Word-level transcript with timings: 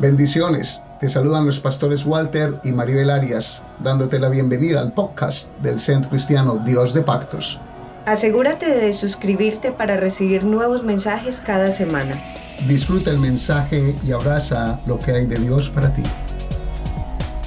Bendiciones. 0.00 0.82
Te 0.98 1.10
saludan 1.10 1.44
los 1.44 1.60
pastores 1.60 2.06
Walter 2.06 2.58
y 2.64 2.72
Maribel 2.72 3.10
Arias, 3.10 3.62
dándote 3.80 4.18
la 4.18 4.30
bienvenida 4.30 4.80
al 4.80 4.94
podcast 4.94 5.50
del 5.58 5.78
Centro 5.78 6.08
Cristiano 6.08 6.62
Dios 6.64 6.94
de 6.94 7.02
Pactos. 7.02 7.60
Asegúrate 8.06 8.66
de 8.66 8.94
suscribirte 8.94 9.72
para 9.72 9.98
recibir 9.98 10.44
nuevos 10.44 10.84
mensajes 10.84 11.42
cada 11.42 11.70
semana. 11.70 12.18
Disfruta 12.66 13.10
el 13.10 13.18
mensaje 13.18 13.94
y 14.02 14.12
abraza 14.12 14.80
lo 14.86 14.98
que 14.98 15.12
hay 15.12 15.26
de 15.26 15.36
Dios 15.36 15.68
para 15.68 15.94
ti. 15.94 16.02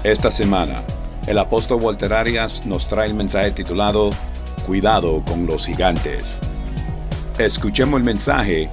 Esta 0.03 0.29
semana, 0.29 0.83
el 1.25 1.39
apóstol 1.39 1.81
Walter 1.81 2.13
Arias 2.13 2.67
nos 2.67 2.87
trae 2.87 3.07
el 3.07 3.15
mensaje 3.15 3.49
titulado 3.49 4.11
Cuidado 4.67 5.23
con 5.25 5.47
los 5.47 5.65
gigantes. 5.65 6.39
Escuchemos 7.39 7.99
el 7.99 8.03
mensaje 8.03 8.69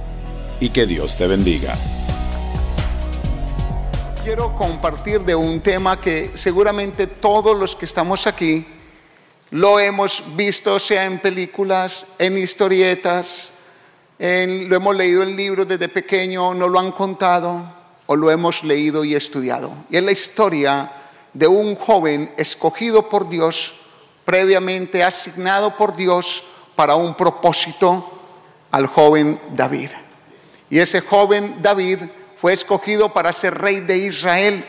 y 0.59 0.69
que 0.69 0.85
Dios 0.85 1.17
te 1.17 1.25
bendiga. 1.25 1.73
Quiero 4.23 4.55
compartir 4.55 5.21
de 5.21 5.33
un 5.33 5.61
tema 5.61 5.99
que 5.99 6.29
seguramente 6.35 7.07
todos 7.07 7.57
los 7.57 7.75
que 7.75 7.85
estamos 7.85 8.27
aquí 8.27 8.63
lo 9.49 9.79
hemos 9.79 10.35
visto, 10.35 10.77
sea 10.77 11.05
en 11.05 11.17
películas, 11.17 12.05
en 12.19 12.37
historietas, 12.37 13.53
lo 14.19 14.75
hemos 14.75 14.95
leído 14.95 15.23
en 15.23 15.35
libros 15.35 15.67
desde 15.67 15.89
pequeño, 15.89 16.53
nos 16.53 16.69
lo 16.69 16.79
han 16.79 16.91
contado 16.91 17.65
o 18.05 18.15
lo 18.15 18.29
hemos 18.29 18.63
leído 18.63 19.03
y 19.03 19.15
estudiado. 19.15 19.73
Y 19.89 19.97
es 19.97 20.03
la 20.03 20.11
historia 20.11 20.91
de 21.33 21.47
un 21.47 21.75
joven 21.75 22.31
escogido 22.37 23.09
por 23.09 23.27
Dios, 23.27 23.73
previamente 24.23 25.03
asignado 25.03 25.75
por 25.75 25.95
Dios 25.95 26.43
para 26.75 26.93
un 26.93 27.15
propósito 27.15 28.21
al 28.69 28.85
joven 28.85 29.41
David. 29.55 29.89
Y 30.69 30.77
ese 30.77 31.01
joven 31.01 31.55
David 31.63 32.01
fue 32.41 32.53
escogido 32.53 33.13
para 33.13 33.31
ser 33.33 33.55
rey 33.59 33.81
de 33.81 33.97
Israel. 33.97 34.65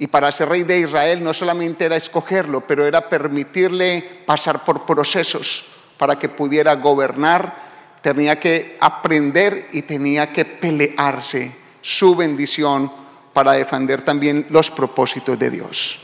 Y 0.00 0.08
para 0.08 0.32
ser 0.32 0.48
rey 0.48 0.64
de 0.64 0.80
Israel 0.80 1.22
no 1.22 1.32
solamente 1.32 1.84
era 1.84 1.94
escogerlo, 1.94 2.62
pero 2.62 2.84
era 2.84 3.08
permitirle 3.08 4.22
pasar 4.26 4.64
por 4.64 4.84
procesos 4.84 5.66
para 5.98 6.18
que 6.18 6.28
pudiera 6.28 6.74
gobernar. 6.74 7.70
Tenía 8.02 8.40
que 8.40 8.76
aprender 8.80 9.68
y 9.70 9.82
tenía 9.82 10.32
que 10.32 10.44
pelearse 10.44 11.54
su 11.80 12.16
bendición 12.16 12.90
para 13.32 13.52
defender 13.52 14.02
también 14.02 14.46
los 14.50 14.72
propósitos 14.72 15.38
de 15.38 15.50
Dios. 15.50 15.98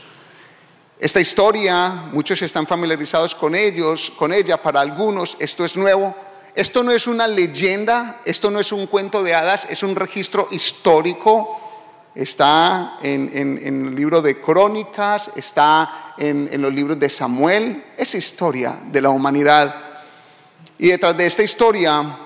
Esta 0.99 1.19
historia, 1.19 1.89
muchos 2.13 2.41
están 2.41 2.65
familiarizados 2.65 3.35
con 3.35 3.55
ellos, 3.55 4.09
con 4.15 4.31
ella, 4.31 4.55
para 4.55 4.79
algunos 4.79 5.35
esto 5.39 5.65
es 5.65 5.75
nuevo, 5.75 6.15
esto 6.57 6.83
no 6.83 6.91
es 6.91 7.05
una 7.05 7.27
leyenda, 7.27 8.19
esto 8.25 8.49
no 8.49 8.59
es 8.59 8.71
un 8.71 8.87
cuento 8.87 9.21
de 9.21 9.35
hadas, 9.35 9.67
es 9.69 9.83
un 9.83 9.95
registro 9.95 10.47
histórico. 10.49 11.61
Está 12.15 12.97
en, 13.03 13.61
el 13.63 13.93
libro 13.93 14.23
de 14.23 14.41
Crónicas, 14.41 15.29
está 15.35 16.15
en, 16.17 16.49
en 16.51 16.59
los 16.63 16.73
libros 16.73 16.99
de 16.99 17.09
Samuel. 17.09 17.83
Es 17.95 18.15
historia 18.15 18.75
de 18.91 19.01
la 19.01 19.11
humanidad. 19.11 19.75
Y 20.79 20.87
detrás 20.87 21.15
de 21.15 21.27
esta 21.27 21.43
historia 21.43 22.17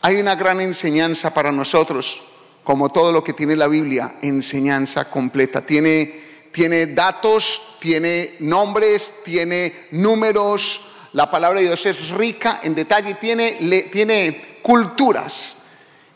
hay 0.00 0.14
una 0.14 0.36
gran 0.36 0.60
enseñanza 0.60 1.34
para 1.34 1.50
nosotros, 1.50 2.22
como 2.62 2.92
todo 2.92 3.10
lo 3.10 3.24
que 3.24 3.32
tiene 3.32 3.56
la 3.56 3.66
Biblia, 3.66 4.14
enseñanza 4.22 5.10
completa. 5.10 5.66
Tiene, 5.66 6.22
tiene 6.52 6.86
datos, 6.86 7.78
tiene 7.80 8.36
nombres, 8.38 9.22
tiene 9.24 9.88
números, 9.90 10.91
la 11.14 11.30
palabra 11.30 11.60
de 11.60 11.66
Dios 11.66 11.84
es 11.86 12.08
rica 12.10 12.60
en 12.62 12.74
detalle, 12.74 13.14
tiene, 13.14 13.52
tiene 13.92 14.58
culturas. 14.62 15.58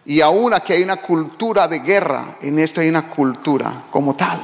Y 0.07 0.21
aún 0.21 0.55
aquí 0.55 0.73
hay 0.73 0.83
una 0.83 0.97
cultura 0.97 1.69
de 1.69 1.81
guerra, 1.81 2.37
en 2.41 2.59
esto 2.59 2.81
hay 2.81 2.89
una 2.89 3.09
cultura 3.09 3.85
como 3.91 4.15
tal. 4.15 4.41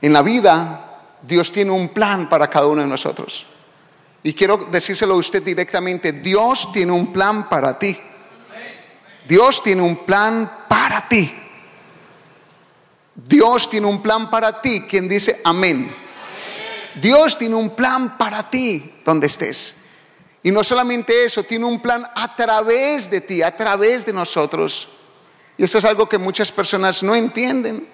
En 0.00 0.12
la 0.12 0.22
vida, 0.22 1.00
Dios 1.22 1.52
tiene 1.52 1.72
un 1.72 1.88
plan 1.88 2.28
para 2.28 2.48
cada 2.48 2.66
uno 2.66 2.80
de 2.80 2.88
nosotros. 2.88 3.46
Y 4.22 4.32
quiero 4.32 4.56
decírselo 4.56 5.14
a 5.14 5.18
usted 5.18 5.42
directamente, 5.42 6.12
Dios 6.12 6.72
tiene 6.72 6.92
un 6.92 7.12
plan 7.12 7.48
para 7.48 7.78
ti. 7.78 7.98
Dios 9.28 9.62
tiene 9.62 9.82
un 9.82 9.96
plan 9.96 10.50
para 10.68 11.08
ti. 11.08 11.32
Dios 13.14 13.68
tiene 13.68 13.86
un 13.88 14.00
plan 14.00 14.30
para 14.30 14.62
ti. 14.62 14.82
Quien 14.88 15.08
dice 15.08 15.40
amén. 15.44 16.01
Dios 17.00 17.38
tiene 17.38 17.54
un 17.54 17.70
plan 17.70 18.18
para 18.18 18.48
ti 18.50 18.94
donde 19.04 19.26
estés. 19.26 19.76
Y 20.42 20.50
no 20.50 20.64
solamente 20.64 21.24
eso, 21.24 21.44
tiene 21.44 21.66
un 21.66 21.80
plan 21.80 22.04
a 22.14 22.34
través 22.34 23.08
de 23.10 23.20
ti, 23.20 23.42
a 23.42 23.56
través 23.56 24.04
de 24.04 24.12
nosotros. 24.12 24.88
Y 25.56 25.64
eso 25.64 25.78
es 25.78 25.84
algo 25.84 26.08
que 26.08 26.18
muchas 26.18 26.50
personas 26.50 27.02
no 27.02 27.14
entienden. 27.14 27.86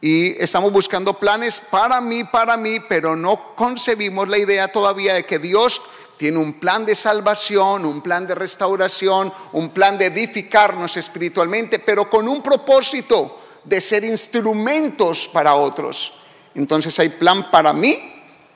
Y 0.00 0.42
estamos 0.42 0.72
buscando 0.72 1.12
planes 1.14 1.60
para 1.60 2.00
mí, 2.00 2.24
para 2.24 2.56
mí, 2.56 2.80
pero 2.88 3.14
no 3.14 3.54
concebimos 3.54 4.28
la 4.28 4.38
idea 4.38 4.72
todavía 4.72 5.12
de 5.12 5.24
que 5.24 5.38
Dios 5.38 5.82
tiene 6.16 6.38
un 6.38 6.54
plan 6.54 6.86
de 6.86 6.94
salvación, 6.94 7.84
un 7.84 8.00
plan 8.00 8.26
de 8.26 8.34
restauración, 8.34 9.32
un 9.52 9.70
plan 9.70 9.98
de 9.98 10.06
edificarnos 10.06 10.96
espiritualmente, 10.96 11.78
pero 11.78 12.08
con 12.08 12.28
un 12.28 12.42
propósito 12.42 13.38
de 13.64 13.80
ser 13.80 14.04
instrumentos 14.04 15.28
para 15.28 15.54
otros. 15.54 16.14
Entonces 16.54 16.98
hay 16.98 17.10
plan 17.10 17.50
para 17.50 17.72
mí 17.72 17.98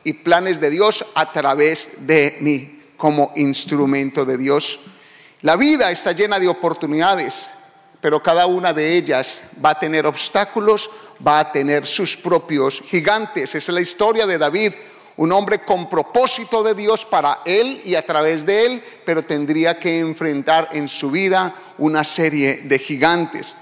y 0.02 0.12
planes 0.12 0.60
de 0.60 0.70
Dios 0.70 1.04
a 1.14 1.32
través 1.32 2.06
de 2.06 2.36
mí 2.40 2.82
como 2.96 3.32
instrumento 3.36 4.24
de 4.24 4.38
Dios. 4.38 4.80
La 5.42 5.56
vida 5.56 5.90
está 5.90 6.12
llena 6.12 6.38
de 6.38 6.48
oportunidades, 6.48 7.50
pero 8.00 8.22
cada 8.22 8.46
una 8.46 8.72
de 8.72 8.96
ellas 8.96 9.42
va 9.64 9.70
a 9.70 9.78
tener 9.78 10.06
obstáculos, 10.06 10.90
va 11.26 11.40
a 11.40 11.52
tener 11.52 11.86
sus 11.86 12.16
propios 12.16 12.82
gigantes. 12.82 13.54
Esa 13.54 13.58
es 13.58 13.74
la 13.74 13.80
historia 13.80 14.26
de 14.26 14.38
David, 14.38 14.72
un 15.16 15.32
hombre 15.32 15.60
con 15.60 15.88
propósito 15.88 16.62
de 16.62 16.74
Dios 16.74 17.04
para 17.04 17.40
él 17.44 17.80
y 17.84 17.94
a 17.94 18.04
través 18.04 18.44
de 18.44 18.66
él, 18.66 18.84
pero 19.04 19.22
tendría 19.22 19.78
que 19.78 19.98
enfrentar 19.98 20.70
en 20.72 20.88
su 20.88 21.10
vida 21.10 21.54
una 21.78 22.04
serie 22.04 22.62
de 22.64 22.78
gigantes. 22.78 23.56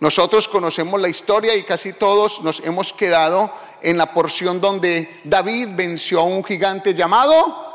Nosotros 0.00 0.48
conocemos 0.48 1.00
la 1.00 1.08
historia 1.08 1.54
y 1.54 1.62
casi 1.62 1.92
todos 1.92 2.42
nos 2.42 2.60
hemos 2.60 2.92
quedado 2.92 3.52
en 3.82 3.98
la 3.98 4.12
porción 4.12 4.60
donde 4.60 5.20
David 5.24 5.70
venció 5.74 6.20
a 6.20 6.24
un 6.24 6.44
gigante 6.44 6.94
llamado, 6.94 7.72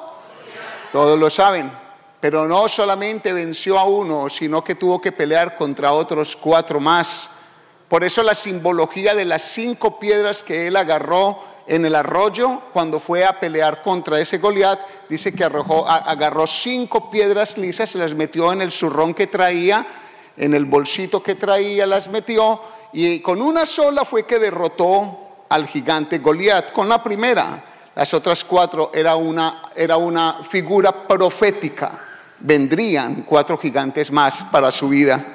todos 0.92 1.20
lo 1.20 1.30
saben, 1.30 1.72
pero 2.20 2.48
no 2.48 2.68
solamente 2.70 3.34
venció 3.34 3.78
a 3.78 3.84
uno, 3.84 4.30
sino 4.30 4.64
que 4.64 4.76
tuvo 4.76 5.02
que 5.02 5.12
pelear 5.12 5.56
contra 5.56 5.92
otros 5.94 6.36
cuatro 6.36 6.80
más. 6.80 7.32
Por 7.90 8.04
eso 8.04 8.24
la 8.24 8.36
simbología 8.36 9.14
de 9.16 9.26
las 9.26 9.44
cinco 9.44 10.00
piedras 10.00 10.44
que 10.44 10.68
él 10.68 10.76
agarró 10.76 11.40
en 11.68 11.86
el 11.86 11.96
arroyo 11.96 12.62
cuando 12.72 13.00
fue 13.00 13.26
a 13.26 13.40
pelear 13.40 13.84
contra 13.84 14.20
ese 14.20 14.38
Goliat, 14.38 14.80
dice 15.10 15.34
que 15.34 15.44
agarró 15.44 16.48
cinco 16.48 17.12
piedras 17.12 17.58
lisas, 17.58 17.90
se 17.90 17.98
las 17.98 18.14
metió 18.14 18.52
en 18.54 18.62
el 18.62 18.72
zurrón 18.72 19.14
que 19.14 19.28
traía, 19.28 19.86
en 20.38 20.54
el 20.54 20.66
bolsito 20.66 21.22
que 21.22 21.36
traía, 21.36 21.86
las 21.86 22.08
metió 22.08 22.62
y 22.94 23.20
con 23.20 23.42
una 23.42 23.66
sola 23.66 24.06
fue 24.06 24.26
que 24.26 24.40
derrotó 24.40 25.27
al 25.50 25.68
gigante 25.68 26.20
Goliat. 26.20 26.72
Con 26.72 26.90
la 26.90 27.04
primera, 27.04 27.64
las 27.96 28.14
otras 28.14 28.44
cuatro 28.44 28.92
era 28.94 29.16
una, 29.16 29.64
era 29.76 29.98
una 29.98 30.44
figura 30.48 31.08
profética. 31.08 32.00
Vendrían 32.40 33.24
cuatro 33.24 33.58
gigantes 33.58 34.12
más 34.12 34.44
para 34.52 34.72
su 34.72 34.90
vida. 34.90 35.26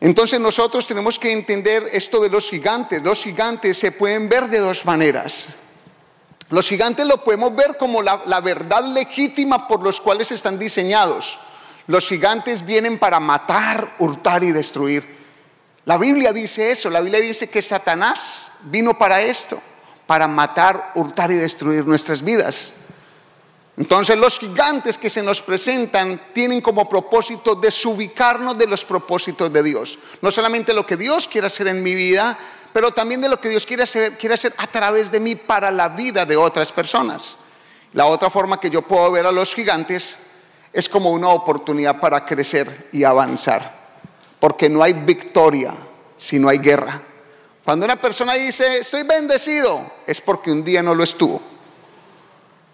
Entonces 0.00 0.40
nosotros 0.40 0.86
tenemos 0.86 1.18
que 1.18 1.32
entender 1.32 1.84
esto 1.92 2.20
de 2.20 2.30
los 2.30 2.48
gigantes. 2.48 3.02
Los 3.02 3.22
gigantes 3.22 3.76
se 3.76 3.92
pueden 3.92 4.28
ver 4.28 4.48
de 4.48 4.58
dos 4.58 4.86
maneras. 4.86 5.48
Los 6.50 6.68
gigantes 6.68 7.04
lo 7.04 7.22
podemos 7.22 7.54
ver 7.54 7.76
como 7.76 8.00
la, 8.00 8.22
la 8.26 8.40
verdad 8.40 8.84
legítima 8.86 9.68
por 9.68 9.82
los 9.82 10.00
cuales 10.00 10.32
están 10.32 10.58
diseñados. 10.58 11.40
Los 11.88 12.08
gigantes 12.08 12.64
vienen 12.64 12.98
para 12.98 13.20
matar, 13.20 13.96
hurtar 13.98 14.44
y 14.44 14.52
destruir. 14.52 15.17
La 15.88 15.96
Biblia 15.96 16.34
dice 16.34 16.70
eso, 16.70 16.90
la 16.90 17.00
Biblia 17.00 17.18
dice 17.18 17.48
que 17.48 17.62
Satanás 17.62 18.50
vino 18.64 18.98
para 18.98 19.22
esto, 19.22 19.58
para 20.06 20.28
matar, 20.28 20.92
hurtar 20.96 21.30
y 21.30 21.36
destruir 21.36 21.86
nuestras 21.86 22.22
vidas. 22.22 22.74
Entonces 23.78 24.18
los 24.18 24.38
gigantes 24.38 24.98
que 24.98 25.08
se 25.08 25.22
nos 25.22 25.40
presentan 25.40 26.20
tienen 26.34 26.60
como 26.60 26.90
propósito 26.90 27.54
desubicarnos 27.54 28.58
de 28.58 28.66
los 28.66 28.84
propósitos 28.84 29.50
de 29.50 29.62
Dios. 29.62 29.98
No 30.20 30.30
solamente 30.30 30.74
lo 30.74 30.84
que 30.84 30.98
Dios 30.98 31.26
quiere 31.26 31.46
hacer 31.46 31.68
en 31.68 31.82
mi 31.82 31.94
vida, 31.94 32.36
pero 32.74 32.90
también 32.90 33.22
de 33.22 33.30
lo 33.30 33.40
que 33.40 33.48
Dios 33.48 33.64
quiere 33.64 33.84
hacer, 33.84 34.18
quiere 34.18 34.34
hacer 34.34 34.52
a 34.58 34.66
través 34.66 35.10
de 35.10 35.20
mí 35.20 35.36
para 35.36 35.70
la 35.70 35.88
vida 35.88 36.26
de 36.26 36.36
otras 36.36 36.70
personas. 36.70 37.38
La 37.94 38.04
otra 38.04 38.28
forma 38.28 38.60
que 38.60 38.68
yo 38.68 38.82
puedo 38.82 39.10
ver 39.10 39.24
a 39.24 39.32
los 39.32 39.54
gigantes 39.54 40.18
es 40.70 40.86
como 40.86 41.12
una 41.12 41.30
oportunidad 41.30 41.98
para 41.98 42.26
crecer 42.26 42.90
y 42.92 43.04
avanzar 43.04 43.77
porque 44.40 44.68
no 44.68 44.82
hay 44.82 44.92
victoria 44.92 45.72
si 46.16 46.38
no 46.38 46.48
hay 46.48 46.58
guerra. 46.58 47.00
Cuando 47.64 47.84
una 47.84 47.96
persona 47.96 48.34
dice, 48.34 48.78
estoy 48.78 49.02
bendecido, 49.02 49.80
es 50.06 50.20
porque 50.20 50.50
un 50.50 50.64
día 50.64 50.82
no 50.82 50.94
lo 50.94 51.04
estuvo. 51.04 51.40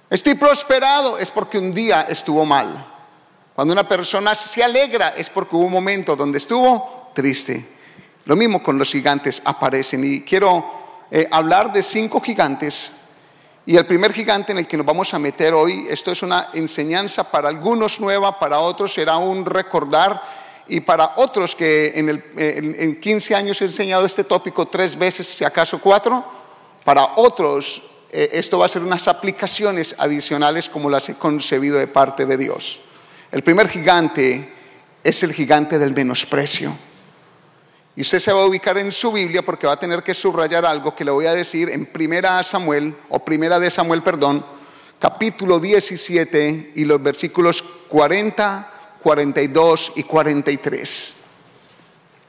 Estoy 0.08 0.34
prosperado, 0.34 1.18
es 1.18 1.30
porque 1.30 1.58
un 1.58 1.74
día 1.74 2.02
estuvo 2.08 2.44
mal. 2.44 2.86
Cuando 3.54 3.72
una 3.72 3.88
persona 3.88 4.34
se 4.34 4.62
alegra, 4.62 5.14
es 5.16 5.28
porque 5.28 5.56
hubo 5.56 5.66
un 5.66 5.72
momento 5.72 6.14
donde 6.14 6.38
estuvo 6.38 7.10
triste. 7.14 7.64
Lo 8.26 8.36
mismo 8.36 8.62
con 8.62 8.78
los 8.78 8.90
gigantes 8.90 9.42
aparecen. 9.44 10.04
Y 10.04 10.20
quiero 10.22 10.64
eh, 11.10 11.26
hablar 11.30 11.72
de 11.72 11.82
cinco 11.82 12.20
gigantes. 12.20 12.92
Y 13.66 13.76
el 13.76 13.86
primer 13.86 14.12
gigante 14.12 14.52
en 14.52 14.58
el 14.58 14.66
que 14.66 14.76
nos 14.76 14.86
vamos 14.86 15.12
a 15.14 15.18
meter 15.18 15.54
hoy, 15.54 15.86
esto 15.88 16.12
es 16.12 16.22
una 16.22 16.50
enseñanza 16.52 17.30
para 17.30 17.48
algunos 17.48 17.98
nueva, 17.98 18.38
para 18.38 18.58
otros 18.58 18.92
será 18.92 19.16
un 19.16 19.44
recordar 19.44 20.22
y 20.66 20.80
para 20.80 21.12
otros 21.16 21.54
que 21.54 21.92
en, 21.94 22.08
el, 22.08 22.24
en 22.36 23.00
15 23.00 23.34
años 23.34 23.60
he 23.60 23.64
enseñado 23.64 24.06
este 24.06 24.24
tópico 24.24 24.66
tres 24.66 24.98
veces, 24.98 25.26
si 25.26 25.44
acaso 25.44 25.80
cuatro, 25.80 26.24
para 26.84 27.14
otros 27.16 27.82
eh, 28.16 28.38
esto 28.38 28.60
va 28.60 28.66
a 28.66 28.68
ser 28.68 28.84
unas 28.84 29.08
aplicaciones 29.08 29.96
adicionales 29.98 30.68
como 30.68 30.88
las 30.88 31.08
he 31.08 31.16
concebido 31.16 31.78
de 31.78 31.88
parte 31.88 32.26
de 32.26 32.36
Dios. 32.36 32.82
El 33.32 33.42
primer 33.42 33.68
gigante 33.68 34.52
es 35.02 35.22
el 35.24 35.32
gigante 35.32 35.80
del 35.80 35.92
menosprecio. 35.92 36.72
Y 37.96 38.02
usted 38.02 38.20
se 38.20 38.32
va 38.32 38.42
a 38.42 38.46
ubicar 38.46 38.78
en 38.78 38.92
su 38.92 39.10
Biblia 39.10 39.42
porque 39.42 39.66
va 39.66 39.72
a 39.72 39.80
tener 39.80 40.04
que 40.04 40.14
subrayar 40.14 40.64
algo 40.64 40.94
que 40.94 41.04
le 41.04 41.10
voy 41.10 41.26
a 41.26 41.34
decir 41.34 41.68
en 41.68 41.86
Primera 41.86 42.40
Samuel, 42.44 42.94
o 43.08 43.24
Primera 43.24 43.58
de 43.58 43.70
Samuel, 43.70 44.02
perdón, 44.02 44.46
capítulo 45.00 45.58
17 45.58 46.72
y 46.76 46.84
los 46.84 47.02
versículos 47.02 47.62
40, 47.88 48.73
42 49.04 49.92
y 49.96 50.02
43. 50.02 51.16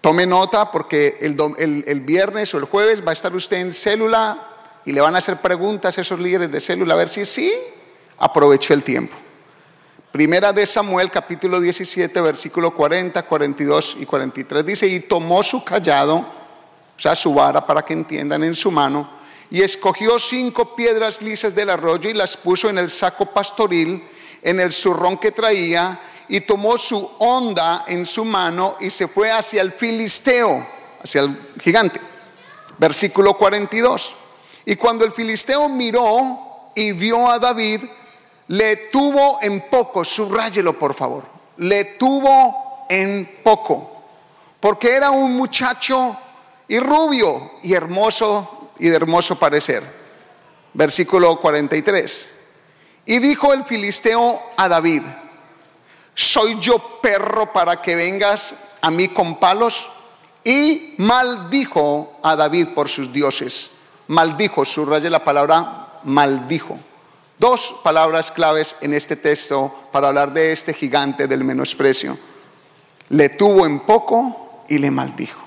Tome 0.02 0.28
nota 0.28 0.72
porque 0.72 1.18
el, 1.22 1.84
el 1.88 2.02
viernes 2.02 2.54
o 2.54 2.58
el 2.58 2.66
jueves 2.66 3.02
va 3.02 3.12
a 3.12 3.14
estar 3.14 3.34
usted 3.34 3.58
en 3.58 3.74
célula 3.74 4.52
y 4.84 4.92
le 4.92 5.02
van 5.02 5.16
a 5.16 5.20
hacer 5.20 5.38
preguntas 5.38 5.98
a 5.98 6.02
esos 6.02 6.20
líderes 6.20 6.52
de 6.52 6.60
célula 6.60 6.94
a 6.94 6.98
ver 6.98 7.10
si 7.10 7.26
sí 7.26 7.52
aprovechó 8.18 8.74
el 8.74 8.84
tiempo. 8.84 9.16
Primera 10.12 10.52
de 10.52 10.66
Samuel 10.66 11.10
capítulo 11.10 11.62
17 11.62 12.22
versículo 12.22 12.76
40, 12.76 13.24
42 13.24 13.98
y 14.02 14.06
43 14.06 14.66
dice, 14.66 14.88
y 14.88 15.00
tomó 15.00 15.44
su 15.44 15.64
callado, 15.64 16.18
o 16.18 16.28
sea, 16.98 17.16
su 17.16 17.34
vara 17.34 17.66
para 17.66 17.84
que 17.84 17.94
entiendan 17.94 18.44
en 18.44 18.54
su 18.54 18.70
mano, 18.70 19.10
y 19.50 19.62
escogió 19.62 20.20
cinco 20.20 20.76
piedras 20.76 21.22
lisas 21.22 21.56
del 21.56 21.70
arroyo 21.70 22.10
y 22.10 22.14
las 22.14 22.36
puso 22.36 22.70
en 22.70 22.78
el 22.78 22.90
saco 22.90 23.26
pastoril, 23.26 24.04
en 24.42 24.60
el 24.60 24.72
zurrón 24.72 25.18
que 25.18 25.32
traía, 25.32 26.00
y 26.28 26.42
tomó 26.42 26.78
su 26.78 27.12
onda 27.20 27.86
en 27.88 28.06
su 28.06 28.26
mano 28.26 28.76
y 28.80 28.90
se 28.90 29.08
fue 29.08 29.32
hacia 29.32 29.62
el 29.62 29.72
filisteo, 29.72 30.66
hacia 31.04 31.22
el 31.22 31.38
gigante. 31.62 32.00
Versículo 32.78 33.36
42. 33.36 34.16
Y 34.66 34.76
cuando 34.76 35.06
el 35.06 35.12
filisteo 35.12 35.70
miró 35.70 36.72
y 36.76 36.92
vio 36.92 37.30
a 37.30 37.40
David, 37.40 37.82
le 38.48 38.76
tuvo 38.92 39.40
en 39.42 39.62
poco, 39.70 40.04
subráyelo 40.04 40.78
por 40.78 40.94
favor, 40.94 41.24
le 41.58 41.86
tuvo 41.86 42.86
en 42.90 43.40
poco, 43.44 44.04
porque 44.60 44.92
era 44.92 45.12
un 45.12 45.36
muchacho 45.36 46.18
y 46.68 46.80
rubio 46.80 47.54
y 47.64 47.74
hermoso 47.74 48.72
y 48.80 48.88
de 48.88 48.96
hermoso 48.96 49.38
parecer. 49.38 49.84
Versículo 50.74 51.40
43. 51.40 52.32
Y 53.06 53.20
dijo 53.20 53.54
el 53.54 53.64
filisteo 53.64 54.42
a 54.58 54.68
David, 54.68 55.04
¿soy 56.16 56.60
yo 56.60 57.00
perro 57.02 57.54
para 57.54 57.82
que 57.82 57.96
vengas 57.96 58.56
a 58.82 58.90
mí 58.90 59.10
con 59.10 59.40
palos? 59.40 59.90
Y 60.44 60.96
maldijo 60.98 62.20
a 62.24 62.36
David 62.36 62.70
por 62.74 62.90
sus 62.90 63.14
dioses 63.14 63.76
maldijo, 64.08 64.66
subraye 64.66 65.10
la 65.10 65.24
palabra 65.24 66.00
maldijo. 66.04 66.78
Dos 67.38 67.76
palabras 67.84 68.32
claves 68.32 68.78
en 68.82 68.94
este 68.94 69.16
texto 69.16 69.74
para 69.92 70.10
hablar 70.10 70.34
de 70.34 70.52
este 70.52 70.74
gigante 70.74 71.28
del 71.28 71.44
menosprecio. 71.44 72.18
Le 73.10 73.30
tuvo 73.30 73.66
en 73.66 73.82
poco 73.82 74.64
y 74.70 74.78
le 74.78 74.90
maldijo. 74.92 75.42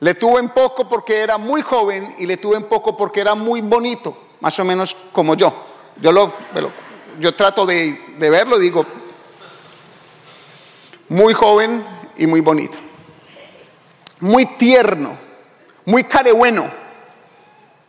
Le 0.00 0.14
tuvo 0.14 0.38
en 0.38 0.48
poco 0.50 0.88
porque 0.88 1.18
era 1.18 1.36
muy 1.36 1.62
joven 1.62 2.14
y 2.18 2.26
le 2.26 2.36
tuvo 2.36 2.56
en 2.56 2.64
poco 2.64 2.96
porque 2.96 3.20
era 3.20 3.34
muy 3.34 3.60
bonito, 3.60 4.16
más 4.40 4.58
o 4.58 4.64
menos 4.64 4.96
como 5.12 5.34
yo. 5.34 5.52
Yo, 6.00 6.12
lo, 6.12 6.32
yo 7.18 7.34
trato 7.34 7.66
de, 7.66 8.14
de 8.18 8.30
verlo, 8.30 8.58
digo, 8.58 8.86
muy 11.10 11.34
joven 11.34 11.84
y 12.16 12.26
muy 12.26 12.40
bonito. 12.40 12.78
Muy 14.20 14.46
tierno, 14.46 15.16
muy 15.84 16.04
carebueno 16.04 16.80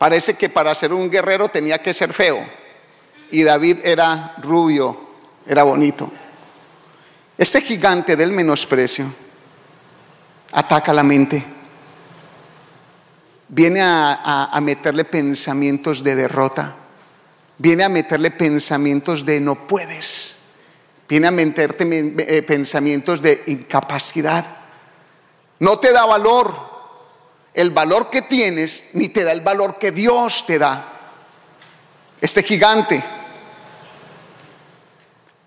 Parece 0.02 0.34
que 0.34 0.48
para 0.48 0.74
ser 0.74 0.92
un 0.92 1.08
guerrero 1.08 1.48
tenía 1.48 1.78
que 1.80 1.94
ser 1.94 2.12
feo. 2.12 2.44
Y 3.30 3.44
David 3.44 3.86
era 3.86 4.34
rubio, 4.42 4.98
era 5.46 5.62
bonito. 5.62 6.10
Este 7.38 7.62
gigante 7.62 8.16
del 8.16 8.32
menosprecio 8.32 9.06
ataca 10.50 10.92
la 10.92 11.04
mente. 11.04 11.44
Viene 13.46 13.78
a, 13.80 14.58
meterle 14.60 15.04
pensamientos 15.04 16.02
de 16.02 16.16
derrota. 16.16 16.74
Viene 17.58 17.84
a 17.84 17.88
meterle 17.88 18.32
pensamientos 18.32 19.24
de 19.24 19.38
no 19.38 19.68
puedes. 19.68 20.41
Viene 21.12 21.28
a 21.28 21.30
meterte 21.30 21.84
eh, 21.90 22.42
pensamientos 22.42 23.20
de 23.20 23.42
incapacidad. 23.48 24.46
No 25.58 25.78
te 25.78 25.92
da 25.92 26.06
valor 26.06 26.54
el 27.52 27.68
valor 27.68 28.08
que 28.08 28.22
tienes, 28.22 28.92
ni 28.94 29.08
te 29.08 29.22
da 29.22 29.32
el 29.32 29.42
valor 29.42 29.76
que 29.78 29.92
Dios 29.92 30.46
te 30.46 30.58
da. 30.58 30.88
Este 32.18 32.42
gigante 32.42 33.04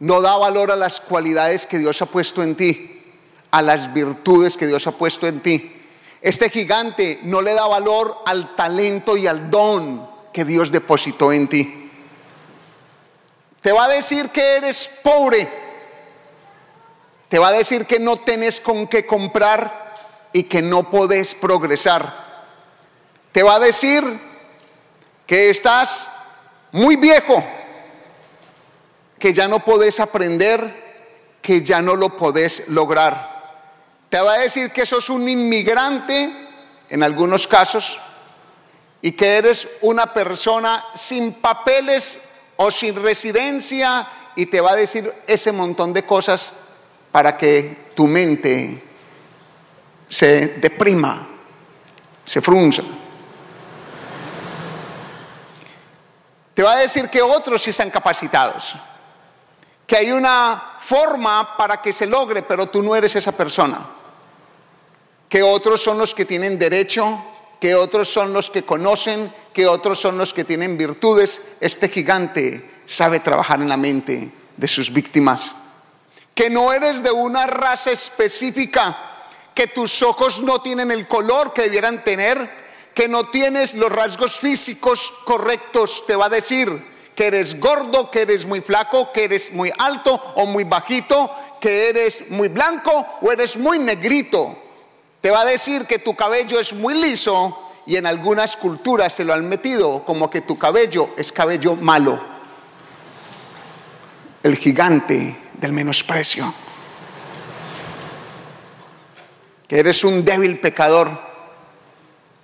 no 0.02 0.22
da 0.22 0.38
valor 0.38 0.70
a 0.70 0.76
las 0.76 1.02
cualidades 1.02 1.66
que 1.66 1.80
Dios 1.80 2.00
ha 2.04 2.06
puesto 2.06 2.44
en 2.44 2.54
ti, 2.54 3.02
a 3.50 3.64
las 3.64 3.92
virtudes 3.92 4.58
que 4.58 4.68
Dios 4.68 4.86
ha 4.86 4.92
puesto 4.92 5.26
en 5.26 5.40
ti. 5.40 5.82
Este 6.22 6.52
gigante 6.52 7.22
no 7.24 7.42
le 7.42 7.56
da 7.56 7.66
valor 7.66 8.16
al 8.28 8.56
talento 8.56 9.18
y 9.18 9.26
al 9.26 9.50
don 9.50 10.08
que 10.32 10.46
Dios 10.46 10.72
depositó 10.72 11.34
en 11.34 11.48
ti. 11.48 11.85
Te 13.66 13.72
va 13.72 13.86
a 13.86 13.88
decir 13.88 14.30
que 14.30 14.58
eres 14.58 14.88
pobre. 15.02 15.48
Te 17.28 17.40
va 17.40 17.48
a 17.48 17.52
decir 17.52 17.88
que 17.88 17.98
no 17.98 18.18
tenés 18.18 18.62
con 18.62 18.86
qué 18.86 19.08
comprar 19.08 19.96
y 20.32 20.44
que 20.44 20.62
no 20.62 20.92
podés 20.92 21.34
progresar. 21.34 22.14
Te 23.32 23.42
va 23.42 23.56
a 23.56 23.60
decir 23.60 24.04
que 25.26 25.50
estás 25.50 26.12
muy 26.74 26.96
viejo, 26.96 27.44
que 29.18 29.34
ya 29.34 29.48
no 29.48 29.58
podés 29.66 30.00
aprender, 30.00 30.62
que 31.42 31.64
ya 31.64 31.82
no 31.82 31.96
lo 31.96 32.10
podés 32.10 32.68
lograr. 32.68 33.66
Te 34.10 34.20
va 34.20 34.34
a 34.34 34.42
decir 34.42 34.70
que 34.70 34.86
sos 34.86 35.10
un 35.10 35.28
inmigrante 35.28 36.32
en 36.88 37.02
algunos 37.02 37.48
casos 37.48 38.00
y 39.02 39.14
que 39.14 39.38
eres 39.38 39.68
una 39.82 40.14
persona 40.14 40.86
sin 40.94 41.34
papeles 41.34 42.35
o 42.58 42.72
sin 42.72 43.02
residencia 43.02 44.08
y 44.36 44.46
te 44.46 44.62
va 44.62 44.72
a 44.72 44.76
decir 44.76 45.12
ese 45.28 45.52
montón 45.52 45.94
de 45.94 46.04
cosas 46.04 46.54
para 47.12 47.38
que 47.38 47.92
tu 47.96 48.08
mente 48.08 48.84
se 50.10 50.48
deprima, 50.60 51.28
se 52.24 52.42
frunza. 52.42 52.84
Te 56.54 56.64
va 56.64 56.74
a 56.74 56.78
decir 56.78 57.10
que 57.10 57.22
otros 57.22 57.62
sí 57.62 57.72
están 57.72 57.90
capacitados, 57.90 58.76
que 59.86 59.98
hay 59.98 60.12
una 60.12 60.78
forma 60.80 61.58
para 61.58 61.82
que 61.82 61.92
se 61.92 62.06
logre, 62.06 62.44
pero 62.44 62.68
tú 62.68 62.82
no 62.82 62.96
eres 62.96 63.16
esa 63.16 63.32
persona. 63.32 63.80
Que 65.28 65.44
otros 65.44 65.82
son 65.82 65.98
los 65.98 66.14
que 66.14 66.24
tienen 66.24 66.58
derecho, 66.58 67.18
que 67.66 67.74
otros 67.74 68.08
son 68.10 68.32
los 68.32 68.52
que 68.52 68.62
conocen, 68.62 69.34
que 69.52 69.66
otros 69.66 70.00
son 70.00 70.20
los 70.20 70.36
que 70.36 70.44
tienen 70.44 70.78
virtudes. 70.78 71.42
Este 71.60 71.90
gigante 71.90 72.64
sabe 72.86 73.20
trabajar 73.20 73.60
en 73.60 73.68
la 73.68 73.76
mente 73.76 74.30
de 74.56 74.68
sus 74.68 74.94
víctimas. 74.94 75.56
Que 76.36 76.52
no 76.52 76.72
eres 76.72 77.02
de 77.02 77.10
una 77.10 77.48
raza 77.48 77.90
específica, 77.90 78.96
que 79.56 79.66
tus 79.66 80.04
ojos 80.04 80.44
no 80.44 80.62
tienen 80.62 80.92
el 80.92 81.08
color 81.08 81.54
que 81.54 81.64
debieran 81.64 82.04
tener, 82.04 82.48
que 82.94 83.08
no 83.08 83.30
tienes 83.30 83.74
los 83.74 83.92
rasgos 83.92 84.40
físicos 84.40 85.12
correctos, 85.24 86.04
te 86.06 86.16
va 86.16 86.28
a 86.28 86.30
decir 86.30 86.70
que 87.16 87.26
eres 87.26 87.60
gordo, 87.60 88.12
que 88.12 88.22
eres 88.22 88.46
muy 88.46 88.62
flaco, 88.62 89.12
que 89.12 89.24
eres 89.24 89.54
muy 89.54 89.72
alto 89.80 90.14
o 90.36 90.46
muy 90.46 90.66
bajito, 90.66 91.32
que 91.60 91.90
eres 91.90 92.30
muy 92.30 92.50
blanco 92.50 93.08
o 93.24 93.32
eres 93.32 93.58
muy 93.58 93.80
negrito. 93.80 94.56
Te 95.26 95.32
va 95.32 95.42
a 95.42 95.46
decir 95.46 95.88
que 95.88 95.98
tu 95.98 96.16
cabello 96.16 96.60
es 96.60 96.74
muy 96.74 96.94
liso 96.94 97.74
y 97.88 97.96
en 97.96 98.06
algunas 98.06 98.56
culturas 98.56 99.12
se 99.12 99.26
lo 99.26 99.34
han 99.34 99.50
metido 99.50 100.06
como 100.06 100.30
que 100.30 100.42
tu 100.42 100.56
cabello 100.56 101.16
es 101.18 101.32
cabello 101.32 101.76
malo. 101.76 102.22
El 104.44 104.56
gigante 104.56 105.36
del 105.54 105.72
menosprecio. 105.72 106.54
Que 109.68 109.80
eres 109.80 110.04
un 110.04 110.24
débil 110.24 110.60
pecador, 110.60 111.10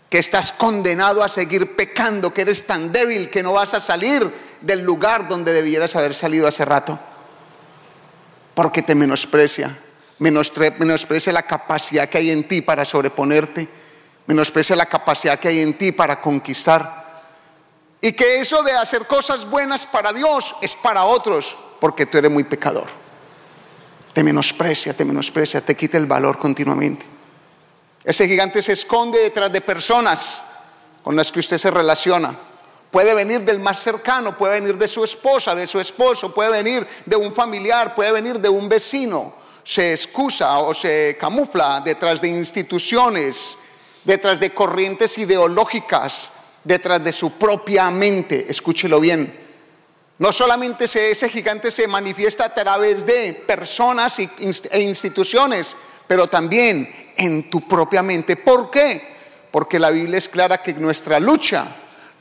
que 0.09 0.17
estás 0.17 0.51
condenado 0.51 1.21
a 1.21 1.29
seguir 1.29 1.75
pecando, 1.75 2.33
que 2.33 2.41
eres 2.41 2.65
tan 2.65 2.91
débil 2.91 3.29
que 3.29 3.43
no 3.43 3.53
vas 3.53 3.75
a 3.75 3.79
salir 3.79 4.27
del 4.61 4.79
lugar 4.79 5.27
donde 5.27 5.53
debieras 5.53 5.95
haber 5.95 6.15
salido 6.15 6.47
hace 6.47 6.65
rato, 6.65 6.97
porque 8.55 8.81
te 8.81 8.95
menosprecia, 8.95 9.77
menosprecia 10.21 11.33
la 11.33 11.41
capacidad 11.41 12.07
que 12.07 12.19
hay 12.19 12.29
en 12.29 12.47
ti 12.47 12.61
para 12.61 12.85
sobreponerte, 12.85 13.67
menosprecia 14.27 14.75
la 14.75 14.85
capacidad 14.85 15.39
que 15.39 15.47
hay 15.47 15.61
en 15.61 15.73
ti 15.73 15.91
para 15.91 16.21
conquistar. 16.21 17.01
Y 17.99 18.13
que 18.13 18.39
eso 18.39 18.61
de 18.61 18.71
hacer 18.71 19.07
cosas 19.07 19.49
buenas 19.49 19.85
para 19.87 20.13
Dios 20.13 20.55
es 20.61 20.75
para 20.75 21.05
otros, 21.05 21.57
porque 21.79 22.05
tú 22.05 22.19
eres 22.19 22.29
muy 22.29 22.43
pecador. 22.43 22.85
Te 24.13 24.23
menosprecia, 24.23 24.93
te 24.93 25.05
menosprecia, 25.05 25.61
te 25.61 25.75
quita 25.75 25.97
el 25.97 26.05
valor 26.05 26.37
continuamente. 26.37 27.03
Ese 28.03 28.27
gigante 28.27 28.61
se 28.61 28.73
esconde 28.73 29.19
detrás 29.19 29.51
de 29.51 29.61
personas 29.61 30.43
con 31.01 31.15
las 31.15 31.31
que 31.31 31.39
usted 31.39 31.57
se 31.57 31.71
relaciona. 31.71 32.37
Puede 32.91 33.15
venir 33.15 33.41
del 33.41 33.59
más 33.59 33.79
cercano, 33.79 34.37
puede 34.37 34.59
venir 34.59 34.77
de 34.77 34.87
su 34.87 35.03
esposa, 35.03 35.55
de 35.55 35.65
su 35.65 35.79
esposo, 35.79 36.31
puede 36.31 36.51
venir 36.51 36.85
de 37.07 37.15
un 37.15 37.33
familiar, 37.33 37.95
puede 37.95 38.11
venir 38.11 38.39
de 38.39 38.49
un 38.49 38.69
vecino. 38.69 39.40
Se 39.63 39.91
excusa 39.91 40.59
o 40.59 40.73
se 40.73 41.17
camufla 41.19 41.81
detrás 41.83 42.21
de 42.21 42.29
instituciones, 42.29 43.57
detrás 44.03 44.39
de 44.39 44.51
corrientes 44.51 45.17
ideológicas, 45.17 46.33
detrás 46.63 47.03
de 47.03 47.11
su 47.11 47.33
propia 47.33 47.89
mente. 47.91 48.45
Escúchelo 48.49 48.99
bien. 48.99 49.39
No 50.17 50.31
solamente 50.31 50.85
ese 50.85 51.29
gigante 51.29 51.71
se 51.71 51.87
manifiesta 51.87 52.45
a 52.45 52.53
través 52.53 53.05
de 53.05 53.33
personas 53.47 54.19
e 54.19 54.81
instituciones, 54.81 55.75
pero 56.07 56.27
también 56.27 57.13
en 57.17 57.49
tu 57.49 57.67
propia 57.67 58.03
mente. 58.03 58.35
¿Por 58.35 58.69
qué? 58.69 59.01
Porque 59.49 59.79
la 59.79 59.89
Biblia 59.89 60.17
es 60.17 60.29
clara 60.29 60.61
que 60.61 60.73
nuestra 60.73 61.19
lucha 61.19 61.65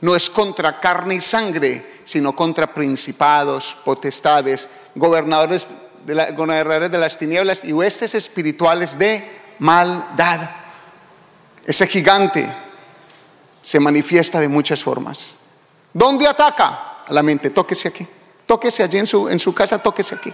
no 0.01 0.15
es 0.15 0.29
contra 0.29 0.79
carne 0.79 1.15
y 1.15 1.21
sangre, 1.21 2.01
sino 2.03 2.35
contra 2.35 2.73
principados, 2.73 3.77
potestades, 3.85 4.67
gobernadores 4.95 5.67
de, 6.05 6.97
las 6.97 7.17
tinieblas 7.17 7.63
y 7.63 7.73
huestes 7.73 8.15
espirituales 8.15 8.97
de 8.97 9.23
maldad. 9.59 10.49
Ese 11.65 11.87
gigante 11.87 12.51
se 13.61 13.79
manifiesta 13.79 14.39
de 14.39 14.47
muchas 14.47 14.83
formas. 14.83 15.35
¿Dónde 15.93 16.27
ataca? 16.27 17.03
A 17.07 17.13
la 17.13 17.23
mente. 17.23 17.49
Tóquese 17.49 17.89
aquí. 17.89 18.07
Tóquese 18.45 18.83
allí 18.83 18.97
en 18.97 19.07
su, 19.07 19.29
en 19.29 19.39
su 19.39 19.53
casa, 19.53 19.81
tóquese 19.81 20.15
aquí. 20.15 20.33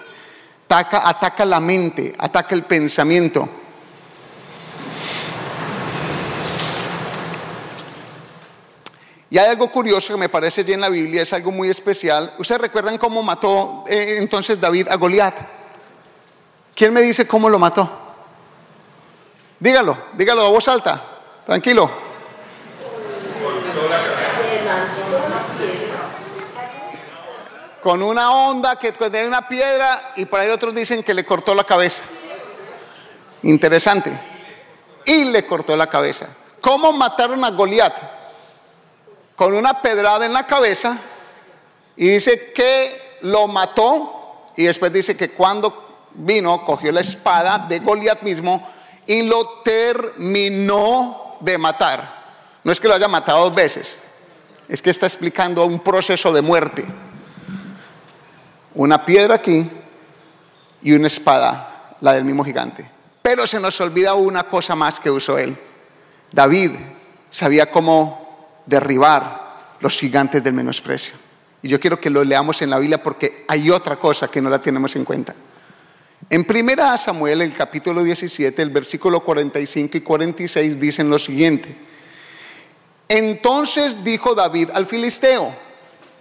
Ataca, 0.66 1.08
ataca 1.08 1.46
la 1.46 1.60
mente, 1.60 2.14
ataca 2.18 2.56
el 2.56 2.64
pensamiento. 2.64 3.48
Y 9.30 9.38
hay 9.38 9.50
algo 9.50 9.70
curioso 9.70 10.14
que 10.14 10.20
me 10.20 10.30
parece 10.30 10.62
allí 10.62 10.74
en 10.74 10.82
la 10.82 10.90
Biblia, 10.90 11.22
es 11.22 11.34
algo 11.34 11.52
muy 11.52 11.70
especial. 11.70 12.34
¿Ustedes 12.38 12.62
recuerdan 12.62 12.98
cómo 12.98 13.22
mató 13.24 13.84
eh, 13.88 14.16
entonces 14.20 14.60
David 14.60 14.88
a 14.90 14.96
Goliat? 14.96 15.57
¿Quién 16.78 16.94
me 16.94 17.02
dice 17.02 17.28
cómo 17.28 17.50
lo 17.50 17.60
mató? 17.60 17.90
Dígalo, 19.60 19.98
dígalo 20.14 20.44
a 20.44 20.50
voz 20.50 20.68
alta, 20.68 21.02
tranquilo. 21.46 21.90
Con 27.82 28.04
una 28.04 28.32
onda 28.32 28.78
que 28.78 28.92
tiene 28.92 29.28
una 29.28 29.48
piedra 29.50 30.14
y 30.16 30.26
por 30.26 30.40
ahí 30.40 30.50
otros 30.50 30.76
dicen 30.76 31.04
que 31.04 31.14
le 31.14 31.26
cortó 31.26 31.56
la 31.56 31.64
cabeza. 31.64 32.04
Interesante. 33.42 34.12
Y 35.06 35.26
le 35.26 35.46
cortó 35.46 35.76
la 35.76 35.88
cabeza. 35.88 36.28
¿Cómo 36.62 36.94
mataron 36.94 37.44
a 37.44 37.50
Goliat? 37.50 38.18
con 39.38 39.54
una 39.54 39.84
pedrada 39.84 40.26
en 40.26 40.34
la 40.34 40.48
cabeza 40.48 40.98
y 41.96 42.10
dice 42.10 42.52
que 42.54 43.20
lo 43.22 43.48
mató 43.48 44.52
y 44.58 44.64
después 44.64 44.92
dice 44.92 45.16
que 45.16 45.30
cuando 45.30 45.87
vino 46.18 46.66
cogió 46.66 46.92
la 46.92 47.02
espada 47.02 47.66
de 47.70 47.80
Goliat 47.80 48.22
mismo 48.24 48.68
y 49.06 49.22
lo 49.22 49.62
terminó 49.64 51.38
de 51.40 51.58
matar. 51.58 52.18
No 52.64 52.72
es 52.72 52.80
que 52.80 52.88
lo 52.88 52.96
haya 52.96 53.08
matado 53.08 53.46
dos 53.46 53.56
veces, 53.56 54.00
es 54.68 54.82
que 54.82 54.90
está 54.90 55.06
explicando 55.06 55.66
un 55.66 55.80
proceso 55.80 56.34
de 56.34 56.42
muerte. 56.42 56.86
Una 58.74 59.06
piedra 59.06 59.36
aquí 59.36 59.70
y 60.82 60.92
una 60.94 61.08
espada, 61.08 61.96
la 62.02 62.14
del 62.14 62.26
mismo 62.26 62.44
gigante. 62.44 62.90
Pero 63.22 63.48
se 63.48 63.60
nos 63.60 63.80
olvida 63.82 64.14
una 64.14 64.44
cosa 64.44 64.76
más 64.76 65.00
que 65.00 65.10
usó 65.10 65.38
él. 65.38 65.58
David 66.32 66.72
sabía 67.30 67.72
cómo 67.72 68.62
derribar 68.66 69.76
los 69.80 69.98
gigantes 69.98 70.44
del 70.44 70.54
menosprecio. 70.54 71.14
Y 71.62 71.70
yo 71.70 71.80
quiero 71.80 72.00
que 72.00 72.10
lo 72.10 72.24
leamos 72.24 72.62
en 72.62 72.70
la 72.70 72.78
Biblia 72.78 73.02
porque 73.02 73.46
hay 73.48 73.72
otra 73.72 73.96
cosa 73.96 74.28
que 74.28 74.42
no 74.42 74.50
la 74.50 74.60
tenemos 74.60 74.96
en 74.96 75.06
cuenta. 75.06 75.34
En 76.30 76.44
primera 76.44 76.98
Samuel, 76.98 77.42
el 77.42 77.54
capítulo 77.54 78.04
17, 78.04 78.62
el 78.62 78.70
versículo 78.70 79.22
45 79.22 79.98
y 79.98 80.02
46 80.02 80.78
dicen 80.78 81.10
lo 81.10 81.18
siguiente. 81.18 81.74
Entonces 83.08 84.04
dijo 84.04 84.36
David 84.36 84.72
al 84.74 84.86
filisteo, 84.86 85.54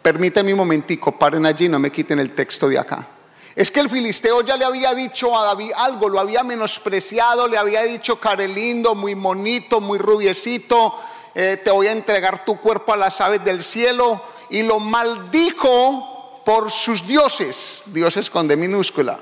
permítanme 0.02 0.52
un 0.52 0.58
momentico, 0.58 1.10
paren 1.18 1.44
allí, 1.44 1.68
no 1.68 1.80
me 1.80 1.90
quiten 1.90 2.20
el 2.20 2.36
texto 2.36 2.68
de 2.68 2.78
acá. 2.78 3.08
Es 3.56 3.72
que 3.72 3.80
el 3.80 3.90
filisteo 3.90 4.42
ya 4.42 4.56
le 4.56 4.64
había 4.64 4.94
dicho 4.94 5.36
a 5.36 5.42
David 5.42 5.72
algo, 5.76 6.08
lo 6.08 6.20
había 6.20 6.44
menospreciado, 6.44 7.48
le 7.48 7.58
había 7.58 7.82
dicho 7.82 8.20
carelindo, 8.20 8.94
muy 8.94 9.16
monito, 9.16 9.80
muy 9.80 9.98
rubiecito, 9.98 10.94
eh, 11.34 11.60
te 11.64 11.72
voy 11.72 11.88
a 11.88 11.92
entregar 11.92 12.44
tu 12.44 12.58
cuerpo 12.60 12.92
a 12.92 12.96
las 12.96 13.20
aves 13.20 13.44
del 13.44 13.64
cielo, 13.64 14.22
y 14.50 14.62
lo 14.62 14.78
maldijo 14.78 16.42
por 16.44 16.70
sus 16.70 17.04
dioses, 17.08 17.82
dioses 17.86 18.30
con 18.30 18.46
D 18.46 18.56
minúscula, 18.56 19.18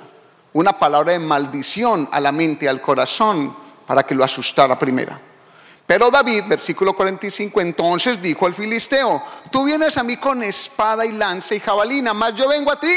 una 0.54 0.78
palabra 0.78 1.12
de 1.12 1.18
maldición 1.18 2.08
a 2.10 2.20
la 2.20 2.32
mente, 2.32 2.68
al 2.68 2.80
corazón, 2.80 3.54
para 3.86 4.04
que 4.04 4.14
lo 4.14 4.24
asustara 4.24 4.78
primera. 4.78 5.20
Pero 5.86 6.10
David, 6.10 6.44
versículo 6.46 6.94
45, 6.94 7.60
entonces 7.60 8.22
dijo 8.22 8.46
al 8.46 8.54
filisteo, 8.54 9.22
tú 9.50 9.64
vienes 9.64 9.98
a 9.98 10.02
mí 10.02 10.16
con 10.16 10.42
espada 10.42 11.04
y 11.04 11.12
lanza 11.12 11.54
y 11.54 11.60
jabalina, 11.60 12.14
mas 12.14 12.34
yo 12.34 12.48
vengo 12.48 12.70
a 12.70 12.80
ti 12.80 12.96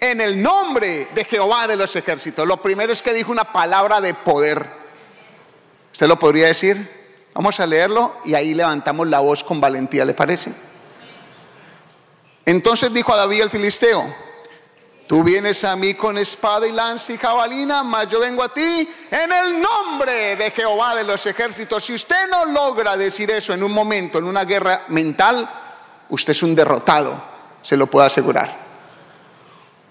en 0.00 0.20
el 0.20 0.42
nombre 0.42 1.08
de 1.14 1.24
Jehová 1.24 1.68
de 1.68 1.76
los 1.76 1.94
ejércitos. 1.94 2.48
Lo 2.48 2.56
primero 2.56 2.92
es 2.92 3.02
que 3.02 3.14
dijo 3.14 3.30
una 3.30 3.52
palabra 3.52 4.00
de 4.00 4.14
poder. 4.14 4.66
¿Usted 5.92 6.08
lo 6.08 6.18
podría 6.18 6.46
decir? 6.46 6.98
Vamos 7.34 7.60
a 7.60 7.66
leerlo 7.66 8.16
y 8.24 8.34
ahí 8.34 8.54
levantamos 8.54 9.06
la 9.06 9.20
voz 9.20 9.44
con 9.44 9.60
valentía, 9.60 10.04
¿le 10.04 10.14
parece? 10.14 10.52
Entonces 12.44 12.92
dijo 12.92 13.12
a 13.12 13.16
David 13.16 13.42
el 13.42 13.50
filisteo, 13.50 14.04
tú 15.08 15.24
vienes 15.24 15.64
a 15.64 15.74
mí 15.74 15.94
con 15.94 16.18
espada 16.18 16.68
y 16.68 16.72
lanza 16.72 17.14
y 17.14 17.18
jabalina, 17.18 17.82
mas 17.82 18.06
yo 18.08 18.20
vengo 18.20 18.44
a 18.44 18.52
ti 18.52 18.88
en 19.10 19.32
el 19.32 19.60
nombre 19.60 20.36
de 20.36 20.50
Jehová 20.50 20.94
de 20.94 21.02
los 21.02 21.24
ejércitos. 21.26 21.84
Si 21.84 21.94
usted 21.94 22.28
no 22.30 22.44
logra 22.44 22.96
decir 22.96 23.30
eso 23.30 23.54
en 23.54 23.62
un 23.62 23.72
momento, 23.72 24.18
en 24.18 24.26
una 24.26 24.44
guerra 24.44 24.84
mental, 24.88 25.50
usted 26.10 26.32
es 26.32 26.42
un 26.42 26.54
derrotado, 26.54 27.20
se 27.62 27.76
lo 27.76 27.86
puedo 27.86 28.06
asegurar. 28.06 28.54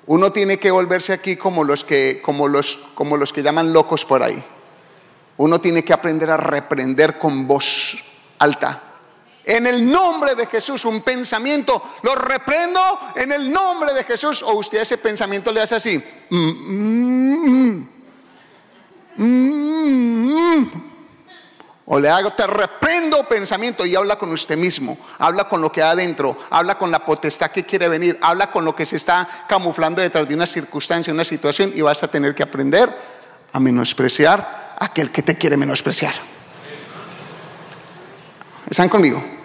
Uno 0.05 0.31
tiene 0.31 0.57
que 0.57 0.71
volverse 0.71 1.12
aquí 1.12 1.36
como 1.36 1.63
los 1.63 1.83
que, 1.83 2.21
como 2.24 2.47
los, 2.47 2.77
como 2.93 3.17
los 3.17 3.33
que 3.33 3.43
llaman 3.43 3.74
locos 3.74 4.05
por 4.05 4.24
ahí. 4.24 4.41
Uno 5.38 5.59
tiene 5.59 5.83
que 5.83 5.93
aprender 5.93 6.29
a 6.29 6.38
reprender 6.38 7.17
con 7.17 7.47
voz 7.47 7.97
alta. 8.39 8.83
En 9.48 9.66
el 9.66 9.89
nombre 9.89 10.36
de 10.36 10.46
Jesús, 10.46 10.84
un 10.84 11.00
pensamiento, 11.01 11.82
lo 12.01 12.16
reprendo 12.16 12.82
en 13.16 13.32
el 13.32 13.50
nombre 13.50 13.94
de 13.94 14.04
Jesús. 14.04 14.44
O 14.44 14.56
usted 14.56 14.82
ese 14.82 14.98
pensamiento 14.98 15.54
le 15.54 15.62
hace 15.62 15.75
así. 15.75 16.04
o 21.86 21.98
le 21.98 22.10
hago, 22.10 22.32
te 22.32 22.46
reprendo 22.46 23.24
pensamiento 23.24 23.86
y 23.86 23.96
habla 23.96 24.18
con 24.18 24.30
usted 24.34 24.58
mismo, 24.58 24.98
habla 25.18 25.46
con 25.46 25.62
lo 25.62 25.72
que 25.72 25.82
hay 25.82 25.92
adentro, 25.92 26.38
habla 26.50 26.77
con 26.77 26.92
la 26.92 27.06
potestad 27.06 27.50
que 27.50 27.63
quiere 27.63 27.88
venir, 27.88 28.20
habla 28.22 28.51
con 28.51 28.66
lo 28.66 28.75
que 28.75 28.86
se 28.86 28.98
está 28.98 29.46
camuflando 29.48 30.01
detrás 30.01 30.27
de 30.27 30.36
una 30.36 30.46
circunstancia, 30.46 31.13
una 31.13 31.24
situación 31.24 31.72
y 31.74 31.80
vas 31.80 32.04
a 32.04 32.10
tener 32.10 32.36
que 32.36 32.44
aprender 32.44 32.94
a 33.54 33.60
menospreciar 33.62 34.75
aquel 34.77 35.10
que 35.10 35.24
te 35.24 35.38
quiere 35.38 35.56
menospreciar. 35.56 36.13
¿Están 38.70 38.89
conmigo? 38.89 39.37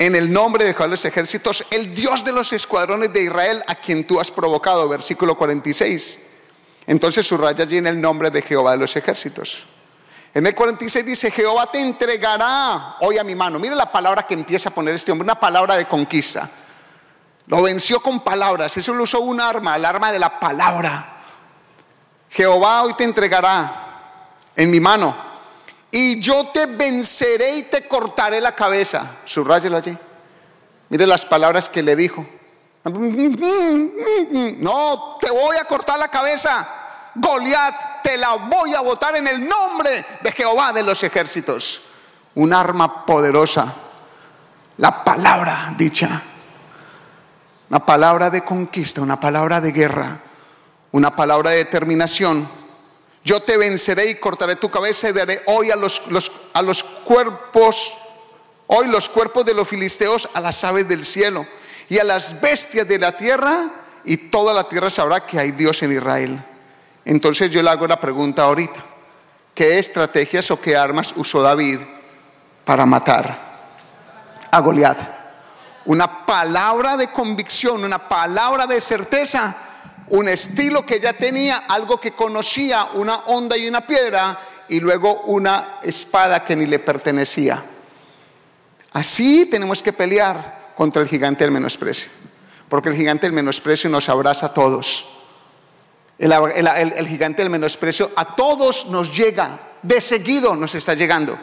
En 0.00 0.14
el 0.14 0.32
nombre 0.32 0.64
de 0.64 0.72
Jehová 0.72 0.86
de 0.86 0.92
los 0.92 1.04
ejércitos, 1.04 1.66
el 1.70 1.94
Dios 1.94 2.24
de 2.24 2.32
los 2.32 2.54
escuadrones 2.54 3.12
de 3.12 3.22
Israel, 3.22 3.62
a 3.66 3.74
quien 3.74 4.06
tú 4.06 4.18
has 4.18 4.30
provocado, 4.30 4.88
versículo 4.88 5.36
46. 5.36 6.20
Entonces 6.86 7.26
subraya 7.26 7.64
allí 7.64 7.76
en 7.76 7.86
el 7.86 8.00
nombre 8.00 8.30
de 8.30 8.40
Jehová 8.40 8.70
de 8.70 8.78
los 8.78 8.96
ejércitos. 8.96 9.66
En 10.32 10.46
el 10.46 10.54
46 10.54 11.04
dice, 11.04 11.30
Jehová 11.30 11.70
te 11.70 11.82
entregará 11.82 12.96
hoy 13.00 13.18
a 13.18 13.24
mi 13.24 13.34
mano. 13.34 13.58
Mire 13.58 13.74
la 13.74 13.92
palabra 13.92 14.26
que 14.26 14.32
empieza 14.32 14.70
a 14.70 14.72
poner 14.72 14.94
este 14.94 15.12
hombre, 15.12 15.24
una 15.24 15.38
palabra 15.38 15.76
de 15.76 15.84
conquista. 15.84 16.48
Lo 17.48 17.60
venció 17.60 18.00
con 18.00 18.20
palabras, 18.20 18.74
eso 18.78 18.94
lo 18.94 19.04
usó 19.04 19.20
un 19.20 19.38
arma, 19.38 19.76
el 19.76 19.84
arma 19.84 20.12
de 20.12 20.18
la 20.18 20.40
palabra. 20.40 21.24
Jehová 22.30 22.84
hoy 22.84 22.94
te 22.94 23.04
entregará 23.04 24.00
en 24.56 24.70
mi 24.70 24.80
mano. 24.80 25.29
Y 25.90 26.20
yo 26.20 26.48
te 26.48 26.66
venceré 26.66 27.56
y 27.56 27.62
te 27.64 27.88
cortaré 27.88 28.40
la 28.40 28.54
cabeza. 28.54 29.18
Subrayelo 29.24 29.76
allí. 29.76 29.96
Mire 30.88 31.06
las 31.06 31.24
palabras 31.24 31.68
que 31.68 31.82
le 31.82 31.96
dijo. 31.96 32.24
No, 32.84 32.92
te 35.20 35.30
voy 35.30 35.56
a 35.56 35.64
cortar 35.64 35.98
la 35.98 36.08
cabeza. 36.08 36.68
Goliat, 37.14 38.02
te 38.02 38.16
la 38.16 38.34
voy 38.34 38.74
a 38.74 38.80
botar 38.80 39.16
en 39.16 39.26
el 39.26 39.48
nombre 39.48 40.04
de 40.20 40.32
Jehová 40.32 40.72
de 40.72 40.82
los 40.82 41.02
ejércitos. 41.02 41.82
un 42.32 42.52
arma 42.52 43.04
poderosa, 43.04 43.74
la 44.76 45.02
palabra 45.02 45.74
dicha, 45.76 46.22
una 47.68 47.84
palabra 47.84 48.30
de 48.30 48.42
conquista, 48.42 49.02
una 49.02 49.18
palabra 49.18 49.60
de 49.60 49.72
guerra, 49.72 50.20
una 50.92 51.14
palabra 51.14 51.50
de 51.50 51.56
determinación. 51.56 52.48
Yo 53.24 53.40
te 53.40 53.56
venceré 53.56 54.10
y 54.10 54.14
cortaré 54.14 54.56
tu 54.56 54.70
cabeza 54.70 55.08
y 55.08 55.12
daré 55.12 55.42
hoy 55.46 55.70
a 55.70 55.76
los, 55.76 56.02
a 56.52 56.62
los 56.62 56.82
cuerpos, 56.82 57.94
hoy 58.66 58.88
los 58.88 59.08
cuerpos 59.08 59.44
de 59.44 59.54
los 59.54 59.68
filisteos 59.68 60.28
a 60.32 60.40
las 60.40 60.64
aves 60.64 60.88
del 60.88 61.04
cielo 61.04 61.46
y 61.88 61.98
a 61.98 62.04
las 62.04 62.40
bestias 62.40 62.88
de 62.88 62.98
la 62.98 63.16
tierra 63.16 63.70
y 64.04 64.16
toda 64.16 64.54
la 64.54 64.68
tierra 64.68 64.88
sabrá 64.88 65.26
que 65.26 65.38
hay 65.38 65.52
Dios 65.52 65.82
en 65.82 65.92
Israel. 65.92 66.44
Entonces 67.04 67.50
yo 67.50 67.62
le 67.62 67.70
hago 67.70 67.86
la 67.86 68.00
pregunta 68.00 68.44
ahorita. 68.44 68.84
¿Qué 69.54 69.78
estrategias 69.78 70.50
o 70.50 70.60
qué 70.60 70.76
armas 70.76 71.12
usó 71.16 71.42
David 71.42 71.80
para 72.64 72.86
matar 72.86 73.60
a 74.50 74.60
Goliat? 74.60 74.98
Una 75.84 76.24
palabra 76.24 76.96
de 76.96 77.08
convicción, 77.08 77.84
una 77.84 77.98
palabra 77.98 78.66
de 78.66 78.80
certeza, 78.80 79.54
un 80.10 80.28
estilo 80.28 80.84
que 80.84 81.00
ya 81.00 81.12
tenía, 81.12 81.64
algo 81.68 82.00
que 82.00 82.12
conocía, 82.12 82.88
una 82.94 83.16
onda 83.26 83.56
y 83.56 83.68
una 83.68 83.86
piedra, 83.86 84.38
y 84.68 84.80
luego 84.80 85.22
una 85.22 85.78
espada 85.82 86.44
que 86.44 86.54
ni 86.54 86.66
le 86.66 86.78
pertenecía. 86.78 87.62
Así 88.92 89.46
tenemos 89.46 89.82
que 89.82 89.92
pelear 89.92 90.72
contra 90.76 91.02
el 91.02 91.08
gigante 91.08 91.44
del 91.44 91.52
menosprecio, 91.52 92.08
porque 92.68 92.88
el 92.88 92.96
gigante 92.96 93.26
del 93.26 93.32
menosprecio 93.32 93.90
nos 93.90 94.08
abraza 94.08 94.46
a 94.46 94.54
todos. 94.54 95.06
El, 96.18 97.08
gigante 97.08 97.42
del 97.42 97.50
menosprecio 97.50 98.10
a 98.14 98.36
todos 98.36 98.86
nos 98.86 99.16
llega, 99.16 99.58
de 99.82 100.00
seguido 100.00 100.54
nos 100.54 100.74
está 100.74 100.94
llegando. 100.94 101.38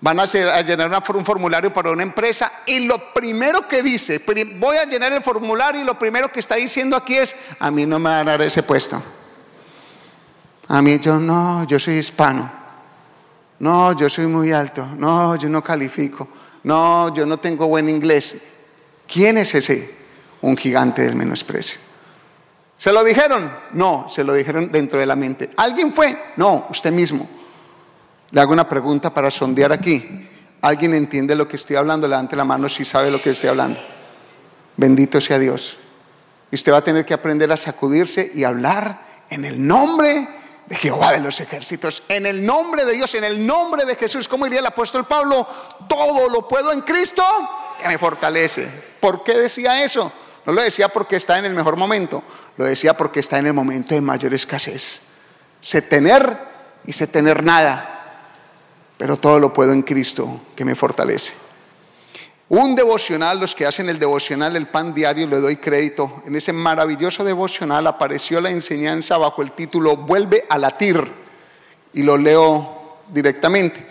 Van 0.00 0.20
a, 0.20 0.24
hacer, 0.24 0.48
llenar 0.66 1.02
un 1.14 1.24
formulario 1.24 1.72
para 1.72 1.90
una 1.90 2.02
empresa 2.02 2.52
y 2.66 2.80
lo 2.80 3.12
primero 3.14 3.66
que 3.66 3.82
dice, 3.82 4.22
voy 4.58 4.76
a 4.76 4.84
llenar 4.84 5.12
el 5.12 5.22
formulario 5.22 5.80
y 5.80 5.84
lo 5.84 5.98
primero 5.98 6.30
que 6.30 6.40
está 6.40 6.56
diciendo 6.56 6.96
aquí 6.96 7.16
es, 7.16 7.34
a 7.58 7.70
mí 7.70 7.86
no 7.86 7.98
me 7.98 8.10
van 8.10 8.28
a 8.28 8.32
dar 8.32 8.42
ese 8.42 8.62
puesto. 8.62 9.02
A 10.68 10.82
mí 10.82 10.98
yo 10.98 11.18
no, 11.18 11.66
yo 11.66 11.78
soy 11.78 11.94
hispano. 11.94 12.50
No, 13.58 13.92
yo 13.96 14.10
soy 14.10 14.26
muy 14.26 14.52
alto. 14.52 14.86
No, 14.98 15.36
yo 15.36 15.48
no 15.48 15.62
califico. 15.62 16.28
No, 16.64 17.14
yo 17.14 17.24
no 17.24 17.38
tengo 17.38 17.66
buen 17.66 17.88
inglés. 17.88 18.42
¿Quién 19.10 19.38
es 19.38 19.54
ese? 19.54 19.96
Un 20.42 20.56
gigante 20.56 21.02
del 21.02 21.14
menosprecio. 21.14 21.78
¿Se 22.76 22.92
lo 22.92 23.02
dijeron? 23.04 23.50
No, 23.72 24.06
se 24.10 24.24
lo 24.24 24.34
dijeron 24.34 24.70
dentro 24.70 24.98
de 24.98 25.06
la 25.06 25.16
mente. 25.16 25.50
¿Alguien 25.56 25.94
fue? 25.94 26.18
No, 26.36 26.66
usted 26.70 26.92
mismo. 26.92 27.28
Le 28.30 28.40
hago 28.40 28.52
una 28.52 28.68
pregunta 28.68 29.12
para 29.12 29.30
sondear 29.30 29.72
aquí. 29.72 30.28
¿Alguien 30.62 30.94
entiende 30.94 31.34
lo 31.34 31.46
que 31.46 31.56
estoy 31.56 31.76
hablando? 31.76 32.08
Levante 32.08 32.34
la 32.36 32.44
mano 32.44 32.68
si 32.68 32.84
sabe 32.84 33.10
lo 33.10 33.22
que 33.22 33.30
estoy 33.30 33.50
hablando. 33.50 33.80
Bendito 34.76 35.20
sea 35.20 35.38
Dios. 35.38 35.76
Y 36.50 36.54
usted 36.54 36.72
va 36.72 36.78
a 36.78 36.84
tener 36.84 37.04
que 37.04 37.14
aprender 37.14 37.50
a 37.52 37.56
sacudirse 37.56 38.30
y 38.34 38.44
hablar 38.44 39.00
en 39.30 39.44
el 39.44 39.64
nombre 39.64 40.28
de 40.66 40.76
Jehová 40.76 41.12
de 41.12 41.20
los 41.20 41.40
ejércitos, 41.40 42.02
en 42.08 42.26
el 42.26 42.44
nombre 42.44 42.84
de 42.84 42.92
Dios, 42.94 43.14
en 43.14 43.24
el 43.24 43.46
nombre 43.46 43.84
de 43.84 43.94
Jesús. 43.96 44.28
¿Cómo 44.28 44.44
diría 44.44 44.60
el 44.60 44.66
apóstol 44.66 45.06
Pablo? 45.06 45.46
Todo 45.88 46.28
lo 46.28 46.48
puedo 46.48 46.72
en 46.72 46.80
Cristo 46.80 47.24
que 47.80 47.88
me 47.88 47.98
fortalece. 47.98 48.66
¿Por 49.00 49.22
qué 49.22 49.34
decía 49.34 49.84
eso? 49.84 50.10
No 50.44 50.52
lo 50.52 50.62
decía 50.62 50.88
porque 50.88 51.16
está 51.16 51.38
en 51.38 51.44
el 51.44 51.54
mejor 51.54 51.76
momento, 51.76 52.22
lo 52.56 52.64
decía 52.64 52.96
porque 52.96 53.20
está 53.20 53.38
en 53.38 53.46
el 53.46 53.52
momento 53.52 53.94
de 53.94 54.00
mayor 54.00 54.32
escasez. 54.34 55.02
Sé 55.60 55.82
tener 55.82 56.36
y 56.84 56.92
sé 56.92 57.06
tener 57.08 57.42
nada, 57.42 57.95
pero 58.96 59.16
todo 59.16 59.38
lo 59.38 59.52
puedo 59.52 59.72
en 59.72 59.82
Cristo 59.82 60.42
que 60.54 60.64
me 60.64 60.74
fortalece. 60.74 61.34
Un 62.48 62.76
devocional, 62.76 63.40
los 63.40 63.54
que 63.54 63.66
hacen 63.66 63.88
el 63.88 63.98
devocional, 63.98 64.54
el 64.54 64.66
pan 64.66 64.94
diario, 64.94 65.26
le 65.26 65.40
doy 65.40 65.56
crédito. 65.56 66.22
En 66.26 66.36
ese 66.36 66.52
maravilloso 66.52 67.24
devocional 67.24 67.86
apareció 67.86 68.40
la 68.40 68.50
enseñanza 68.50 69.18
bajo 69.18 69.42
el 69.42 69.50
título 69.52 69.96
Vuelve 69.96 70.44
a 70.48 70.56
latir. 70.56 71.04
Y 71.92 72.02
lo 72.02 72.16
leo 72.16 72.98
directamente. 73.12 73.84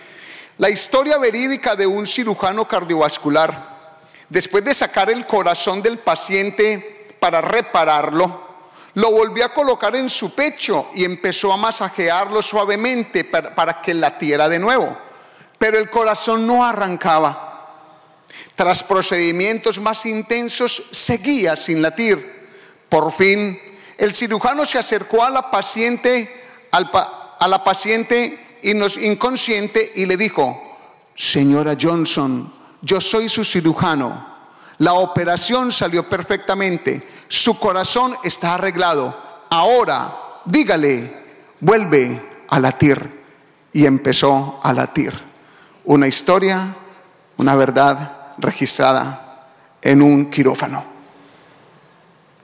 La 0.58 0.70
historia 0.70 1.18
verídica 1.18 1.76
de 1.76 1.86
un 1.86 2.08
cirujano 2.08 2.66
cardiovascular 2.66 3.76
Después 4.30 4.66
de 4.66 4.74
sacar 4.74 5.10
el 5.10 5.26
corazón 5.28 5.82
del 5.82 6.00
paciente 6.00 7.16
para 7.20 7.42
repararlo, 7.42 8.45
lo 8.96 9.12
volvió 9.12 9.46
a 9.46 9.54
colocar 9.54 9.96
en 9.96 10.10
su 10.10 10.34
pecho 10.34 10.90
y 10.94 11.04
empezó 11.04 11.52
a 11.52 11.58
masajearlo 11.58 12.42
suavemente 12.42 13.26
para, 13.26 13.82
que 13.82 13.94
latiera 13.94 14.48
de 14.50 14.60
nuevo. 14.60 14.98
Pero 15.58 15.78
el 15.78 15.90
corazón 15.90 16.48
no 16.48 16.66
arrancaba. 16.66 17.42
Tras 18.56 18.84
procedimientos 18.84 19.80
más 19.80 20.06
intensos, 20.06 20.84
seguía 20.92 21.58
sin 21.58 21.82
latir. 21.82 22.48
Por 22.88 23.12
fin, 23.12 23.60
el 23.98 24.14
cirujano 24.14 24.66
se 24.66 24.78
acercó 24.78 25.24
a 25.24 25.30
la 25.30 25.52
paciente, 25.52 26.44
a 26.72 27.48
la 27.48 27.64
paciente 27.64 28.60
inconsciente 28.64 29.92
y 29.96 30.06
le 30.06 30.16
dijo, 30.16 30.78
señora 31.16 31.78
Johnson, 31.80 32.52
yo 32.82 33.02
soy 33.02 33.28
su 33.28 33.44
cirujano. 33.44 34.36
La 34.80 34.94
operación 34.94 35.72
salió 35.72 36.08
perfectamente. 36.08 37.02
Su 37.28 37.60
corazón 37.60 38.16
está 38.24 38.56
arreglado. 38.56 39.16
Ahora, 39.50 40.16
dígale, 40.46 41.12
vuelve 41.60 42.22
a 42.50 42.60
latir. 42.60 43.24
Y 43.74 43.86
empezó 43.86 44.60
a 44.64 44.72
latir. 44.72 45.14
Una 45.84 46.08
historia, 46.08 46.74
una 47.38 47.56
verdad 47.56 48.34
registrada 48.38 49.50
en 49.82 50.02
un 50.02 50.32
quirófano. 50.32 50.84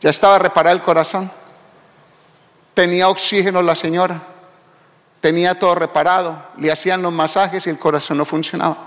Ya 0.02 0.10
estaba 0.10 0.40
reparado 0.40 0.76
el 0.76 0.84
corazón. 0.84 1.32
Tenía 2.74 3.08
oxígeno 3.08 3.62
la 3.62 3.76
señora. 3.76 4.20
Tenía 5.22 5.58
todo 5.58 5.76
reparado. 5.76 6.50
Le 6.58 6.72
hacían 6.72 7.02
los 7.02 7.14
masajes 7.14 7.66
y 7.68 7.70
el 7.70 7.80
corazón 7.80 8.18
no 8.18 8.26
funcionaba 8.26 8.78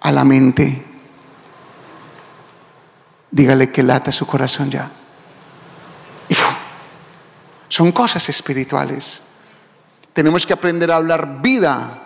a 0.00 0.12
la 0.12 0.24
mente. 0.24 0.84
Dígale 3.30 3.70
que 3.70 3.82
lata 3.82 4.10
su 4.12 4.26
corazón 4.26 4.70
ya. 4.70 4.90
son 7.68 7.92
cosas 7.92 8.28
espirituales. 8.28 9.22
Tenemos 10.12 10.46
que 10.46 10.54
aprender 10.54 10.90
a 10.90 10.96
hablar 10.96 11.40
vida 11.40 12.02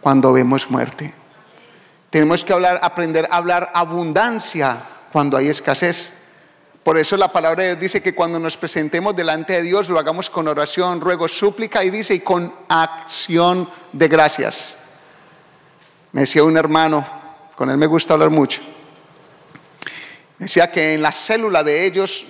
cuando 0.00 0.32
vemos 0.32 0.70
muerte. 0.70 1.14
Tenemos 2.10 2.44
que 2.44 2.52
hablar, 2.52 2.80
aprender 2.82 3.28
a 3.30 3.36
hablar 3.36 3.70
abundancia 3.72 4.82
cuando 5.12 5.36
hay 5.36 5.48
escasez. 5.48 6.14
Por 6.82 6.98
eso 6.98 7.16
la 7.16 7.30
palabra 7.30 7.62
de 7.62 7.68
Dios 7.70 7.80
dice 7.80 8.02
que 8.02 8.14
cuando 8.14 8.40
nos 8.40 8.56
presentemos 8.56 9.14
delante 9.14 9.52
de 9.52 9.62
Dios 9.62 9.88
lo 9.88 9.98
hagamos 9.98 10.28
con 10.28 10.48
oración, 10.48 11.00
ruego, 11.00 11.28
súplica 11.28 11.84
y 11.84 11.90
dice 11.90 12.14
y 12.14 12.20
con 12.20 12.52
acción 12.68 13.68
de 13.92 14.08
gracias. 14.08 14.78
Me 16.12 16.22
decía 16.22 16.42
un 16.42 16.56
hermano, 16.56 17.06
con 17.54 17.70
él 17.70 17.76
me 17.76 17.86
gusta 17.86 18.14
hablar 18.14 18.30
mucho, 18.30 18.60
decía 20.40 20.72
que 20.72 20.94
en 20.94 21.02
la 21.02 21.12
célula 21.12 21.62
de 21.62 21.84
ellos 21.84 22.24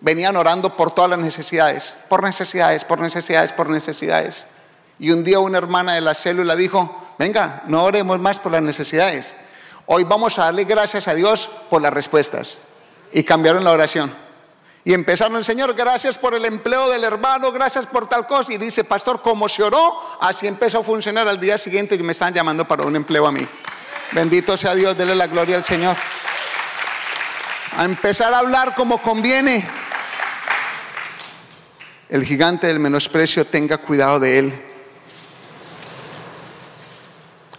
venían 0.00 0.36
orando 0.36 0.76
por 0.76 0.94
todas 0.94 1.10
las 1.10 1.18
necesidades, 1.18 1.96
por 2.08 2.22
necesidades, 2.22 2.84
por 2.84 3.00
necesidades, 3.00 3.52
por 3.52 3.68
necesidades. 3.68 4.46
Y 4.98 5.10
un 5.10 5.24
día 5.24 5.40
una 5.40 5.58
hermana 5.58 5.94
de 5.94 6.00
la 6.00 6.14
célula 6.14 6.56
dijo, 6.56 7.14
venga, 7.18 7.64
no 7.66 7.84
oremos 7.84 8.18
más 8.20 8.38
por 8.38 8.52
las 8.52 8.62
necesidades. 8.62 9.34
Hoy 9.86 10.04
vamos 10.04 10.38
a 10.38 10.44
darle 10.44 10.64
gracias 10.64 11.08
a 11.08 11.14
Dios 11.14 11.50
por 11.68 11.82
las 11.82 11.92
respuestas. 11.92 12.58
Y 13.12 13.24
cambiaron 13.24 13.64
la 13.64 13.72
oración. 13.72 14.12
Y 14.84 14.94
empezaron, 14.94 15.42
Señor, 15.42 15.74
gracias 15.74 16.16
por 16.16 16.34
el 16.34 16.44
empleo 16.44 16.88
del 16.88 17.02
hermano, 17.02 17.50
gracias 17.50 17.86
por 17.86 18.08
tal 18.08 18.28
cosa. 18.28 18.52
Y 18.52 18.58
dice, 18.58 18.84
pastor, 18.84 19.20
como 19.20 19.48
se 19.48 19.64
oró, 19.64 19.92
así 20.20 20.46
empezó 20.46 20.78
a 20.78 20.82
funcionar 20.84 21.26
al 21.26 21.40
día 21.40 21.58
siguiente 21.58 21.96
y 21.96 22.02
me 22.04 22.12
están 22.12 22.32
llamando 22.32 22.66
para 22.66 22.84
un 22.84 22.94
empleo 22.94 23.26
a 23.26 23.32
mí. 23.32 23.44
Bendito 24.12 24.56
sea 24.56 24.76
Dios, 24.76 24.96
dele 24.96 25.16
la 25.16 25.26
gloria 25.26 25.56
al 25.56 25.64
Señor. 25.64 25.96
A 27.76 27.84
empezar 27.84 28.32
a 28.32 28.38
hablar 28.38 28.74
como 28.74 29.02
conviene. 29.02 29.66
El 32.08 32.24
gigante 32.24 32.66
del 32.68 32.78
menosprecio, 32.78 33.44
tenga 33.44 33.76
cuidado 33.78 34.18
de 34.18 34.38
él. 34.38 34.62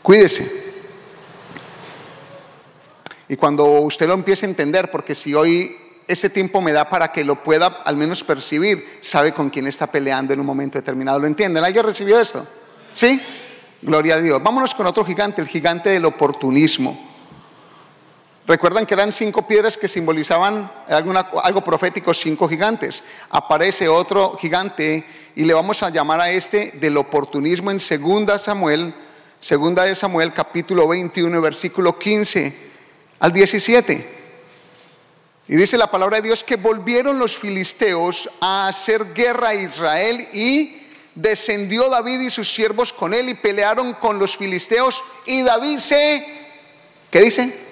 Cuídese. 0.01 0.57
Y 3.29 3.35
cuando 3.35 3.65
usted 3.81 4.07
lo 4.07 4.15
empiece 4.15 4.45
a 4.45 4.49
entender, 4.49 4.89
porque 4.89 5.13
si 5.13 5.35
hoy 5.35 5.75
ese 6.07 6.29
tiempo 6.29 6.61
me 6.61 6.71
da 6.71 6.89
para 6.89 7.11
que 7.11 7.23
lo 7.23 7.43
pueda 7.43 7.67
al 7.85 7.97
menos 7.97 8.23
percibir, 8.23 8.99
sabe 9.01 9.33
con 9.33 9.49
quién 9.49 9.67
está 9.67 9.85
peleando 9.87 10.33
en 10.33 10.39
un 10.39 10.45
momento 10.45 10.79
determinado. 10.79 11.19
¿Lo 11.19 11.27
entienden? 11.27 11.63
¿Alguien 11.63 11.85
recibió 11.85 12.19
esto? 12.19 12.47
¿Sí? 12.93 13.21
Gloria 13.83 14.15
a 14.15 14.21
Dios. 14.21 14.41
Vámonos 14.41 14.73
con 14.73 14.87
otro 14.87 15.05
gigante, 15.05 15.41
el 15.41 15.47
gigante 15.47 15.89
del 15.89 16.05
oportunismo. 16.05 17.06
Recuerdan 18.47 18.85
que 18.85 18.93
eran 18.93 19.11
cinco 19.11 19.45
piedras 19.45 19.75
que 19.75 19.89
simbolizaban 19.89 20.71
algo 20.87 21.61
profético, 21.61 22.13
cinco 22.13 22.47
gigantes. 22.47 23.03
Aparece 23.29 23.89
otro 23.89 24.37
gigante 24.37 25.05
y 25.35 25.43
le 25.43 25.53
vamos 25.53 25.83
a 25.83 25.89
llamar 25.89 26.21
a 26.21 26.31
este 26.31 26.71
del 26.75 26.95
oportunismo 26.95 27.71
en 27.71 27.77
2 27.77 28.41
Samuel 28.41 28.95
Segunda 29.41 29.83
de 29.83 29.95
Samuel 29.95 30.33
capítulo 30.33 30.87
21, 30.87 31.41
versículo 31.41 31.99
15 31.99 32.57
al 33.19 33.33
17. 33.33 34.15
Y 35.49 35.55
dice 35.57 35.77
la 35.77 35.91
palabra 35.91 36.15
de 36.15 36.23
Dios 36.23 36.45
que 36.45 36.55
volvieron 36.55 37.19
los 37.19 37.37
filisteos 37.37 38.29
a 38.39 38.69
hacer 38.69 39.13
guerra 39.13 39.49
a 39.49 39.55
Israel 39.55 40.25
y 40.31 40.87
descendió 41.15 41.89
David 41.89 42.21
y 42.21 42.31
sus 42.31 42.49
siervos 42.49 42.93
con 42.93 43.13
él 43.13 43.27
y 43.27 43.33
pelearon 43.33 43.93
con 43.95 44.19
los 44.19 44.37
filisteos 44.37 45.03
y 45.25 45.41
David 45.41 45.79
se, 45.79 46.25
¿qué 47.11 47.21
dice? 47.21 47.66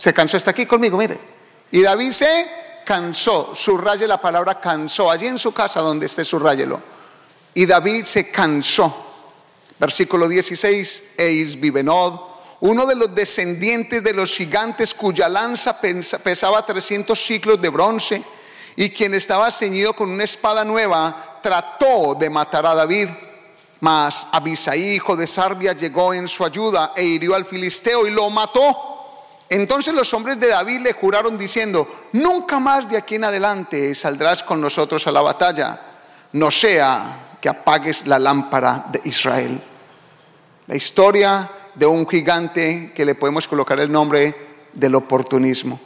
Se 0.00 0.14
cansó, 0.14 0.38
está 0.38 0.52
aquí 0.52 0.64
conmigo, 0.64 0.96
mire. 0.96 1.18
Y 1.72 1.82
David 1.82 2.10
se 2.12 2.50
cansó, 2.86 3.54
subraye 3.54 4.08
la 4.08 4.18
palabra 4.18 4.58
cansó, 4.58 5.10
allí 5.10 5.26
en 5.26 5.38
su 5.38 5.52
casa 5.52 5.82
donde 5.82 6.06
esté, 6.06 6.24
subrayelo. 6.24 6.80
Y 7.52 7.66
David 7.66 8.06
se 8.06 8.30
cansó. 8.30 8.96
Versículo 9.78 10.26
16, 10.26 11.10
Eis 11.18 11.60
Vivenod, 11.60 12.18
uno 12.60 12.86
de 12.86 12.96
los 12.96 13.14
descendientes 13.14 14.02
de 14.02 14.14
los 14.14 14.34
gigantes 14.34 14.94
cuya 14.94 15.28
lanza 15.28 15.78
pesaba 15.78 16.64
300 16.64 17.22
ciclos 17.22 17.60
de 17.60 17.68
bronce 17.68 18.22
y 18.76 18.88
quien 18.88 19.12
estaba 19.12 19.50
ceñido 19.50 19.92
con 19.92 20.08
una 20.08 20.24
espada 20.24 20.64
nueva, 20.64 21.40
trató 21.42 22.14
de 22.14 22.30
matar 22.30 22.64
a 22.64 22.74
David. 22.74 23.10
Mas 23.80 24.28
Abisaí, 24.32 24.94
hijo 24.94 25.14
de 25.14 25.26
Sarbia, 25.26 25.74
llegó 25.74 26.14
en 26.14 26.26
su 26.26 26.42
ayuda 26.42 26.94
e 26.96 27.04
hirió 27.04 27.34
al 27.34 27.44
filisteo 27.44 28.06
y 28.06 28.10
lo 28.10 28.30
mató. 28.30 28.96
Entonces 29.50 29.92
los 29.92 30.14
hombres 30.14 30.38
de 30.38 30.46
David 30.46 30.80
le 30.80 30.92
juraron 30.92 31.36
diciendo, 31.36 32.06
nunca 32.12 32.60
más 32.60 32.88
de 32.88 32.96
aquí 32.96 33.16
en 33.16 33.24
adelante 33.24 33.96
saldrás 33.96 34.44
con 34.44 34.60
nosotros 34.60 35.04
a 35.08 35.12
la 35.12 35.22
batalla, 35.22 35.80
no 36.32 36.52
sea 36.52 37.36
que 37.40 37.48
apagues 37.48 38.06
la 38.06 38.20
lámpara 38.20 38.86
de 38.92 39.00
Israel. 39.04 39.60
La 40.68 40.76
historia 40.76 41.50
de 41.74 41.84
un 41.84 42.08
gigante 42.08 42.92
que 42.94 43.04
le 43.04 43.16
podemos 43.16 43.48
colocar 43.48 43.80
el 43.80 43.90
nombre 43.90 44.32
del 44.72 44.94
oportunismo. 44.94 45.80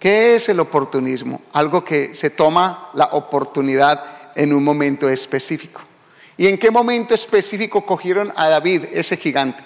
¿Qué 0.00 0.34
es 0.34 0.48
el 0.48 0.58
oportunismo? 0.58 1.42
Algo 1.52 1.84
que 1.84 2.12
se 2.12 2.30
toma 2.30 2.90
la 2.94 3.10
oportunidad 3.12 4.02
en 4.34 4.52
un 4.52 4.64
momento 4.64 5.08
específico. 5.08 5.80
¿Y 6.36 6.48
en 6.48 6.58
qué 6.58 6.72
momento 6.72 7.14
específico 7.14 7.86
cogieron 7.86 8.32
a 8.34 8.48
David, 8.48 8.86
ese 8.92 9.16
gigante? 9.16 9.62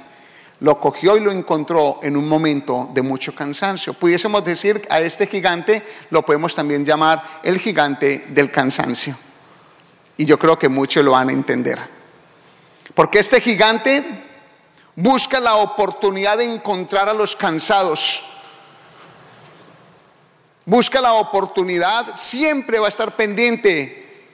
Lo 0.60 0.78
cogió 0.78 1.16
y 1.16 1.20
lo 1.20 1.30
encontró 1.30 2.00
en 2.02 2.16
un 2.16 2.28
momento 2.28 2.90
de 2.92 3.02
mucho 3.02 3.34
cansancio. 3.34 3.94
Pudiésemos 3.94 4.44
decir 4.44 4.86
a 4.90 5.00
este 5.00 5.26
gigante, 5.26 5.82
lo 6.10 6.22
podemos 6.22 6.54
también 6.54 6.84
llamar 6.84 7.40
el 7.42 7.58
gigante 7.58 8.26
del 8.28 8.50
cansancio. 8.50 9.16
Y 10.18 10.26
yo 10.26 10.38
creo 10.38 10.58
que 10.58 10.68
muchos 10.68 11.02
lo 11.04 11.12
van 11.12 11.30
a 11.30 11.32
entender. 11.32 11.78
Porque 12.94 13.20
este 13.20 13.40
gigante 13.40 14.04
busca 14.94 15.40
la 15.40 15.56
oportunidad 15.56 16.36
de 16.36 16.44
encontrar 16.44 17.08
a 17.08 17.14
los 17.14 17.34
cansados. 17.34 18.22
Busca 20.66 21.00
la 21.00 21.14
oportunidad, 21.14 22.14
siempre 22.14 22.78
va 22.78 22.86
a 22.86 22.90
estar 22.90 23.16
pendiente 23.16 24.28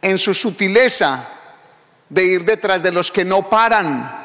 en 0.00 0.16
su 0.18 0.32
sutileza 0.32 1.28
de 2.08 2.24
ir 2.24 2.44
detrás 2.44 2.82
de 2.82 2.92
los 2.92 3.10
que 3.10 3.24
no 3.24 3.48
paran, 3.48 4.21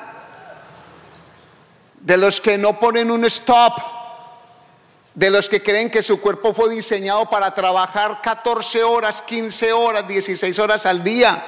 de 2.08 2.16
los 2.16 2.40
que 2.40 2.58
no 2.58 2.80
ponen 2.80 3.12
un 3.12 3.26
stop, 3.26 3.74
de 5.14 5.30
los 5.30 5.50
que 5.50 5.62
creen 5.62 5.92
que 5.92 6.02
su 6.02 6.22
cuerpo 6.22 6.54
fue 6.54 6.70
diseñado 6.74 7.30
para 7.30 7.54
trabajar 7.54 8.22
14 8.22 8.82
horas, 8.82 9.22
15 9.22 9.74
horas, 9.74 10.08
16 10.08 10.58
horas 10.58 10.86
al 10.86 11.04
día. 11.04 11.44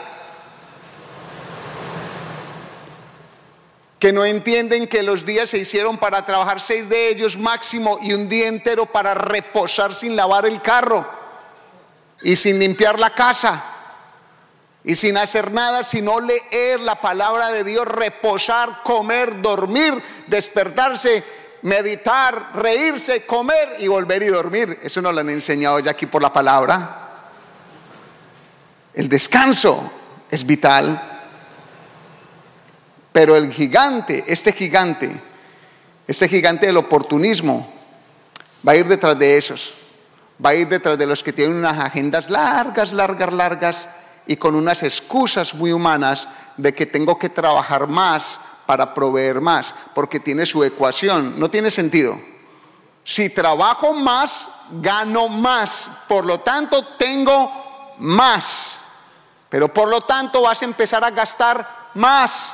que 3.99 4.11
no 4.13 4.25
entienden 4.25 4.87
que 4.87 5.03
los 5.03 5.25
días 5.25 5.49
se 5.49 5.57
hicieron 5.57 5.97
para 5.97 6.25
trabajar 6.25 6.61
seis 6.61 6.87
de 6.87 7.09
ellos 7.09 7.37
máximo 7.37 7.97
y 8.01 8.13
un 8.13 8.29
día 8.29 8.47
entero 8.47 8.85
para 8.85 9.13
reposar 9.13 9.93
sin 9.93 10.15
lavar 10.15 10.45
el 10.45 10.61
carro 10.61 11.05
y 12.21 12.37
sin 12.37 12.59
limpiar 12.59 12.97
la 12.97 13.09
casa 13.09 13.61
y 14.89 14.95
sin 14.95 15.17
hacer 15.17 15.51
nada 15.51 15.83
sino 15.83 16.19
leer 16.19 16.79
la 16.79 16.99
palabra 16.99 17.49
de 17.49 17.63
Dios, 17.63 17.85
reposar, 17.85 18.81
comer, 18.83 19.39
dormir, 19.39 19.93
despertarse, 20.25 21.23
meditar, 21.61 22.53
reírse, 22.55 23.23
comer 23.23 23.75
y 23.77 23.87
volver 23.87 24.23
y 24.23 24.29
dormir. 24.29 24.79
Eso 24.81 24.99
nos 24.99 25.13
lo 25.13 25.19
han 25.19 25.29
enseñado 25.29 25.77
ya 25.77 25.91
aquí 25.91 26.07
por 26.07 26.23
la 26.23 26.33
palabra. 26.33 27.21
El 28.95 29.07
descanso 29.07 29.91
es 30.31 30.43
vital. 30.43 30.99
Pero 33.11 33.35
el 33.35 33.53
gigante, 33.53 34.23
este 34.25 34.53
gigante, 34.53 35.21
este 36.07 36.27
gigante 36.27 36.65
del 36.65 36.77
oportunismo, 36.77 37.71
va 38.67 38.71
a 38.71 38.75
ir 38.75 38.87
detrás 38.87 39.19
de 39.19 39.37
esos. 39.37 39.75
Va 40.43 40.49
a 40.49 40.55
ir 40.55 40.67
detrás 40.67 40.97
de 40.97 41.05
los 41.05 41.21
que 41.21 41.31
tienen 41.31 41.57
unas 41.57 41.77
agendas 41.77 42.31
largas, 42.31 42.91
largas, 42.91 43.31
largas 43.31 43.89
y 44.29 44.37
con 44.37 44.53
unas 44.53 44.83
excusas 44.83 45.55
muy 45.55 45.71
humanas 45.71 46.27
de 46.55 46.71
que 46.71 46.85
tengo 46.85 47.17
que 47.17 47.29
trabajar 47.29 47.87
más 47.87 48.41
para 48.67 48.93
proveer 48.93 49.41
más, 49.41 49.73
porque 49.95 50.19
tiene 50.19 50.45
su 50.45 50.63
ecuación. 50.63 51.39
No 51.39 51.49
tiene 51.49 51.71
sentido. 51.71 52.15
Si 53.03 53.31
trabajo 53.31 53.91
más, 53.95 54.51
gano 54.69 55.29
más. 55.29 55.89
Por 56.07 56.27
lo 56.27 56.41
tanto, 56.41 56.85
tengo 56.99 57.95
más. 57.97 58.81
Pero 59.49 59.73
por 59.73 59.89
lo 59.89 60.01
tanto 60.01 60.43
vas 60.43 60.61
a 60.61 60.65
empezar 60.65 61.03
a 61.03 61.09
gastar 61.09 61.67
más. 61.95 62.53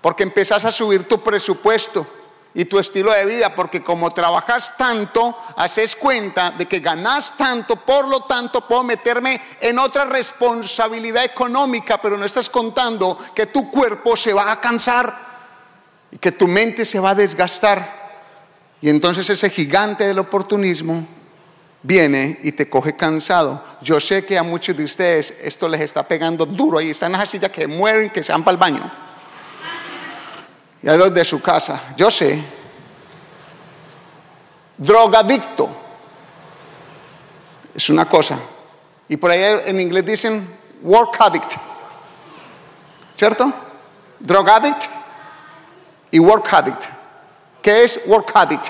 Porque 0.00 0.22
empezás 0.22 0.64
a 0.64 0.70
subir 0.70 1.08
tu 1.08 1.18
presupuesto 1.18 2.06
y 2.54 2.64
tu 2.64 2.78
estilo 2.78 3.12
de 3.12 3.26
vida, 3.26 3.54
porque 3.54 3.82
como 3.82 4.10
trabajas 4.10 4.76
tanto, 4.76 5.36
haces 5.56 5.94
cuenta 5.94 6.50
de 6.52 6.66
que 6.66 6.80
ganas 6.80 7.36
tanto, 7.36 7.76
por 7.76 8.08
lo 8.08 8.22
tanto 8.22 8.66
puedo 8.66 8.82
meterme 8.82 9.40
en 9.60 9.78
otra 9.78 10.06
responsabilidad 10.06 11.24
económica, 11.24 12.00
pero 12.00 12.16
no 12.16 12.24
estás 12.24 12.48
contando 12.48 13.18
que 13.34 13.46
tu 13.46 13.70
cuerpo 13.70 14.16
se 14.16 14.32
va 14.32 14.50
a 14.50 14.60
cansar 14.60 15.14
y 16.10 16.18
que 16.18 16.32
tu 16.32 16.48
mente 16.48 16.84
se 16.84 16.98
va 16.98 17.10
a 17.10 17.14
desgastar. 17.14 17.96
Y 18.80 18.88
entonces 18.88 19.28
ese 19.28 19.50
gigante 19.50 20.06
del 20.06 20.18
oportunismo 20.18 21.06
viene 21.82 22.40
y 22.42 22.52
te 22.52 22.68
coge 22.68 22.96
cansado. 22.96 23.62
Yo 23.82 24.00
sé 24.00 24.24
que 24.24 24.38
a 24.38 24.42
muchos 24.42 24.76
de 24.76 24.84
ustedes 24.84 25.38
esto 25.42 25.68
les 25.68 25.82
está 25.82 26.02
pegando 26.02 26.46
duro 26.46 26.80
y 26.80 26.90
están 26.90 27.14
esa 27.14 27.26
silla 27.26 27.52
que 27.52 27.68
mueren, 27.68 28.10
que 28.10 28.22
se 28.22 28.32
van 28.32 28.42
para 28.42 28.52
el 28.52 28.58
baño 28.58 29.07
y 30.82 30.88
a 30.88 30.96
los 30.96 31.12
de 31.12 31.24
su 31.24 31.42
casa. 31.42 31.94
Yo 31.96 32.10
sé. 32.10 32.42
Drogadicto. 34.76 35.68
Es 37.74 37.90
una 37.90 38.06
cosa. 38.06 38.38
Y 39.08 39.16
por 39.16 39.30
ahí 39.30 39.42
en 39.66 39.80
inglés 39.80 40.04
dicen 40.04 40.56
work 40.82 41.16
addict. 41.20 41.52
¿Cierto? 43.16 43.52
Drug 44.20 44.48
addict 44.48 44.84
y 46.10 46.18
work 46.18 46.52
addict. 46.52 46.84
¿Qué 47.62 47.84
es 47.84 48.02
work 48.06 48.30
addict? 48.34 48.68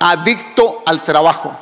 Adicto 0.00 0.82
al 0.84 1.04
trabajo. 1.04 1.56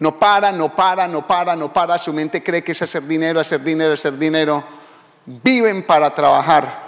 No 0.00 0.18
para, 0.18 0.52
no 0.52 0.74
para, 0.74 1.06
no 1.06 1.26
para, 1.26 1.54
no 1.54 1.72
para. 1.72 1.98
Su 1.98 2.12
mente 2.12 2.42
cree 2.42 2.62
que 2.62 2.72
es 2.72 2.82
hacer 2.82 3.06
dinero, 3.06 3.38
hacer 3.38 3.62
dinero, 3.62 3.92
hacer 3.92 4.16
dinero. 4.18 4.64
Viven 5.26 5.84
para 5.84 6.12
trabajar 6.14 6.87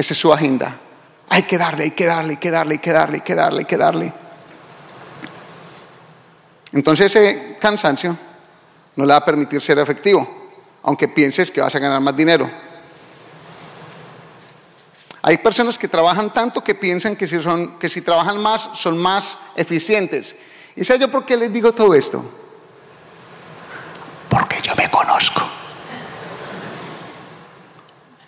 esa 0.00 0.14
es 0.14 0.18
su 0.18 0.32
agenda. 0.32 0.74
Hay 1.28 1.42
que 1.42 1.58
darle, 1.58 1.84
hay 1.84 1.90
que 1.90 2.06
darle, 2.06 2.32
hay 2.32 2.36
que 2.38 2.50
darle, 2.50 2.74
hay 2.74 2.78
que 2.78 2.92
darle, 2.92 3.16
hay 3.16 3.20
que 3.20 3.34
darle, 3.34 3.58
hay 3.60 3.64
que 3.66 3.76
darle. 3.76 4.12
Entonces 6.72 7.14
ese 7.14 7.56
cansancio 7.60 8.16
no 8.96 9.04
le 9.04 9.12
va 9.12 9.18
a 9.18 9.24
permitir 9.24 9.60
ser 9.60 9.78
efectivo, 9.78 10.26
aunque 10.82 11.08
pienses 11.08 11.50
que 11.50 11.60
vas 11.60 11.74
a 11.74 11.78
ganar 11.78 12.00
más 12.00 12.16
dinero. 12.16 12.50
Hay 15.22 15.36
personas 15.38 15.76
que 15.76 15.86
trabajan 15.86 16.32
tanto 16.32 16.64
que 16.64 16.74
piensan 16.74 17.14
que 17.14 17.26
si, 17.26 17.38
son, 17.40 17.78
que 17.78 17.90
si 17.90 18.00
trabajan 18.00 18.38
más 18.38 18.70
son 18.74 18.96
más 18.96 19.38
eficientes. 19.54 20.36
¿Y 20.76 20.84
sé 20.84 20.98
yo 20.98 21.10
por 21.10 21.26
qué 21.26 21.36
les 21.36 21.52
digo 21.52 21.72
todo 21.72 21.94
esto? 21.94 22.24
Porque 24.30 24.62
yo 24.62 24.74
me 24.76 24.88
conozco 24.88 25.42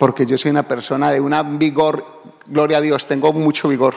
porque 0.03 0.27
yo 0.27 0.37
soy 0.37 0.51
una 0.51 0.65
persona 0.65 1.13
de 1.13 1.21
un 1.21 1.61
vigor, 1.61 2.05
gloria 2.47 2.79
a 2.79 2.81
Dios, 2.81 3.07
tengo 3.07 3.33
mucho 3.33 3.69
vigor. 3.69 3.95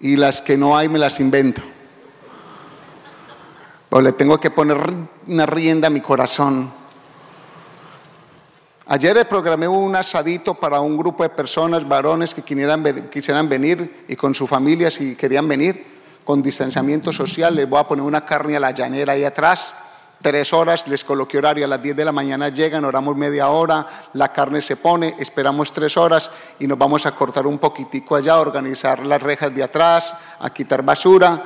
Y 0.00 0.16
las 0.16 0.40
que 0.40 0.56
no 0.56 0.78
hay 0.78 0.88
me 0.88 0.98
las 0.98 1.20
invento. 1.20 1.60
Pero 3.90 4.00
le 4.00 4.12
tengo 4.12 4.40
que 4.40 4.50
poner 4.50 4.78
una 5.26 5.44
rienda 5.44 5.88
a 5.88 5.90
mi 5.90 6.00
corazón. 6.00 6.72
Ayer 8.86 9.28
programé 9.28 9.68
un 9.68 9.94
asadito 9.94 10.54
para 10.54 10.80
un 10.80 10.96
grupo 10.96 11.22
de 11.22 11.28
personas, 11.28 11.86
varones 11.86 12.34
que 12.34 12.40
quisieran, 12.40 13.10
quisieran 13.10 13.46
venir 13.46 14.06
y 14.08 14.16
con 14.16 14.34
su 14.34 14.46
familia 14.46 14.90
si 14.90 15.16
querían 15.16 15.46
venir, 15.46 15.84
con 16.24 16.42
distanciamiento 16.42 17.12
social. 17.12 17.54
Les 17.54 17.68
voy 17.68 17.80
a 17.80 17.86
poner 17.86 18.06
una 18.06 18.24
carne 18.24 18.56
a 18.56 18.60
la 18.60 18.70
llanera 18.70 19.12
ahí 19.12 19.24
atrás 19.24 19.91
tres 20.22 20.52
horas, 20.52 20.86
les 20.88 21.04
coloqué 21.04 21.38
horario, 21.38 21.64
a 21.64 21.68
las 21.68 21.82
10 21.82 21.96
de 21.96 22.04
la 22.04 22.12
mañana 22.12 22.48
llegan, 22.48 22.84
oramos 22.84 23.16
media 23.16 23.48
hora, 23.48 23.86
la 24.14 24.32
carne 24.32 24.62
se 24.62 24.76
pone, 24.76 25.16
esperamos 25.18 25.72
tres 25.72 25.96
horas 25.96 26.30
y 26.60 26.66
nos 26.66 26.78
vamos 26.78 27.04
a 27.04 27.12
cortar 27.12 27.46
un 27.46 27.58
poquitico 27.58 28.16
allá, 28.16 28.34
a 28.34 28.40
organizar 28.40 29.04
las 29.04 29.20
rejas 29.20 29.54
de 29.54 29.62
atrás, 29.62 30.14
a 30.38 30.50
quitar 30.50 30.82
basura. 30.82 31.42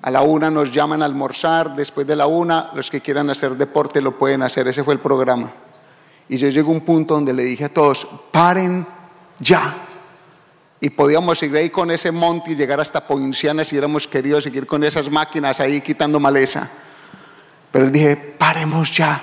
A 0.00 0.10
la 0.10 0.22
una 0.22 0.50
nos 0.50 0.72
llaman 0.72 1.02
a 1.02 1.04
almorzar, 1.04 1.76
después 1.76 2.06
de 2.06 2.16
la 2.16 2.26
una, 2.26 2.70
los 2.74 2.90
que 2.90 3.00
quieran 3.00 3.30
hacer 3.30 3.52
deporte 3.52 4.00
lo 4.00 4.18
pueden 4.18 4.42
hacer, 4.42 4.66
ese 4.66 4.82
fue 4.82 4.94
el 4.94 5.00
programa. 5.00 5.52
Y 6.28 6.38
yo 6.38 6.48
llego 6.48 6.70
a 6.70 6.74
un 6.74 6.80
punto 6.80 7.14
donde 7.14 7.32
le 7.32 7.44
dije 7.44 7.66
a 7.66 7.68
todos, 7.72 8.08
paren 8.32 8.84
ya. 9.38 9.74
Y 10.80 10.90
podíamos 10.90 11.38
seguir 11.38 11.58
ahí 11.58 11.70
con 11.70 11.92
ese 11.92 12.10
monte 12.10 12.50
y 12.50 12.56
llegar 12.56 12.80
hasta 12.80 13.06
Poinciana 13.06 13.64
si 13.64 13.76
hubiéramos 13.76 14.08
querido 14.08 14.40
seguir 14.40 14.66
con 14.66 14.82
esas 14.82 15.08
máquinas 15.08 15.60
ahí 15.60 15.80
quitando 15.80 16.18
maleza. 16.18 16.68
Pero 17.72 17.90
dije, 17.90 18.16
paremos 18.16 18.92
ya, 18.92 19.20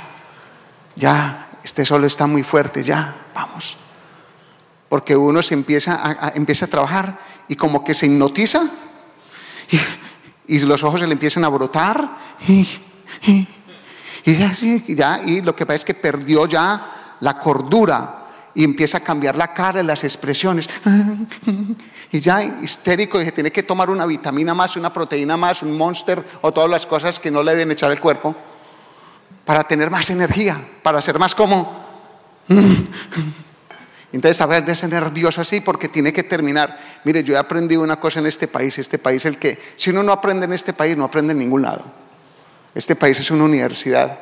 ya, 0.96 1.50
este 1.64 1.86
sol 1.86 2.04
está 2.04 2.26
muy 2.26 2.44
fuerte, 2.44 2.84
ya, 2.84 3.16
vamos. 3.34 3.78
Porque 4.90 5.16
uno 5.16 5.44
se 5.44 5.54
empieza 5.54 6.00
a, 6.04 6.34
empieza 6.36 6.66
a 6.66 6.70
trabajar 6.70 7.20
y 7.48 7.56
como 7.56 7.84
que 7.84 7.94
se 7.94 8.08
hipnotiza 8.08 8.64
y, 10.48 10.60
los 10.60 10.84
ojos 10.84 11.00
se 11.00 11.08
le 11.08 11.14
empiezan 11.14 11.46
a 11.46 11.50
brotar 11.50 12.10
y, 12.48 12.68
ya, 14.26 14.52
ya, 14.88 15.22
y 15.24 15.42
lo 15.42 15.56
que 15.56 15.68
pasa 15.68 15.76
es 15.76 15.86
que 15.86 15.94
perdió 15.94 16.48
ya 16.48 17.18
la 17.20 17.40
cordura 17.40 18.26
y 18.56 18.64
empieza 18.64 18.98
a 18.98 19.02
cambiar 19.02 19.36
la 19.36 19.54
cara, 19.54 19.84
las 19.84 20.04
expresiones. 20.04 20.68
Y 22.12 22.20
ya 22.20 22.44
histérico, 22.44 23.20
dije, 23.20 23.32
tiene 23.32 23.52
que 23.52 23.64
tomar 23.64 23.90
una 23.90 24.06
vitamina 24.06 24.54
más, 24.54 24.76
una 24.76 24.92
proteína 24.92 25.38
más, 25.38 25.62
un 25.62 25.78
monster 25.78 26.24
o 26.42 26.52
todas 26.52 26.70
las 26.70 26.86
cosas 26.86 27.20
que 27.20 27.30
no 27.30 27.44
le 27.44 27.52
deben 27.52 27.72
echar 27.72 27.92
al 27.92 28.00
cuerpo 28.00 28.36
para 29.46 29.64
tener 29.64 29.90
más 29.90 30.10
energía, 30.10 30.60
para 30.84 31.02
ser 31.02 31.20
más 31.20 31.36
como... 31.36 31.88
Entonces, 34.12 34.42
a 34.42 34.48
ver, 34.48 34.68
ese 34.68 34.88
nervioso 34.88 35.42
así 35.42 35.62
porque 35.62 35.88
tiene 35.88 36.12
que 36.12 36.24
terminar. 36.24 36.80
Mire, 37.04 37.24
yo 37.24 37.36
he 37.36 37.38
aprendido 37.38 37.84
una 37.84 38.00
cosa 38.00 38.20
en 38.20 38.26
este 38.26 38.48
país, 38.48 38.80
este 38.80 38.98
país 38.98 39.24
el 39.26 39.38
que, 39.38 39.60
si 39.76 39.92
uno 39.92 40.02
no 40.02 40.12
aprende 40.12 40.46
en 40.46 40.54
este 40.54 40.74
país, 40.74 40.98
no 40.98 41.04
aprende 41.04 41.34
en 41.34 41.38
ningún 41.40 41.62
lado. 41.62 41.86
Este 42.74 42.96
país 42.96 43.20
es 43.20 43.30
una 43.30 43.44
universidad. 43.44 44.18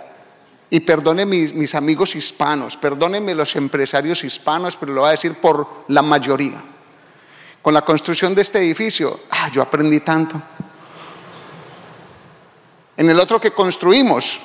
Y 0.70 0.82
perdone 0.82 1.26
mis, 1.26 1.54
mis 1.54 1.74
amigos 1.74 2.18
hispanos, 2.18 2.76
perdónenme 2.76 3.34
los 3.34 3.56
empresarios 3.56 4.26
hispanos, 4.26 4.76
pero 4.76 4.92
lo 4.92 5.02
voy 5.02 5.08
a 5.08 5.12
decir 5.12 5.36
por 5.36 5.86
la 5.88 6.02
mayoría. 6.02 6.62
Con 7.68 7.74
la 7.74 7.82
construcción 7.82 8.34
de 8.34 8.44
este 8.44 8.60
edificio, 8.60 9.20
ah, 9.30 9.50
yo 9.52 9.62
aprendí 9.62 10.00
tanto. 10.00 10.42
En 12.96 13.10
el 13.10 13.20
otro 13.20 13.42
que 13.42 13.52
construimos, 13.52 14.40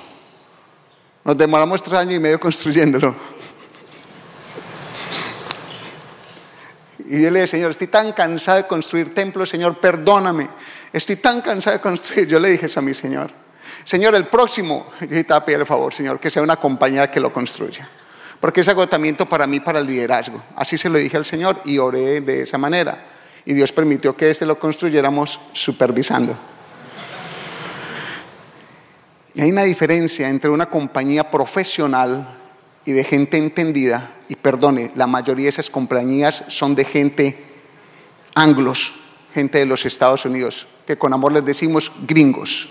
nos 1.22 1.38
demoramos 1.38 1.84
tres 1.84 2.00
años 2.00 2.14
y 2.16 2.18
medio 2.18 2.40
construyéndolo. 2.40 3.14
Y 7.06 7.22
yo 7.22 7.30
le 7.30 7.42
dije, 7.42 7.46
Señor, 7.46 7.70
estoy 7.70 7.86
tan 7.86 8.12
cansado 8.12 8.56
de 8.56 8.66
construir 8.66 9.14
templos, 9.14 9.48
Señor, 9.48 9.78
perdóname. 9.78 10.48
Estoy 10.92 11.14
tan 11.14 11.42
cansado 11.42 11.76
de 11.76 11.80
construir. 11.80 12.26
Yo 12.26 12.40
le 12.40 12.48
dije 12.48 12.66
eso 12.66 12.80
a 12.80 12.82
mi 12.82 12.92
Señor. 12.92 13.30
Señor, 13.84 14.16
el 14.16 14.26
próximo, 14.26 14.90
yo 15.00 15.06
te 15.06 15.22
voy 15.22 15.36
a 15.36 15.44
pedir 15.44 15.60
el 15.60 15.66
favor, 15.66 15.94
Señor, 15.94 16.18
que 16.18 16.28
sea 16.28 16.42
una 16.42 16.56
compañía 16.56 17.08
que 17.08 17.20
lo 17.20 17.32
construya. 17.32 17.88
Porque 18.40 18.62
es 18.62 18.68
agotamiento 18.68 19.26
para 19.26 19.46
mí, 19.46 19.60
para 19.60 19.78
el 19.78 19.86
liderazgo. 19.86 20.42
Así 20.56 20.76
se 20.76 20.88
lo 20.88 20.98
dije 20.98 21.16
al 21.16 21.24
Señor 21.24 21.60
y 21.64 21.78
oré 21.78 22.20
de 22.20 22.42
esa 22.42 22.58
manera. 22.58 23.10
Y 23.44 23.54
Dios 23.54 23.72
permitió 23.72 24.16
que 24.16 24.30
este 24.30 24.46
lo 24.46 24.58
construyéramos 24.58 25.40
supervisando. 25.52 26.36
Y 29.34 29.40
hay 29.40 29.50
una 29.50 29.62
diferencia 29.62 30.28
entre 30.28 30.50
una 30.50 30.66
compañía 30.66 31.30
profesional 31.30 32.38
y 32.84 32.92
de 32.92 33.04
gente 33.04 33.36
entendida. 33.38 34.10
Y 34.28 34.36
perdone, 34.36 34.92
la 34.94 35.06
mayoría 35.06 35.44
de 35.44 35.50
esas 35.50 35.70
compañías 35.70 36.44
son 36.48 36.74
de 36.74 36.84
gente 36.84 37.44
anglos, 38.34 38.94
gente 39.34 39.58
de 39.58 39.66
los 39.66 39.84
Estados 39.84 40.24
Unidos, 40.24 40.66
que 40.86 40.96
con 40.96 41.12
amor 41.12 41.32
les 41.32 41.44
decimos 41.44 41.92
gringos. 42.06 42.70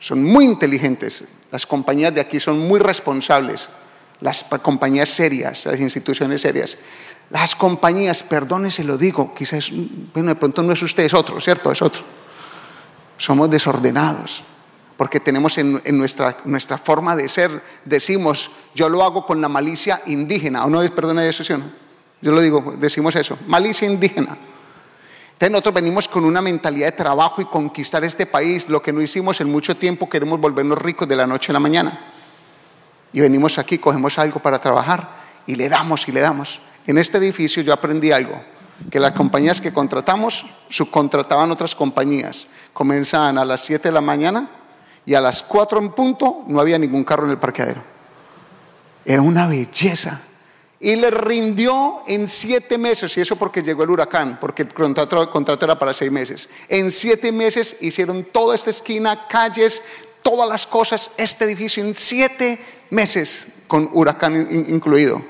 Son 0.00 0.22
muy 0.22 0.44
inteligentes. 0.44 1.24
Las 1.50 1.66
compañías 1.66 2.14
de 2.14 2.20
aquí 2.20 2.40
son 2.40 2.58
muy 2.58 2.78
responsables. 2.78 3.68
Las 4.20 4.44
compañías 4.62 5.08
serias, 5.08 5.66
las 5.66 5.80
instituciones 5.80 6.40
serias. 6.40 6.78
Las 7.30 7.54
compañías, 7.56 8.22
perdone 8.22 8.70
se 8.70 8.84
lo 8.84 8.96
digo, 8.96 9.34
quizás, 9.34 9.70
bueno, 10.14 10.30
de 10.30 10.34
pronto 10.34 10.62
no 10.62 10.72
es 10.72 10.82
usted, 10.82 11.04
es 11.04 11.14
otro, 11.14 11.40
¿cierto? 11.40 11.70
Es 11.70 11.82
otro. 11.82 12.02
Somos 13.18 13.50
desordenados, 13.50 14.42
porque 14.96 15.20
tenemos 15.20 15.58
en, 15.58 15.80
nuestra, 15.98 16.38
nuestra, 16.44 16.78
forma 16.78 17.14
de 17.16 17.28
ser, 17.28 17.50
decimos, 17.84 18.50
yo 18.74 18.88
lo 18.88 19.04
hago 19.04 19.26
con 19.26 19.40
la 19.40 19.48
malicia 19.48 20.00
indígena, 20.06 20.64
o 20.64 20.70
no 20.70 20.80
perdone 20.94 21.28
eso, 21.28 21.44
¿sí 21.44 21.52
no? 21.52 21.64
Yo 22.20 22.32
lo 22.32 22.40
digo, 22.40 22.74
decimos 22.78 23.14
eso, 23.14 23.38
malicia 23.46 23.86
indígena. 23.86 24.36
Entonces 25.32 25.52
nosotros 25.52 25.74
venimos 25.74 26.08
con 26.08 26.24
una 26.24 26.42
mentalidad 26.42 26.86
de 26.86 26.92
trabajo 26.92 27.40
y 27.40 27.44
conquistar 27.44 28.02
este 28.02 28.26
país, 28.26 28.68
lo 28.68 28.82
que 28.82 28.92
no 28.92 29.00
hicimos 29.00 29.40
en 29.40 29.52
mucho 29.52 29.76
tiempo, 29.76 30.08
queremos 30.08 30.40
volvernos 30.40 30.78
ricos 30.78 31.06
de 31.06 31.14
la 31.14 31.28
noche 31.28 31.52
a 31.52 31.54
la 31.54 31.60
mañana. 31.60 31.96
Y 33.12 33.20
venimos 33.20 33.58
aquí, 33.58 33.78
cogemos 33.78 34.18
algo 34.18 34.40
para 34.40 34.60
trabajar 34.60 35.08
y 35.46 35.54
le 35.54 35.68
damos 35.68 36.08
y 36.08 36.12
le 36.12 36.20
damos. 36.20 36.60
En 36.88 36.96
este 36.96 37.18
edificio 37.18 37.62
yo 37.62 37.74
aprendí 37.74 38.12
algo, 38.12 38.40
que 38.90 38.98
las 38.98 39.12
compañías 39.12 39.60
que 39.60 39.74
contratamos 39.74 40.46
subcontrataban 40.70 41.50
otras 41.50 41.74
compañías. 41.74 42.46
Comenzaban 42.72 43.36
a 43.36 43.44
las 43.44 43.60
7 43.60 43.88
de 43.88 43.92
la 43.92 44.00
mañana 44.00 44.48
y 45.04 45.12
a 45.12 45.20
las 45.20 45.42
4 45.42 45.80
en 45.80 45.92
punto 45.92 46.44
no 46.46 46.58
había 46.58 46.78
ningún 46.78 47.04
carro 47.04 47.26
en 47.26 47.32
el 47.32 47.36
parqueadero. 47.36 47.82
Era 49.04 49.20
una 49.20 49.46
belleza. 49.46 50.22
Y 50.80 50.96
le 50.96 51.10
rindió 51.10 52.04
en 52.06 52.26
siete 52.26 52.78
meses, 52.78 53.14
y 53.18 53.20
eso 53.20 53.36
porque 53.36 53.62
llegó 53.62 53.82
el 53.82 53.90
huracán, 53.90 54.38
porque 54.40 54.62
el 54.62 54.72
contrato, 54.72 55.66
era 55.66 55.78
para 55.78 55.92
seis 55.92 56.10
meses. 56.10 56.48
En 56.70 56.90
siete 56.90 57.32
meses 57.32 57.76
hicieron 57.82 58.24
toda 58.24 58.54
esta 58.54 58.70
esquina, 58.70 59.26
calles, 59.28 59.82
todas 60.22 60.48
las 60.48 60.66
cosas, 60.66 61.10
este 61.18 61.44
edificio 61.44 61.84
en 61.84 61.94
siete 61.94 62.58
meses, 62.88 63.48
con 63.66 63.90
huracán 63.92 64.48
incluido. 64.70 65.20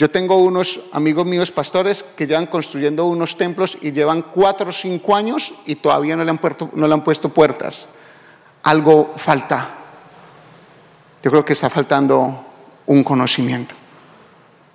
Yo 0.00 0.10
tengo 0.10 0.38
unos 0.38 0.80
amigos 0.94 1.26
míos 1.26 1.50
pastores 1.50 2.02
que 2.02 2.26
llevan 2.26 2.46
construyendo 2.46 3.04
unos 3.04 3.36
templos 3.36 3.76
y 3.82 3.92
llevan 3.92 4.22
cuatro 4.22 4.70
o 4.70 4.72
cinco 4.72 5.14
años 5.14 5.52
y 5.66 5.74
todavía 5.74 6.16
no 6.16 6.24
le 6.24 6.30
han, 6.30 6.38
puesto, 6.38 6.70
no 6.72 6.88
le 6.88 6.94
han 6.94 7.04
puesto 7.04 7.28
puertas. 7.28 7.90
Algo 8.62 9.12
falta. 9.18 9.68
Yo 11.22 11.30
creo 11.30 11.44
que 11.44 11.52
está 11.52 11.68
faltando 11.68 12.46
un 12.86 13.04
conocimiento. 13.04 13.74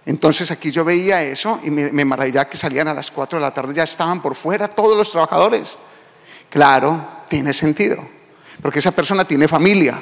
Entonces 0.06 0.52
aquí 0.52 0.70
yo 0.70 0.86
veía 0.86 1.24
eso 1.24 1.60
y 1.64 1.72
me, 1.72 1.92
me 1.92 2.06
maravillaba 2.06 2.48
que 2.48 2.56
salían 2.56 2.88
a 2.88 2.94
las 2.94 3.10
cuatro 3.10 3.40
de 3.40 3.46
la 3.46 3.52
tarde, 3.52 3.74
ya 3.74 3.82
estaban 3.82 4.22
por 4.22 4.36
fuera 4.36 4.68
todos 4.68 4.96
los 4.96 5.10
trabajadores. 5.10 5.76
Claro, 6.52 7.04
tiene 7.28 7.52
sentido, 7.52 7.98
porque 8.62 8.78
esa 8.78 8.92
persona 8.92 9.26
tiene 9.26 9.48
familia 9.48 10.00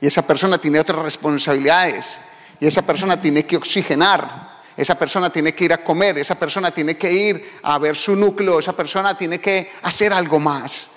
y 0.00 0.06
esa 0.06 0.26
persona 0.26 0.56
tiene 0.56 0.80
otras 0.80 1.00
responsabilidades 1.00 2.20
y 2.60 2.66
esa 2.66 2.82
persona 2.82 3.20
tiene 3.20 3.44
que 3.44 3.56
oxigenar, 3.56 4.54
esa 4.76 4.96
persona 4.96 5.30
tiene 5.30 5.54
que 5.54 5.64
ir 5.64 5.72
a 5.72 5.84
comer, 5.84 6.18
esa 6.18 6.34
persona 6.34 6.70
tiene 6.70 6.96
que 6.96 7.12
ir 7.12 7.58
a 7.62 7.78
ver 7.78 7.96
su 7.96 8.16
núcleo, 8.16 8.58
esa 8.58 8.72
persona 8.72 9.16
tiene 9.16 9.38
que 9.38 9.70
hacer 9.82 10.12
algo 10.12 10.40
más. 10.40 10.90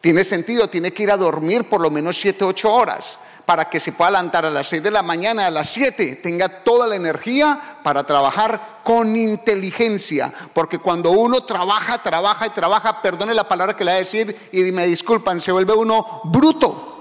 Tiene 0.00 0.22
sentido, 0.22 0.68
tiene 0.68 0.92
que 0.92 1.02
ir 1.02 1.10
a 1.10 1.16
dormir 1.16 1.64
por 1.64 1.80
lo 1.80 1.90
menos 1.90 2.18
7, 2.20 2.44
8 2.44 2.72
horas 2.72 3.18
para 3.46 3.68
que 3.68 3.80
se 3.80 3.92
pueda 3.92 4.10
levantar 4.10 4.46
a 4.46 4.50
las 4.50 4.68
6 4.68 4.82
de 4.82 4.90
la 4.90 5.02
mañana, 5.02 5.46
a 5.46 5.50
las 5.50 5.68
7, 5.70 6.16
tenga 6.22 6.62
toda 6.62 6.86
la 6.86 6.96
energía 6.96 7.78
para 7.82 8.04
trabajar 8.04 8.80
con 8.82 9.16
inteligencia. 9.16 10.32
Porque 10.52 10.78
cuando 10.78 11.10
uno 11.10 11.42
trabaja, 11.42 12.02
trabaja 12.02 12.46
y 12.46 12.50
trabaja, 12.50 13.02
perdone 13.02 13.34
la 13.34 13.46
palabra 13.46 13.76
que 13.76 13.84
le 13.84 13.92
voy 13.92 13.96
a 13.96 14.00
decir 14.00 14.48
y 14.52 14.62
me 14.72 14.86
disculpan, 14.86 15.40
se 15.40 15.52
vuelve 15.52 15.74
uno 15.74 16.22
bruto. 16.24 16.93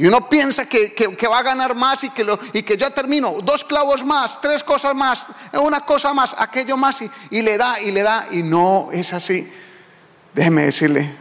Y 0.00 0.06
uno 0.06 0.30
piensa 0.30 0.64
que, 0.64 1.26
va 1.30 1.40
a 1.40 1.42
ganar 1.42 1.74
más 1.74 2.04
y 2.04 2.08
que, 2.08 2.24
lo, 2.24 2.40
y 2.54 2.62
que 2.62 2.78
ya 2.78 2.88
termino, 2.88 3.36
dos 3.44 3.64
clavos 3.64 4.02
más, 4.02 4.40
tres 4.40 4.64
cosas 4.64 4.94
más, 4.94 5.26
una 5.52 5.84
cosa 5.84 6.14
más, 6.14 6.34
aquello 6.38 6.78
más, 6.78 7.02
y, 7.30 7.42
le 7.42 7.58
da, 7.58 7.78
y 7.82 7.90
le 7.90 8.00
da, 8.00 8.26
y 8.30 8.42
no 8.42 8.88
es 8.92 9.12
así. 9.12 9.46
Déjeme 10.32 10.62
decirle, 10.62 11.12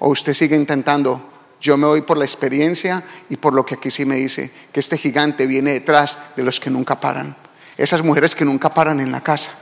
o 0.00 0.10
usted 0.10 0.34
sigue 0.34 0.54
intentando, 0.54 1.18
yo 1.62 1.78
me 1.78 1.86
voy 1.86 2.02
por 2.02 2.18
la 2.18 2.26
experiencia 2.26 3.02
y 3.30 3.38
por 3.38 3.54
lo 3.54 3.64
que 3.64 3.76
aquí 3.76 3.90
sí 3.90 4.04
me 4.04 4.16
dice, 4.16 4.50
que 4.70 4.80
este 4.80 4.98
gigante 4.98 5.46
viene 5.46 5.72
detrás 5.72 6.18
de 6.36 6.42
los 6.42 6.60
que 6.60 6.68
nunca 6.68 7.00
paran. 7.00 7.34
Esas 7.78 8.02
mujeres 8.02 8.34
que 8.34 8.44
nunca 8.44 8.68
paran 8.68 9.00
en 9.00 9.12
la 9.12 9.22
casa. 9.22 9.52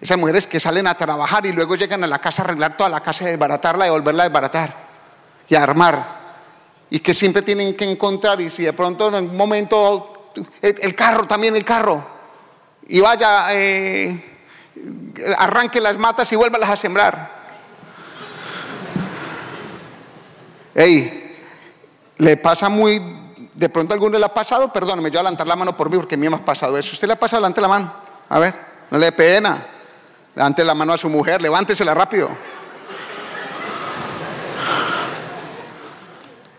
Esas 0.00 0.16
mujeres 0.16 0.46
que 0.46 0.60
salen 0.60 0.86
a 0.86 0.96
trabajar 0.96 1.44
y 1.44 1.52
luego 1.52 1.76
llegan 1.76 2.02
a 2.04 2.06
la 2.06 2.22
casa 2.22 2.40
a 2.40 2.46
arreglar 2.46 2.78
toda 2.78 2.88
la 2.88 3.02
casa 3.02 3.24
y 3.24 3.32
desbaratarla 3.32 3.86
y 3.86 3.90
volverla 3.90 4.22
a 4.22 4.26
desbaratar 4.28 4.74
y 5.46 5.54
a 5.54 5.62
armar 5.62 6.17
y 6.90 7.00
que 7.00 7.14
siempre 7.14 7.42
tienen 7.42 7.76
que 7.76 7.84
encontrar 7.84 8.40
y 8.40 8.50
si 8.50 8.64
de 8.64 8.72
pronto 8.72 9.08
en 9.08 9.30
un 9.30 9.36
momento 9.36 10.32
el, 10.62 10.94
carro, 10.94 11.26
también 11.26 11.54
el 11.56 11.64
carro, 11.64 12.04
y 12.86 13.00
vaya, 13.00 13.54
eh, 13.54 14.24
arranque 15.36 15.80
las 15.80 15.98
matas 15.98 16.32
y 16.32 16.36
vuélvalas 16.36 16.70
a 16.70 16.76
sembrar. 16.76 17.38
Ey, 20.74 21.36
le 22.18 22.36
pasa 22.36 22.68
muy, 22.68 23.00
de 23.54 23.68
pronto 23.68 23.92
a 23.92 23.94
alguno 23.94 24.18
le 24.18 24.24
ha 24.24 24.32
pasado, 24.32 24.72
perdóneme, 24.72 25.10
yo 25.10 25.14
voy 25.14 25.20
a 25.20 25.22
levantar 25.24 25.46
la 25.46 25.56
mano 25.56 25.76
por 25.76 25.90
mí 25.90 25.96
porque 25.96 26.14
a 26.14 26.18
mí 26.18 26.28
me 26.28 26.36
ha 26.36 26.44
pasado 26.44 26.78
eso. 26.78 26.92
¿Usted 26.92 27.08
le 27.08 27.14
ha 27.14 27.18
pasado? 27.18 27.40
Levante 27.40 27.60
la 27.60 27.68
mano. 27.68 27.92
A 28.28 28.38
ver, 28.38 28.54
no 28.90 28.98
le 28.98 29.06
dé 29.06 29.12
pena. 29.12 29.66
Levante 30.34 30.64
la 30.64 30.74
mano 30.74 30.92
a 30.92 30.98
su 30.98 31.08
mujer, 31.08 31.42
levántesela 31.42 31.94
rápido. 31.94 32.30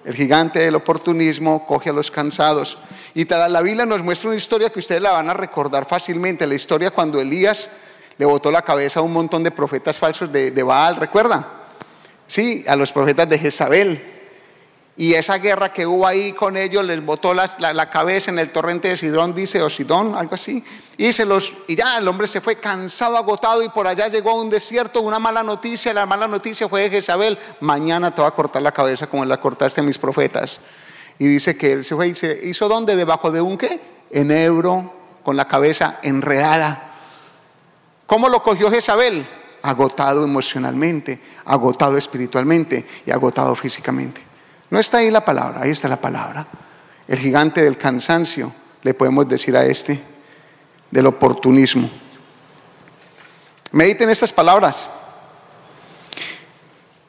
El 0.09 0.15
gigante 0.15 0.57
del 0.57 0.73
oportunismo 0.73 1.67
coge 1.67 1.91
a 1.91 1.93
los 1.93 2.09
cansados. 2.09 2.79
Y 3.13 3.25
tal, 3.25 3.53
la 3.53 3.61
Biblia 3.61 3.85
nos 3.85 4.01
muestra 4.01 4.31
una 4.31 4.37
historia 4.37 4.71
que 4.71 4.79
ustedes 4.79 5.03
la 5.03 5.11
van 5.11 5.29
a 5.29 5.35
recordar 5.35 5.85
fácilmente. 5.85 6.47
La 6.47 6.55
historia 6.55 6.89
cuando 6.89 7.21
Elías 7.21 7.69
le 8.17 8.25
botó 8.25 8.49
la 8.49 8.63
cabeza 8.63 9.01
a 9.01 9.03
un 9.03 9.13
montón 9.13 9.43
de 9.43 9.51
profetas 9.51 9.99
falsos 9.99 10.31
de, 10.31 10.63
Baal, 10.63 10.95
¿recuerdan? 10.95 11.45
Sí, 12.25 12.65
a 12.67 12.75
los 12.75 12.91
profetas 12.91 13.29
de 13.29 13.37
Jezabel. 13.37 14.18
Y 14.99 15.13
esa 15.13 15.37
guerra 15.37 15.71
que 15.71 15.87
hubo 15.87 16.05
ahí 16.05 16.33
con 16.33 16.57
ellos 16.57 16.83
les 16.83 17.05
botó 17.05 17.33
la, 17.33 17.49
la, 17.57 17.89
cabeza 17.89 18.31
en 18.31 18.37
el 18.37 18.51
torrente 18.51 18.89
de 18.89 18.97
Sidón, 18.97 19.33
dice, 19.33 19.61
o 19.61 19.69
Sidón, 19.69 20.13
algo 20.13 20.35
así. 20.35 20.61
Y, 20.97 21.13
se 21.13 21.25
los, 21.25 21.53
y 21.69 21.77
ya 21.77 21.99
el 21.99 22.07
hombre 22.09 22.27
se 22.27 22.41
fue 22.41 22.57
cansado, 22.57 23.15
agotado, 23.15 23.63
y 23.63 23.69
por 23.69 23.87
allá 23.87 24.09
llegó 24.09 24.31
a 24.31 24.33
un 24.33 24.49
desierto, 24.49 24.99
una 24.99 25.17
mala 25.17 25.41
noticia. 25.41 25.93
La 25.93 26.05
mala 26.05 26.27
noticia 26.27 26.67
fue 26.67 26.81
de 26.81 26.89
Jezabel, 26.89 27.39
mañana 27.61 28.13
te 28.13 28.21
va 28.21 28.27
a 28.27 28.31
cortar 28.31 28.61
la 28.61 28.73
cabeza 28.73 29.07
como 29.07 29.23
la 29.23 29.39
cortaste 29.39 29.79
a 29.79 29.85
mis 29.85 29.97
profetas. 29.97 30.59
Y 31.17 31.27
dice 31.27 31.57
que 31.57 31.71
él 31.71 31.85
se 31.85 31.95
fue 31.95 32.09
y 32.09 32.13
se 32.13 32.37
hizo 32.43 32.67
donde, 32.67 32.97
debajo 32.97 33.31
de 33.31 33.39
un 33.39 33.57
qué? 33.57 33.79
Enebro, 34.11 34.93
con 35.23 35.37
la 35.37 35.47
cabeza 35.47 35.99
enredada. 36.03 36.91
¿Cómo 38.05 38.27
lo 38.27 38.43
cogió 38.43 38.69
Jezabel? 38.69 39.25
Agotado 39.61 40.25
emocionalmente, 40.25 41.21
agotado 41.45 41.95
espiritualmente 41.95 42.85
y 43.05 43.11
agotado 43.11 43.55
físicamente. 43.55 44.28
No 44.69 44.79
está 44.79 44.99
ahí 44.99 45.09
la 45.09 45.25
palabra, 45.25 45.61
ahí 45.63 45.71
está 45.71 45.87
la 45.87 45.97
palabra. 45.97 46.45
El 47.07 47.17
gigante 47.17 47.63
del 47.63 47.77
cansancio, 47.77 48.51
le 48.83 48.93
podemos 48.93 49.27
decir 49.27 49.57
a 49.57 49.65
este, 49.65 49.99
del 50.91 51.07
oportunismo. 51.07 51.89
Mediten 53.71 54.09
estas 54.09 54.31
palabras. 54.31 54.87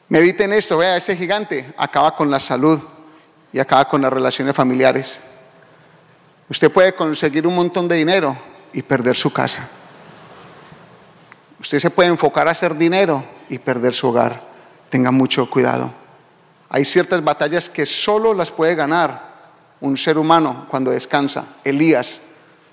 Mediten 0.09 0.51
esto, 0.53 0.77
vea, 0.77 0.97
ese 0.97 1.15
gigante 1.15 1.73
acaba 1.77 2.15
con 2.15 2.29
la 2.29 2.39
salud 2.39 2.81
y 3.53 3.59
acaba 3.59 3.87
con 3.87 4.01
las 4.01 4.11
relaciones 4.11 4.55
familiares. 4.55 5.21
Usted 6.49 6.71
puede 6.71 6.93
conseguir 6.93 7.47
un 7.47 7.55
montón 7.55 7.87
de 7.87 7.95
dinero 7.95 8.35
y 8.73 8.81
perder 8.81 9.15
su 9.15 9.31
casa. 9.31 9.69
Usted 11.59 11.79
se 11.79 11.89
puede 11.91 12.09
enfocar 12.09 12.47
a 12.47 12.51
hacer 12.51 12.75
dinero 12.75 13.23
y 13.47 13.59
perder 13.59 13.93
su 13.93 14.09
hogar. 14.09 14.41
Tenga 14.89 15.11
mucho 15.11 15.49
cuidado. 15.49 16.00
Hay 16.73 16.85
ciertas 16.85 17.21
batallas 17.21 17.69
que 17.69 17.85
solo 17.85 18.33
las 18.33 18.49
puede 18.49 18.75
ganar 18.75 19.29
un 19.81 19.97
ser 19.97 20.17
humano 20.17 20.67
cuando 20.69 20.91
descansa. 20.91 21.45
Elías 21.65 22.21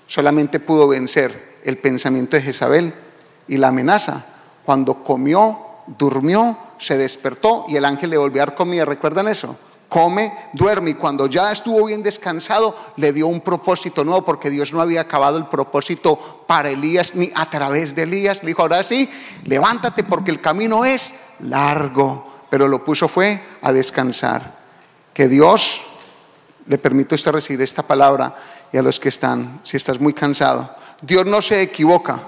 solamente 0.07 0.61
pudo 0.61 0.87
vencer 0.87 1.59
el 1.65 1.77
pensamiento 1.77 2.37
de 2.37 2.43
Jezabel 2.43 2.93
y 3.49 3.57
la 3.57 3.67
amenaza 3.67 4.25
cuando 4.63 5.03
comió, 5.03 5.59
durmió, 5.97 6.57
se 6.77 6.97
despertó 6.97 7.65
y 7.67 7.75
el 7.75 7.83
ángel 7.83 8.11
le 8.11 8.17
volvió 8.17 8.41
a 8.41 8.45
dar 8.45 8.55
comida. 8.55 8.85
¿Recuerdan 8.85 9.27
eso? 9.27 9.57
Come, 9.89 10.31
duerme 10.53 10.91
y 10.91 10.93
cuando 10.93 11.27
ya 11.27 11.51
estuvo 11.51 11.87
bien 11.87 12.01
descansado 12.01 12.77
le 12.95 13.11
dio 13.11 13.27
un 13.27 13.41
propósito 13.41 14.05
nuevo 14.05 14.23
porque 14.23 14.49
Dios 14.49 14.71
no 14.71 14.79
había 14.79 15.01
acabado 15.01 15.37
el 15.37 15.47
propósito 15.47 16.45
para 16.47 16.69
Elías 16.69 17.15
ni 17.15 17.31
a 17.35 17.49
través 17.49 17.95
de 17.95 18.03
Elías. 18.03 18.43
Le 18.43 18.49
dijo, 18.49 18.61
ahora 18.61 18.81
sí, 18.81 19.09
levántate 19.43 20.05
porque 20.05 20.31
el 20.31 20.39
camino 20.39 20.85
es 20.85 21.15
largo 21.39 22.28
pero 22.49 22.67
lo 22.67 22.83
puso 22.83 23.07
fue 23.07 23.41
a 23.61 23.71
descansar. 23.71 24.57
Que 25.13 25.27
Dios 25.27 25.81
le 26.67 26.77
permita 26.77 27.15
a 27.15 27.17
usted 27.17 27.31
recibir 27.31 27.61
esta 27.61 27.83
palabra 27.83 28.35
y 28.71 28.77
a 28.77 28.81
los 28.81 28.99
que 28.99 29.09
están, 29.09 29.61
si 29.63 29.77
estás 29.77 29.99
muy 29.99 30.13
cansado. 30.13 30.75
Dios 31.01 31.25
no 31.25 31.41
se 31.41 31.61
equivoca 31.61 32.19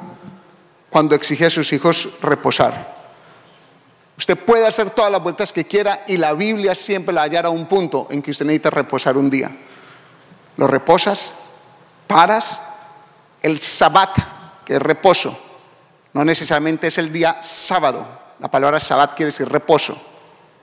cuando 0.89 1.15
exige 1.15 1.45
a 1.45 1.49
sus 1.49 1.71
hijos 1.73 2.17
reposar. 2.21 3.01
Usted 4.17 4.37
puede 4.37 4.67
hacer 4.67 4.91
todas 4.91 5.11
las 5.11 5.23
vueltas 5.23 5.51
que 5.53 5.65
quiera 5.65 6.03
y 6.07 6.17
la 6.17 6.33
Biblia 6.33 6.75
siempre 6.75 7.13
la 7.13 7.23
hallará 7.23 7.49
un 7.49 7.65
punto 7.65 8.07
en 8.11 8.21
que 8.21 8.31
usted 8.31 8.45
necesita 8.45 8.69
reposar 8.69 9.17
un 9.17 9.29
día. 9.29 9.51
Lo 10.57 10.67
reposas, 10.67 11.33
paras, 12.07 12.61
el 13.41 13.59
sabbat, 13.61 14.11
que 14.65 14.75
es 14.75 14.81
reposo, 14.81 15.37
no 16.13 16.25
necesariamente 16.25 16.87
es 16.87 16.97
el 16.97 17.11
día 17.11 17.41
sábado. 17.41 18.05
La 18.39 18.51
palabra 18.51 18.79
sabbat 18.79 19.15
quiere 19.15 19.27
decir 19.27 19.49
reposo. 19.49 19.99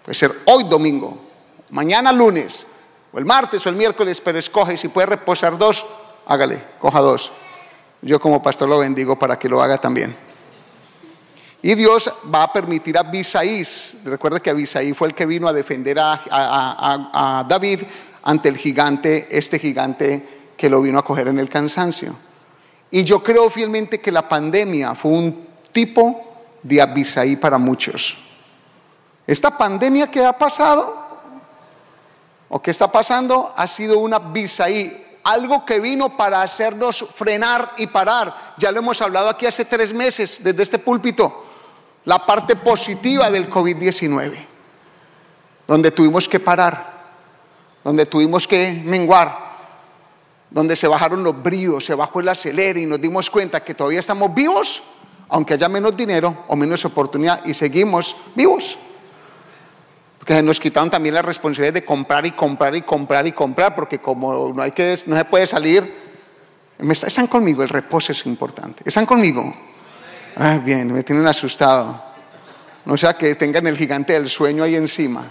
Puede 0.09 0.17
ser 0.17 0.33
hoy 0.47 0.65
domingo, 0.65 1.19
mañana 1.69 2.15
lunes, 2.15 2.67
o 3.13 3.19
el 3.19 3.27
martes 3.27 3.67
o 3.67 3.69
el 3.69 3.77
miércoles, 3.77 4.23
pero 4.23 4.39
escoge, 4.39 4.75
si 4.79 4.89
puede 4.89 5.09
reposar 5.09 5.59
dos, 5.59 5.85
hágale, 6.25 6.65
coja 6.79 7.01
dos. 7.01 7.31
Yo 8.01 8.19
como 8.19 8.41
pastor 8.41 8.71
lo 8.71 8.79
bendigo 8.79 9.19
para 9.19 9.39
que 9.39 9.51
lo 9.51 9.63
haga 9.63 9.77
también. 9.77 10.17
Y 11.61 11.75
Dios 11.75 12.11
va 12.35 12.45
a 12.45 12.51
permitir 12.55 12.97
a 12.97 13.03
Bisaís, 13.03 13.99
recuerda 14.07 14.41
que 14.41 14.49
Abisaí 14.49 14.95
fue 14.95 15.09
el 15.09 15.15
que 15.15 15.27
vino 15.27 15.47
a 15.47 15.53
defender 15.53 15.99
a, 15.99 16.19
a, 16.31 17.45
David 17.47 17.81
ante 18.23 18.49
el 18.49 18.57
gigante, 18.57 19.29
este 19.31 19.59
gigante 19.59 20.55
que 20.57 20.71
lo 20.71 20.81
vino 20.81 20.99
a 20.99 21.05
coger 21.05 21.29
en 21.29 21.39
el 21.39 21.51
cansancio. 21.51 22.17
Y 22.91 23.05
yo 23.05 23.23
creo 23.23 23.51
fielmente 23.51 24.01
que 24.01 24.11
la 24.11 24.27
pandemia 24.27 24.95
fue 24.95 25.11
un 25.11 25.49
tipo 25.71 26.47
de 26.63 26.81
Abisaí 26.81 27.37
para 27.37 27.59
muchos. 27.59 28.28
Esta 29.29 29.51
pandemia 29.51 30.11
que 30.11 30.25
ha 30.25 30.33
pasado, 30.33 30.91
o 32.49 32.63
que 32.63 32.71
está 32.71 32.91
pasando, 32.91 33.53
ha 33.55 33.67
sido 33.67 33.99
una 33.99 34.19
bisaí, 34.19 35.05
algo 35.23 35.67
que 35.67 35.81
vino 35.81 36.17
para 36.17 36.41
hacernos 36.41 37.05
frenar 37.15 37.73
y 37.77 37.89
parar. 37.89 38.55
Ya 38.57 38.73
lo 38.73 38.79
hemos 38.79 39.03
hablado 39.03 39.29
aquí 39.29 39.45
hace 39.45 39.67
tres 39.67 39.93
meses 39.93 40.43
desde 40.43 40.63
este 40.63 40.79
púlpito, 40.79 41.45
la 42.07 42.25
parte 42.25 42.57
positiva 42.57 43.31
del 43.31 43.51
COVID-19, 43.51 44.47
donde 45.67 45.91
tuvimos 45.91 46.27
que 46.27 46.41
parar, 46.41 46.91
donde 47.85 48.07
tuvimos 48.07 48.49
que 48.49 48.83
menguar, 48.87 49.47
donde 50.49 50.75
se 50.75 50.89
bajaron 50.89 51.23
los 51.23 51.43
bríos, 51.43 51.85
se 51.85 51.95
bajó 51.95 52.21
el 52.21 52.31
acelere 52.31 52.81
y 52.81 52.87
nos 52.87 52.99
dimos 52.99 53.29
cuenta 53.29 53.63
que 53.63 53.75
todavía 53.75 54.01
estamos 54.01 54.35
vivos, 54.35 54.85
aunque 55.29 55.53
haya 55.53 55.69
menos 55.69 55.95
dinero 55.95 56.35
o 56.49 56.57
menos 56.57 56.83
oportunidad 56.87 57.45
y 57.45 57.53
seguimos 57.53 58.17
vivos 58.35 58.79
que 60.25 60.43
nos 60.43 60.61
quitaron 60.61 60.91
también 60.91 61.15
la 61.15 61.23
responsabilidad 61.23 61.75
de 61.75 61.85
comprar 61.85 62.27
y 62.27 62.33
comprar 62.33 62.75
y 62.75 62.83
comprar 62.83 63.27
y 63.27 63.33
comprar, 63.33 63.75
porque 63.75 63.99
como 63.99 64.53
no, 64.53 64.63
hay 64.63 64.73
que, 64.73 64.99
no 65.07 65.17
se 65.17 65.25
puede 65.25 65.47
salir, 65.47 66.09
están 66.79 67.27
conmigo, 67.27 67.63
el 67.63 67.69
reposo 67.69 68.13
es 68.13 68.27
importante. 68.27 68.83
¿Están 68.85 69.07
conmigo? 69.07 69.55
Ah, 70.37 70.59
bien, 70.63 70.93
me 70.93 71.03
tienen 71.03 71.27
asustado. 71.27 72.03
No 72.85 72.97
sea 72.97 73.15
que 73.15 73.35
tengan 73.35 73.67
el 73.67 73.77
gigante 73.77 74.13
del 74.13 74.29
sueño 74.29 74.65
ahí 74.65 74.77
encima. 74.77 75.25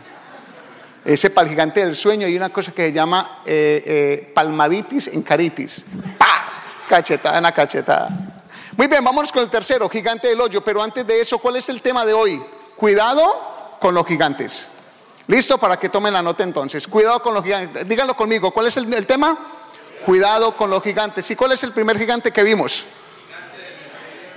Ese 1.06 1.30
para 1.30 1.48
el 1.48 1.52
gigante 1.52 1.80
del 1.86 1.96
sueño 1.96 2.28
hay 2.28 2.36
una 2.36 2.50
cosa 2.50 2.72
que 2.72 2.88
se 2.88 2.92
llama 2.92 3.42
eh, 3.46 3.84
eh, 3.86 4.32
palmaditis 4.34 5.08
en 5.08 5.22
caritis. 5.22 5.86
¡Pah! 6.18 6.44
Cachetada 6.90 7.38
en 7.38 7.44
la 7.44 7.54
cachetada. 7.54 8.10
Muy 8.76 8.88
bien, 8.88 9.04
vámonos 9.04 9.32
con 9.32 9.42
el 9.42 9.50
tercero, 9.50 9.88
gigante 9.90 10.28
del 10.28 10.42
hoyo. 10.42 10.62
Pero 10.64 10.84
antes 10.84 11.08
de 11.08 11.22
eso, 11.22 11.40
¿cuál 11.40 11.56
es 11.56 11.70
el 11.70 11.82
tema 11.82 12.06
de 12.06 12.14
hoy? 12.14 12.42
Cuidado 12.76 13.78
con 13.80 13.96
los 13.96 14.06
gigantes. 14.06 14.72
Listo 15.28 15.58
para 15.58 15.78
que 15.78 15.90
tomen 15.90 16.14
la 16.14 16.22
nota 16.22 16.44
entonces. 16.44 16.88
Cuidado 16.88 17.22
con 17.22 17.34
los 17.34 17.44
gigantes. 17.44 17.88
Díganlo 17.88 18.16
conmigo. 18.16 18.52
¿Cuál 18.52 18.68
es 18.68 18.78
el, 18.78 19.06
tema? 19.06 19.38
Cuidado 20.06 20.56
con 20.56 20.70
los 20.70 20.82
gigantes. 20.82 21.30
¿Y 21.30 21.36
cuál 21.36 21.52
es 21.52 21.64
el 21.64 21.74
primer 21.74 22.00
gigante 22.00 22.32
que 22.32 22.44
vimos? 22.44 22.86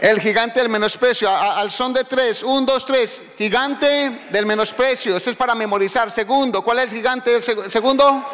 El 0.00 0.20
gigante 0.20 0.58
del 0.58 0.68
menosprecio. 0.68 1.30
al 1.30 1.70
son 1.70 1.92
de 1.92 2.02
tres. 2.02 2.42
Un, 2.42 2.66
dos, 2.66 2.84
tres. 2.84 3.22
Gigante 3.38 4.26
del 4.30 4.46
menosprecio. 4.46 5.16
Esto 5.16 5.30
es 5.30 5.36
para 5.36 5.54
memorizar. 5.54 6.10
Segundo. 6.10 6.62
¿Cuál 6.62 6.80
es 6.80 6.86
el 6.86 6.98
gigante 6.98 7.30
del 7.30 7.42
segundo? 7.70 8.26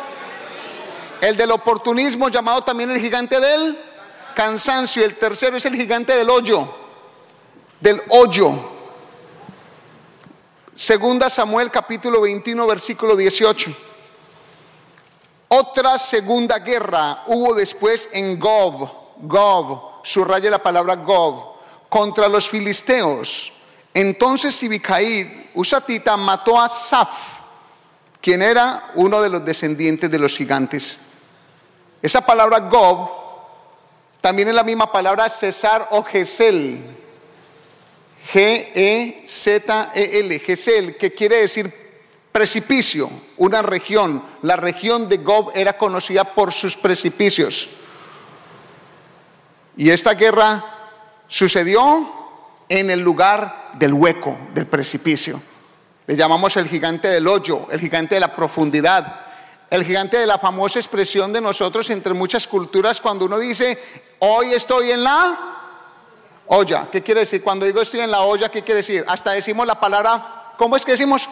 El 1.20 1.36
del 1.36 1.50
oportunismo, 1.50 2.28
llamado 2.28 2.62
también 2.62 2.90
el 2.90 3.00
gigante 3.00 3.38
del 3.38 3.78
cansancio. 4.34 5.04
El 5.04 5.16
tercero 5.16 5.58
es 5.58 5.66
el 5.66 5.74
gigante 5.74 6.14
del 6.14 6.30
hoyo. 6.30 6.66
Del 7.80 8.00
hoyo. 8.08 8.75
Segunda 10.76 11.30
Samuel 11.30 11.70
capítulo 11.70 12.20
21 12.20 12.66
versículo 12.66 13.16
18. 13.16 13.74
Otra 15.48 15.98
segunda 15.98 16.58
guerra 16.58 17.22
hubo 17.28 17.54
después 17.54 18.10
en 18.12 18.38
Gov, 18.38 18.86
Gov, 19.22 20.04
subraya 20.04 20.50
la 20.50 20.62
palabra 20.62 20.96
Gov, 20.96 21.54
contra 21.88 22.28
los 22.28 22.50
filisteos. 22.50 23.54
Entonces 23.94 24.54
Sibicaí, 24.54 25.48
Usatita, 25.54 26.14
mató 26.18 26.60
a 26.60 26.68
Saf, 26.68 27.38
quien 28.20 28.42
era 28.42 28.90
uno 28.96 29.22
de 29.22 29.30
los 29.30 29.42
descendientes 29.46 30.10
de 30.10 30.18
los 30.18 30.36
gigantes. 30.36 31.06
Esa 32.02 32.20
palabra 32.20 32.58
Gov 32.58 33.08
también 34.20 34.48
es 34.48 34.54
la 34.54 34.62
misma 34.62 34.92
palabra 34.92 35.30
Cesar 35.30 35.88
o 35.92 36.02
Gesel 36.02 36.95
G-E-Z-E-L, 38.32 39.18
Gesel, 40.40 40.96
que 40.96 41.12
quiere 41.12 41.36
decir 41.36 41.72
precipicio, 42.32 43.08
una 43.38 43.62
región. 43.62 44.22
La 44.42 44.56
región 44.56 45.08
de 45.08 45.16
Gob 45.18 45.52
era 45.54 45.78
conocida 45.78 46.24
por 46.24 46.52
sus 46.52 46.76
precipicios. 46.76 47.68
Y 49.76 49.90
esta 49.90 50.14
guerra 50.14 50.64
sucedió 51.28 52.12
en 52.68 52.90
el 52.90 53.00
lugar 53.00 53.70
del 53.78 53.92
hueco, 53.94 54.36
del 54.54 54.66
precipicio. 54.66 55.40
Le 56.06 56.16
llamamos 56.16 56.56
el 56.56 56.68
gigante 56.68 57.08
del 57.08 57.26
hoyo, 57.26 57.66
el 57.70 57.80
gigante 57.80 58.16
de 58.16 58.20
la 58.20 58.34
profundidad, 58.34 59.20
el 59.70 59.84
gigante 59.84 60.18
de 60.18 60.26
la 60.26 60.38
famosa 60.38 60.78
expresión 60.78 61.32
de 61.32 61.40
nosotros 61.40 61.90
entre 61.90 62.12
muchas 62.14 62.46
culturas 62.46 63.00
cuando 63.00 63.24
uno 63.24 63.38
dice, 63.38 63.78
hoy 64.20 64.52
estoy 64.52 64.90
en 64.90 65.04
la 65.04 65.55
olla. 66.48 66.88
¿Qué 66.90 67.02
quiere 67.02 67.20
decir? 67.20 67.42
Cuando 67.42 67.66
digo 67.66 67.80
estoy 67.80 68.00
en 68.00 68.10
la 68.10 68.22
olla, 68.22 68.50
¿qué 68.50 68.62
quiere 68.62 68.78
decir? 68.78 69.04
Hasta 69.08 69.32
decimos 69.32 69.66
la 69.66 69.78
palabra, 69.78 70.52
¿cómo 70.56 70.76
es 70.76 70.84
que 70.84 70.92
decimos? 70.92 71.28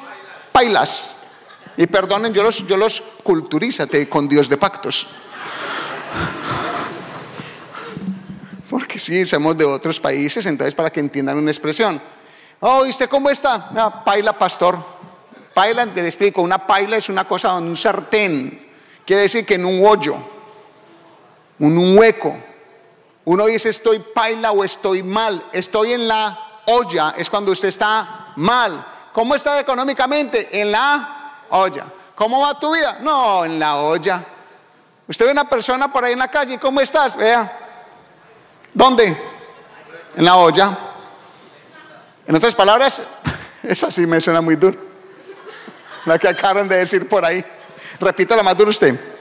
Pailas. 0.53 1.11
Y 1.77 1.87
perdonen, 1.87 2.33
yo 2.33 2.43
los, 2.43 2.67
yo 2.67 2.77
los 2.77 3.03
culturízate 3.23 4.09
con 4.09 4.29
Dios 4.29 4.49
de 4.49 4.57
pactos. 4.57 5.07
Porque 8.71 8.99
sí, 8.99 9.27
somos 9.27 9.59
de 9.59 9.65
otros 9.65 10.01
países, 10.01 10.47
entonces 10.47 10.75
para 10.75 10.91
que 10.91 11.01
entiendan 11.01 11.39
una 11.39 11.51
expresión. 11.51 12.01
Oh, 12.61 12.87
¿y 12.87 12.91
usted 12.91 13.09
cómo 13.09 13.31
está? 13.31 13.71
Ah, 13.77 14.05
paila, 14.05 14.39
pastor. 14.39 14.79
Paila, 15.53 15.87
te 15.87 16.05
explico, 16.05 16.43
una 16.43 16.67
paila 16.67 16.97
es 16.97 17.09
una 17.09 17.27
cosa 17.27 17.51
donde 17.51 17.71
un 17.71 17.77
sartén, 17.77 18.61
quiere 19.05 19.23
decir 19.23 19.47
que 19.47 19.55
en 19.55 19.65
un 19.65 19.85
hoyo, 19.85 20.17
un 21.59 21.97
hueco. 21.97 22.37
Uno 23.27 23.47
dice 23.47 23.71
estoy 23.71 23.99
paila 24.01 24.53
o 24.53 24.65
estoy 24.65 25.03
mal, 25.03 25.43
estoy 25.53 25.93
en 25.93 26.07
la 26.07 26.39
olla, 26.67 27.15
es 27.17 27.31
cuando 27.31 27.53
usted 27.53 27.69
está 27.69 28.33
mal. 28.37 28.85
¿Cómo 29.13 29.35
está 29.35 29.61
económicamente? 29.61 30.61
En 30.61 30.73
la 30.73 31.45
olla. 31.51 31.87
¿Cómo 32.15 32.41
va 32.41 32.59
tu 32.59 32.73
vida? 32.73 32.99
No, 33.01 33.45
en 33.45 33.59
la 33.59 33.77
olla. 33.77 34.23
Usted 35.07 35.27
ve 35.27 35.33
una 35.33 35.49
persona 35.49 35.93
por 35.93 36.05
ahí 36.05 36.13
en 36.13 36.19
la 36.19 36.29
calle, 36.29 36.59
¿cómo 36.59 36.81
estás? 36.81 37.17
Vea. 37.17 37.61
¿Dónde? 38.73 39.17
En 40.17 40.25
la 40.25 40.37
olla. 40.37 40.77
En 42.27 42.35
otras 42.35 42.55
palabras, 42.55 43.03
esa 43.63 43.91
sí 43.91 44.07
me 44.07 44.21
suena 44.21 44.41
muy 44.41 44.57
duro. 44.57 44.79
La 46.05 46.19
que 46.19 46.29
acaban 46.29 46.69
de 46.69 46.77
decir 46.77 47.09
por 47.09 47.25
ahí. 47.25 47.45
Repítala 48.01 48.43
más 48.43 48.57
duro 48.57 48.71
usted. 48.71 49.14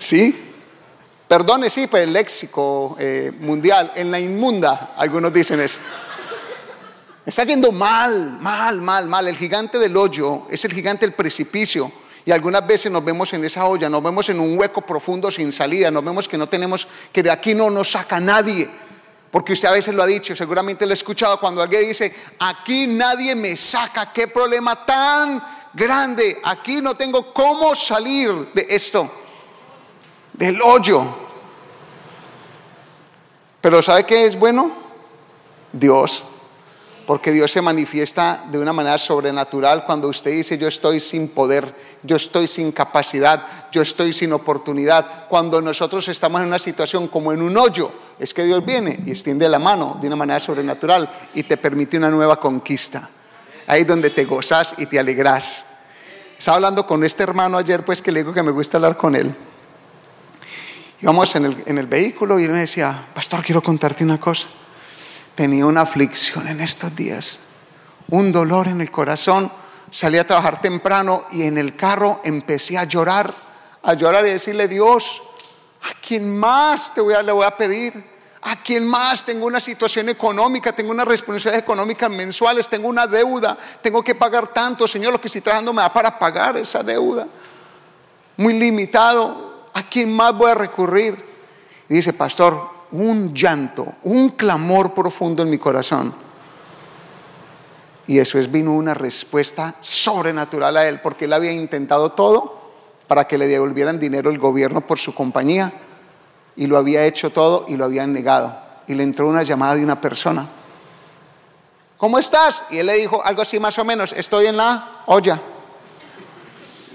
¿Sí? 0.00 0.34
Perdone, 1.28 1.68
sí, 1.68 1.86
pues 1.86 2.04
el 2.04 2.12
léxico 2.14 2.96
eh, 2.98 3.30
mundial, 3.38 3.92
en 3.94 4.10
la 4.10 4.18
inmunda, 4.18 4.94
algunos 4.96 5.32
dicen 5.32 5.60
eso. 5.60 5.78
Está 7.24 7.44
yendo 7.44 7.70
mal, 7.70 8.38
mal, 8.40 8.80
mal, 8.80 9.06
mal. 9.06 9.28
El 9.28 9.36
gigante 9.36 9.78
del 9.78 9.94
hoyo 9.96 10.46
es 10.50 10.64
el 10.64 10.72
gigante 10.72 11.06
del 11.06 11.14
precipicio. 11.14 11.92
Y 12.24 12.32
algunas 12.32 12.66
veces 12.66 12.90
nos 12.90 13.04
vemos 13.04 13.32
en 13.34 13.44
esa 13.44 13.66
olla, 13.66 13.88
nos 13.88 14.02
vemos 14.02 14.28
en 14.30 14.40
un 14.40 14.58
hueco 14.58 14.80
profundo 14.80 15.30
sin 15.30 15.52
salida, 15.52 15.90
nos 15.90 16.04
vemos 16.04 16.26
que 16.26 16.38
no 16.38 16.48
tenemos, 16.48 16.88
que 17.12 17.22
de 17.22 17.30
aquí 17.30 17.54
no 17.54 17.70
nos 17.70 17.90
saca 17.90 18.18
nadie. 18.18 18.68
Porque 19.30 19.52
usted 19.52 19.68
a 19.68 19.72
veces 19.72 19.94
lo 19.94 20.02
ha 20.02 20.06
dicho, 20.06 20.34
seguramente 20.34 20.86
lo 20.86 20.92
ha 20.92 20.94
escuchado 20.94 21.38
cuando 21.38 21.62
alguien 21.62 21.86
dice, 21.86 22.12
aquí 22.38 22.86
nadie 22.86 23.34
me 23.36 23.54
saca, 23.54 24.12
qué 24.12 24.28
problema 24.28 24.84
tan 24.84 25.42
grande, 25.74 26.40
aquí 26.42 26.80
no 26.80 26.94
tengo 26.94 27.32
cómo 27.32 27.76
salir 27.76 28.48
de 28.54 28.66
esto, 28.70 29.08
del 30.40 30.60
hoyo. 30.60 31.04
Pero 33.60 33.80
¿sabe 33.80 34.04
qué 34.04 34.26
es 34.26 34.36
bueno? 34.36 34.72
Dios. 35.72 36.24
Porque 37.06 37.30
Dios 37.30 37.52
se 37.52 37.62
manifiesta 37.62 38.44
de 38.50 38.58
una 38.58 38.72
manera 38.72 38.98
sobrenatural 38.98 39.84
cuando 39.84 40.08
usted 40.08 40.32
dice, 40.32 40.58
yo 40.58 40.66
estoy 40.66 40.98
sin 40.98 41.28
poder 41.28 41.72
yo 42.02 42.16
estoy 42.16 42.46
sin 42.46 42.72
capacidad, 42.72 43.46
yo 43.70 43.82
estoy 43.82 44.12
sin 44.12 44.32
oportunidad. 44.32 45.26
Cuando 45.28 45.60
nosotros 45.60 46.08
estamos 46.08 46.40
en 46.40 46.48
una 46.48 46.58
situación 46.58 47.08
como 47.08 47.32
en 47.32 47.42
un 47.42 47.56
hoyo, 47.56 47.90
es 48.18 48.32
que 48.32 48.44
Dios 48.44 48.64
viene 48.64 49.00
y 49.04 49.10
extiende 49.10 49.48
la 49.48 49.58
mano 49.58 49.98
de 50.00 50.06
una 50.06 50.16
manera 50.16 50.40
sobrenatural 50.40 51.10
y 51.34 51.42
te 51.42 51.56
permite 51.56 51.98
una 51.98 52.10
nueva 52.10 52.40
conquista. 52.40 53.08
Ahí 53.66 53.82
es 53.82 53.86
donde 53.86 54.10
te 54.10 54.24
gozas 54.24 54.74
y 54.78 54.86
te 54.86 54.98
alegras. 54.98 55.66
Estaba 56.38 56.56
hablando 56.56 56.86
con 56.86 57.04
este 57.04 57.22
hermano 57.22 57.58
ayer, 57.58 57.84
pues 57.84 58.00
que 58.00 58.10
le 58.10 58.20
digo 58.20 58.32
que 58.32 58.42
me 58.42 58.50
gusta 58.50 58.78
hablar 58.78 58.96
con 58.96 59.14
él. 59.14 59.34
Íbamos 61.00 61.34
en 61.36 61.46
el, 61.46 61.62
en 61.66 61.78
el 61.78 61.86
vehículo 61.86 62.38
y 62.38 62.44
él 62.44 62.52
me 62.52 62.58
decía, 62.58 63.06
pastor, 63.14 63.42
quiero 63.42 63.62
contarte 63.62 64.04
una 64.04 64.20
cosa. 64.20 64.48
Tenía 65.34 65.64
una 65.66 65.82
aflicción 65.82 66.46
en 66.48 66.60
estos 66.60 66.94
días, 66.94 67.40
un 68.08 68.32
dolor 68.32 68.68
en 68.68 68.80
el 68.80 68.90
corazón 68.90 69.50
salí 69.90 70.18
a 70.18 70.26
trabajar 70.26 70.60
temprano 70.60 71.24
y 71.32 71.42
en 71.42 71.58
el 71.58 71.76
carro 71.76 72.20
empecé 72.24 72.78
a 72.78 72.84
llorar, 72.84 73.32
a 73.82 73.94
llorar 73.94 74.26
y 74.26 74.30
decirle, 74.30 74.68
Dios, 74.68 75.22
¿a 75.82 76.00
quién 76.00 76.36
más 76.36 76.94
te 76.94 77.00
voy 77.00 77.14
a, 77.14 77.22
le 77.22 77.32
voy 77.32 77.44
a 77.44 77.56
pedir? 77.56 78.20
¿A 78.42 78.56
quién 78.62 78.86
más 78.86 79.24
tengo 79.24 79.46
una 79.46 79.60
situación 79.60 80.08
económica? 80.08 80.72
Tengo 80.72 80.90
una 80.90 81.04
responsabilidad 81.04 81.62
económica 81.62 82.08
mensuales, 82.08 82.68
tengo 82.68 82.88
una 82.88 83.06
deuda, 83.06 83.56
tengo 83.82 84.02
que 84.02 84.14
pagar 84.14 84.48
tanto, 84.48 84.88
Señor, 84.88 85.12
lo 85.12 85.20
que 85.20 85.28
estoy 85.28 85.42
trabajando 85.42 85.74
me 85.74 85.82
da 85.82 85.92
para 85.92 86.18
pagar 86.18 86.56
esa 86.56 86.82
deuda. 86.82 87.26
Muy 88.38 88.58
limitado, 88.58 89.49
¿a 89.74 89.82
quién 89.84 90.12
más 90.12 90.36
voy 90.36 90.50
a 90.50 90.54
recurrir? 90.54 91.16
Y 91.88 91.94
dice, 91.94 92.12
pastor, 92.12 92.68
un 92.92 93.34
llanto, 93.34 93.86
un 94.04 94.30
clamor 94.30 94.94
profundo 94.94 95.42
en 95.42 95.50
mi 95.50 95.58
corazón 95.58 96.14
y 98.10 98.16
después 98.16 98.50
vino 98.50 98.72
una 98.72 98.92
respuesta 98.92 99.76
sobrenatural 99.78 100.76
a 100.76 100.88
él, 100.88 101.00
porque 101.00 101.26
él 101.26 101.32
había 101.32 101.52
intentado 101.52 102.10
todo 102.10 102.58
para 103.06 103.28
que 103.28 103.38
le 103.38 103.46
devolvieran 103.46 104.00
dinero 104.00 104.30
el 104.30 104.38
gobierno 104.40 104.80
por 104.80 104.98
su 104.98 105.14
compañía, 105.14 105.72
y 106.56 106.66
lo 106.66 106.76
había 106.76 107.04
hecho 107.06 107.30
todo 107.30 107.66
y 107.68 107.76
lo 107.76 107.84
habían 107.84 108.12
negado. 108.12 108.58
Y 108.88 108.94
le 108.94 109.04
entró 109.04 109.28
una 109.28 109.44
llamada 109.44 109.76
de 109.76 109.84
una 109.84 110.00
persona. 110.00 110.44
¿Cómo 111.98 112.18
estás? 112.18 112.64
Y 112.70 112.78
él 112.78 112.86
le 112.86 112.94
dijo 112.94 113.22
algo 113.24 113.42
así 113.42 113.60
más 113.60 113.78
o 113.78 113.84
menos, 113.84 114.12
estoy 114.16 114.46
en 114.46 114.56
la 114.56 115.04
olla. 115.06 115.40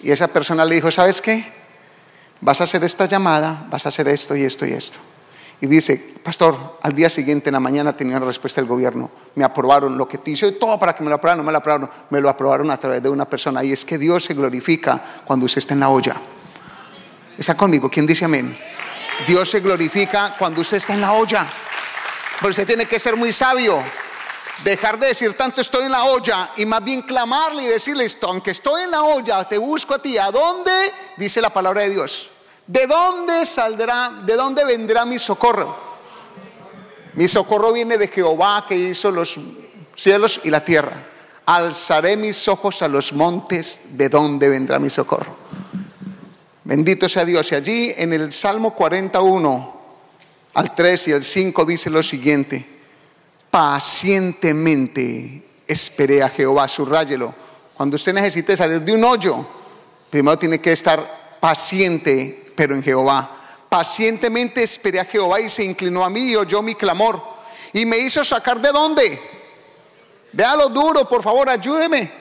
Y 0.04 0.12
esa 0.12 0.28
persona 0.28 0.66
le 0.66 0.76
dijo, 0.76 0.92
¿sabes 0.92 1.22
qué? 1.22 1.50
Vas 2.46 2.62
a 2.62 2.66
hacer 2.66 2.84
esta 2.84 3.08
llamada, 3.08 3.66
vas 3.72 3.88
a 3.88 3.90
hacer 3.90 4.08
esto 4.08 4.36
y 4.36 4.44
esto 4.44 4.68
y 4.68 4.74
esto. 4.74 5.00
Y 5.62 5.66
dice, 5.66 6.14
pastor, 6.24 6.78
al 6.84 6.94
día 6.94 7.10
siguiente 7.10 7.50
en 7.50 7.54
la 7.54 7.60
mañana 7.60 7.98
tenía 7.98 8.18
una 8.18 8.28
respuesta 8.28 8.62
del 8.62 8.68
gobierno, 8.68 9.10
me 9.34 9.44
aprobaron 9.44 9.98
lo 9.98 10.08
que 10.08 10.20
te 10.20 10.30
hice 10.30 10.52
todo 10.52 10.78
para 10.78 10.96
que 10.96 11.04
me 11.04 11.10
lo 11.10 11.16
aprobaran, 11.16 11.40
no 11.40 11.44
me 11.44 11.52
lo 11.52 11.58
aprobaron, 11.58 11.90
me 12.12 12.22
lo 12.22 12.30
aprobaron 12.30 12.70
a 12.70 12.78
través 12.78 13.02
de 13.02 13.10
una 13.10 13.26
persona. 13.26 13.64
Y 13.64 13.72
es 13.72 13.84
que 13.84 13.98
Dios 13.98 14.26
se 14.26 14.36
glorifica 14.36 15.04
cuando 15.26 15.48
usted 15.48 15.58
está 15.58 15.74
en 15.74 15.80
la 15.80 15.90
olla. 15.90 16.18
¿Está 17.36 17.58
conmigo? 17.58 17.90
¿Quién 17.90 18.06
dice 18.06 18.26
amén? 18.26 18.56
Dios 19.26 19.50
se 19.50 19.62
glorifica 19.62 20.36
cuando 20.38 20.62
usted 20.62 20.78
está 20.78 20.94
en 20.94 21.02
la 21.02 21.14
olla. 21.14 21.48
Pero 22.38 22.52
usted 22.52 22.68
tiene 22.68 22.86
que 22.86 23.00
ser 23.00 23.16
muy 23.16 23.34
sabio. 23.34 23.82
Dejar 24.64 25.00
de 25.00 25.08
decir 25.08 25.34
tanto 25.34 25.62
estoy 25.62 25.86
en 25.86 25.94
la 25.94 26.04
olla 26.04 26.52
y 26.58 26.68
más 26.68 26.84
bien 26.84 27.02
clamarle 27.02 27.64
y 27.64 27.66
decirle 27.66 28.06
esto, 28.06 28.28
aunque 28.28 28.52
estoy 28.52 28.84
en 28.84 28.92
la 28.92 29.02
olla, 29.02 29.50
te 29.50 29.58
busco 29.58 29.96
a 29.96 30.00
ti. 30.00 30.20
¿A 30.20 30.30
dónde? 30.30 30.94
Dice 31.18 31.42
la 31.42 31.50
palabra 31.50 31.82
de 31.82 31.90
Dios. 31.90 32.34
¿De 32.68 32.88
dónde 32.88 33.46
saldrá, 33.46 34.22
de 34.26 34.36
dónde 34.36 34.66
vendrá 34.66 35.06
mi 35.06 35.20
socorro? 35.20 35.76
Mi 37.14 37.28
socorro 37.28 37.72
viene 37.72 37.98
de 37.98 38.08
Jehová 38.08 38.66
que 38.68 38.76
hizo 38.76 39.12
los 39.12 39.38
cielos 39.96 40.42
y 40.44 40.50
la 40.50 40.66
tierra. 40.66 40.94
Alzaré 41.46 42.18
mis 42.18 42.48
ojos 42.48 42.82
a 42.82 42.88
los 42.88 43.14
montes, 43.14 43.90
¿de 43.92 44.10
dónde 44.10 44.50
vendrá 44.50 44.80
mi 44.80 44.90
socorro? 44.90 45.36
Bendito 46.64 47.08
sea 47.08 47.24
Dios. 47.24 47.52
Y 47.52 47.56
allí 47.56 47.94
en 47.96 48.12
el 48.14 48.32
Salmo 48.32 48.74
41, 48.74 49.82
al 50.56 50.74
3 50.74 51.08
y 51.10 51.14
al 51.14 51.24
5 51.24 51.66
dice 51.66 51.92
lo 51.92 52.02
siguiente, 52.02 52.68
pacientemente 53.52 55.46
esperé 55.68 56.24
a 56.24 56.30
Jehová, 56.30 56.68
subráyelo. 56.68 57.36
Cuando 57.76 57.96
usted 57.96 58.14
necesite 58.14 58.58
salir 58.58 58.82
de 58.82 58.94
un 58.94 59.04
hoyo, 59.04 59.46
primero 60.10 60.40
tiene 60.40 60.60
que 60.60 60.72
estar 60.72 61.38
paciente 61.40 62.45
pero 62.56 62.74
en 62.74 62.84
Jehová. 62.84 63.30
Pacientemente 63.70 64.64
esperé 64.64 65.00
a 65.00 65.06
Jehová 65.06 65.42
y 65.42 65.50
se 65.50 65.64
inclinó 65.64 66.06
a 66.06 66.10
mí 66.10 66.32
y 66.32 66.36
oyó 66.36 66.62
mi 66.62 66.76
clamor. 66.76 67.22
Y 67.74 67.86
me 67.86 67.98
hizo 67.98 68.24
sacar 68.24 68.62
de 68.62 68.72
dónde. 68.72 69.22
Vea 70.32 70.56
lo 70.56 70.70
duro, 70.70 71.08
por 71.08 71.24
favor, 71.24 71.50
ayúdeme. 71.50 72.12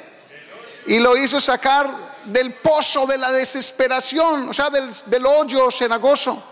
Y 0.86 0.98
lo 0.98 1.16
hizo 1.16 1.40
sacar 1.40 1.88
del 2.24 2.52
pozo 2.54 3.06
de 3.06 3.18
la 3.18 3.30
desesperación, 3.32 4.48
o 4.48 4.54
sea, 4.54 4.70
del 4.70 5.26
hoyo 5.26 5.70
cenagoso. 5.70 6.42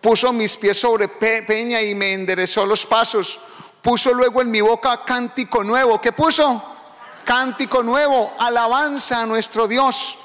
Puso 0.00 0.32
mis 0.32 0.56
pies 0.56 0.80
sobre 0.80 1.08
peña 1.08 1.80
y 1.80 1.94
me 1.94 2.12
enderezó 2.12 2.66
los 2.66 2.84
pasos. 2.86 3.40
Puso 3.80 4.12
luego 4.12 4.42
en 4.42 4.50
mi 4.50 4.60
boca 4.60 5.04
cántico 5.04 5.62
nuevo. 5.62 6.00
¿Qué 6.00 6.12
puso? 6.12 6.62
Cántico 7.24 7.82
nuevo, 7.82 8.32
alabanza 8.38 9.22
a 9.22 9.26
nuestro 9.26 9.68
Dios. 9.68 10.18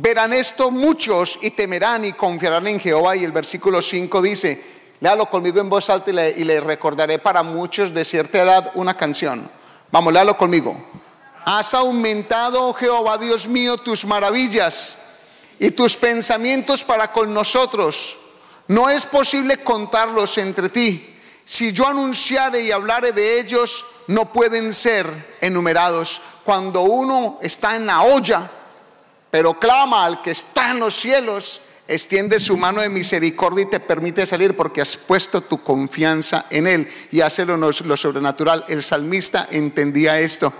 Verán 0.00 0.32
esto 0.32 0.70
muchos 0.70 1.40
y 1.42 1.50
temerán 1.50 2.04
y 2.04 2.12
confiarán 2.12 2.68
en 2.68 2.78
Jehová. 2.78 3.16
Y 3.16 3.24
el 3.24 3.32
versículo 3.32 3.82
5 3.82 4.22
dice, 4.22 4.64
léalo 5.00 5.26
conmigo 5.26 5.60
en 5.60 5.68
voz 5.68 5.90
alta 5.90 6.12
y 6.12 6.14
le, 6.14 6.30
y 6.30 6.44
le 6.44 6.60
recordaré 6.60 7.18
para 7.18 7.42
muchos 7.42 7.92
de 7.92 8.04
cierta 8.04 8.40
edad 8.40 8.70
una 8.76 8.96
canción. 8.96 9.50
Vamos, 9.90 10.12
léalo 10.12 10.38
conmigo. 10.38 10.76
Has 11.44 11.74
aumentado, 11.74 12.68
oh 12.68 12.74
Jehová 12.74 13.18
Dios 13.18 13.48
mío, 13.48 13.76
tus 13.76 14.04
maravillas 14.04 14.98
y 15.58 15.72
tus 15.72 15.96
pensamientos 15.96 16.84
para 16.84 17.10
con 17.10 17.34
nosotros. 17.34 18.18
No 18.68 18.88
es 18.88 19.04
posible 19.04 19.56
contarlos 19.56 20.38
entre 20.38 20.68
ti. 20.68 21.16
Si 21.44 21.72
yo 21.72 21.88
anunciare 21.88 22.60
y 22.60 22.70
hablare 22.70 23.10
de 23.10 23.40
ellos, 23.40 23.84
no 24.06 24.32
pueden 24.32 24.72
ser 24.72 25.08
enumerados. 25.40 26.22
Cuando 26.44 26.82
uno 26.82 27.40
está 27.42 27.74
en 27.74 27.86
la 27.86 28.02
olla, 28.02 28.48
pero 29.30 29.58
clama 29.58 30.04
al 30.04 30.22
que 30.22 30.30
está 30.30 30.70
en 30.70 30.80
los 30.80 30.94
cielos, 30.94 31.60
extiende 31.86 32.38
su 32.38 32.56
mano 32.56 32.82
de 32.82 32.90
misericordia 32.90 33.62
y 33.62 33.70
te 33.70 33.80
permite 33.80 34.26
salir 34.26 34.54
porque 34.54 34.82
has 34.82 34.96
puesto 34.96 35.40
tu 35.40 35.62
confianza 35.62 36.44
en 36.50 36.66
Él 36.66 36.88
y 37.10 37.22
hace 37.22 37.46
lo, 37.46 37.56
lo 37.56 37.96
sobrenatural. 37.96 38.64
El 38.68 38.82
salmista 38.82 39.48
entendía 39.50 40.20
esto. 40.20 40.52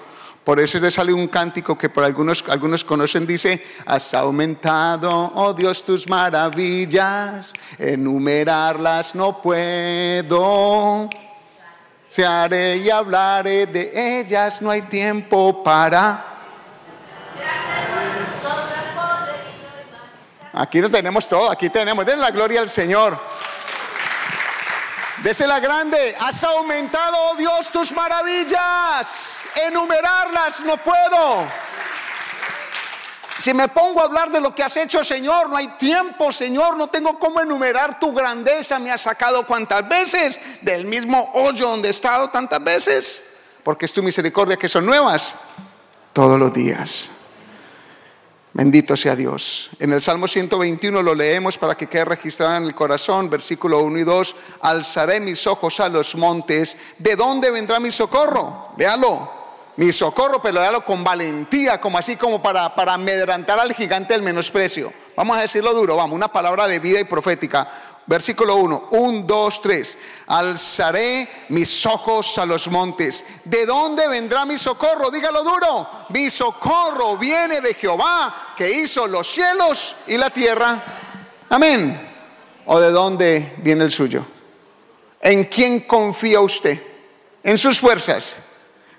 Por 0.43 0.59
eso 0.61 0.79
le 0.79 0.91
sale 0.91 1.13
un 1.13 1.29
cántico 1.29 1.77
que 1.77 1.91
por 1.91 2.03
algunos, 2.03 2.43
algunos 2.49 2.83
conocen, 2.83 3.27
dice, 3.27 3.63
has 3.85 4.15
aumentado, 4.15 5.11
oh 5.35 5.53
Dios, 5.53 5.85
tus 5.85 6.09
maravillas, 6.09 7.53
enumerarlas 7.79 9.15
no 9.15 9.43
puedo. 9.43 11.11
Se 12.09 12.25
haré 12.25 12.79
y 12.79 12.89
hablaré 12.89 13.67
de 13.67 14.21
ellas, 14.21 14.63
no 14.63 14.71
hay 14.71 14.81
tiempo 14.81 15.63
para... 15.63 16.25
Aquí 20.59 20.81
lo 20.81 20.91
tenemos 20.91 21.29
todo, 21.29 21.53
aquí 21.53 21.71
tenemos, 21.71 22.05
den 22.05 22.21
la 22.21 22.33
gloria 22.33 22.61
al 22.61 22.69
Señor. 22.69 23.17
la 25.47 25.61
grande, 25.61 26.17
has 26.19 26.43
aumentado, 26.43 27.17
oh 27.17 27.37
Dios, 27.37 27.69
tus 27.71 27.93
maravillas. 27.93 29.43
Enumerarlas 29.55 30.61
no 30.63 30.77
puedo. 30.79 31.47
Si 33.39 33.55
me 33.55 33.69
pongo 33.69 34.01
a 34.01 34.07
hablar 34.07 34.33
de 34.33 34.41
lo 34.41 34.53
que 34.53 34.65
has 34.65 34.77
hecho, 34.77 35.05
Señor, 35.05 35.49
no 35.49 35.57
hay 35.57 35.69
tiempo, 35.79 36.33
Señor, 36.33 36.77
no 36.77 36.89
tengo 36.89 37.21
cómo 37.21 37.41
enumerar 37.41 38.01
tu 38.01 38.13
grandeza. 38.13 38.81
Me 38.81 38.91
has 38.91 39.03
sacado 39.03 39.47
cuántas 39.47 39.89
veces 39.89 40.41
del 40.63 40.87
mismo 40.87 41.31
hoyo 41.35 41.69
donde 41.69 41.87
he 41.87 41.93
estado 41.93 42.31
tantas 42.31 42.65
veces, 42.65 43.37
porque 43.63 43.87
es 43.87 43.93
tu 43.93 44.03
misericordia 44.03 44.57
que 44.57 44.69
son 44.69 44.85
nuevas 44.85 45.37
todos 46.13 46.37
los 46.37 46.53
días. 46.53 47.18
Bendito 48.59 48.97
sea 48.97 49.15
Dios. 49.15 49.71
En 49.79 49.93
el 49.93 50.03
Salmo 50.03 50.27
121 50.27 51.01
lo 51.01 51.15
leemos 51.15 51.57
para 51.57 51.77
que 51.77 51.87
quede 51.87 52.05
registrado 52.07 52.57
en 52.57 52.65
el 52.65 52.75
corazón, 52.75 53.31
versículo 53.31 53.85
1 53.85 54.01
y 54.01 54.03
2. 54.03 54.37
Alzaré 54.63 55.21
mis 55.21 55.47
ojos 55.47 55.79
a 55.79 55.89
los 55.89 56.17
montes. 56.17 56.77
¿De 56.99 57.15
dónde 57.15 57.53
vendrá 57.53 57.79
mi 57.79 57.93
socorro? 57.93 58.71
Véalo. 58.77 59.31
Mi 59.77 59.93
socorro, 59.93 60.43
pero 60.43 60.59
véalo 60.59 60.85
con 60.85 61.05
valentía, 61.05 61.81
como 61.81 61.99
así 61.99 62.17
como 62.17 62.43
para, 62.43 62.75
para 62.75 62.95
amedrantar 62.95 63.61
al 63.61 63.73
gigante 63.75 64.15
del 64.15 64.25
menosprecio. 64.25 64.93
Vamos 65.15 65.37
a 65.37 65.43
decirlo 65.43 65.73
duro, 65.73 65.95
vamos, 65.95 66.17
una 66.17 66.27
palabra 66.27 66.67
de 66.67 66.81
vida 66.81 66.99
y 66.99 67.05
profética. 67.05 67.69
Versículo 68.09 68.57
1, 68.57 68.89
1, 68.93 69.23
2, 69.27 69.63
3. 69.63 69.99
Alzaré 70.29 71.29
mis 71.51 71.85
ojos 71.85 72.39
a 72.39 72.47
los 72.47 72.69
montes. 72.69 73.23
¿De 73.45 73.67
dónde 73.67 74.09
vendrá 74.09 74.47
mi 74.47 74.57
socorro? 74.57 75.11
Dígalo 75.11 75.45
duro. 75.45 75.87
Mi 76.09 76.31
socorro 76.31 77.19
viene 77.19 77.61
de 77.61 77.75
Jehová, 77.75 78.55
que 78.57 78.71
hizo 78.71 79.07
los 79.07 79.31
cielos 79.31 79.95
y 80.07 80.17
la 80.17 80.31
tierra. 80.31 80.83
Amén. 81.51 82.01
¿O 82.65 82.81
de 82.81 82.91
dónde 82.91 83.57
viene 83.59 83.85
el 83.85 83.91
suyo? 83.91 84.25
¿En 85.21 85.45
quién 85.45 85.81
confía 85.81 86.41
usted? 86.41 86.83
En 87.43 87.59
sus 87.59 87.79
fuerzas. 87.79 88.39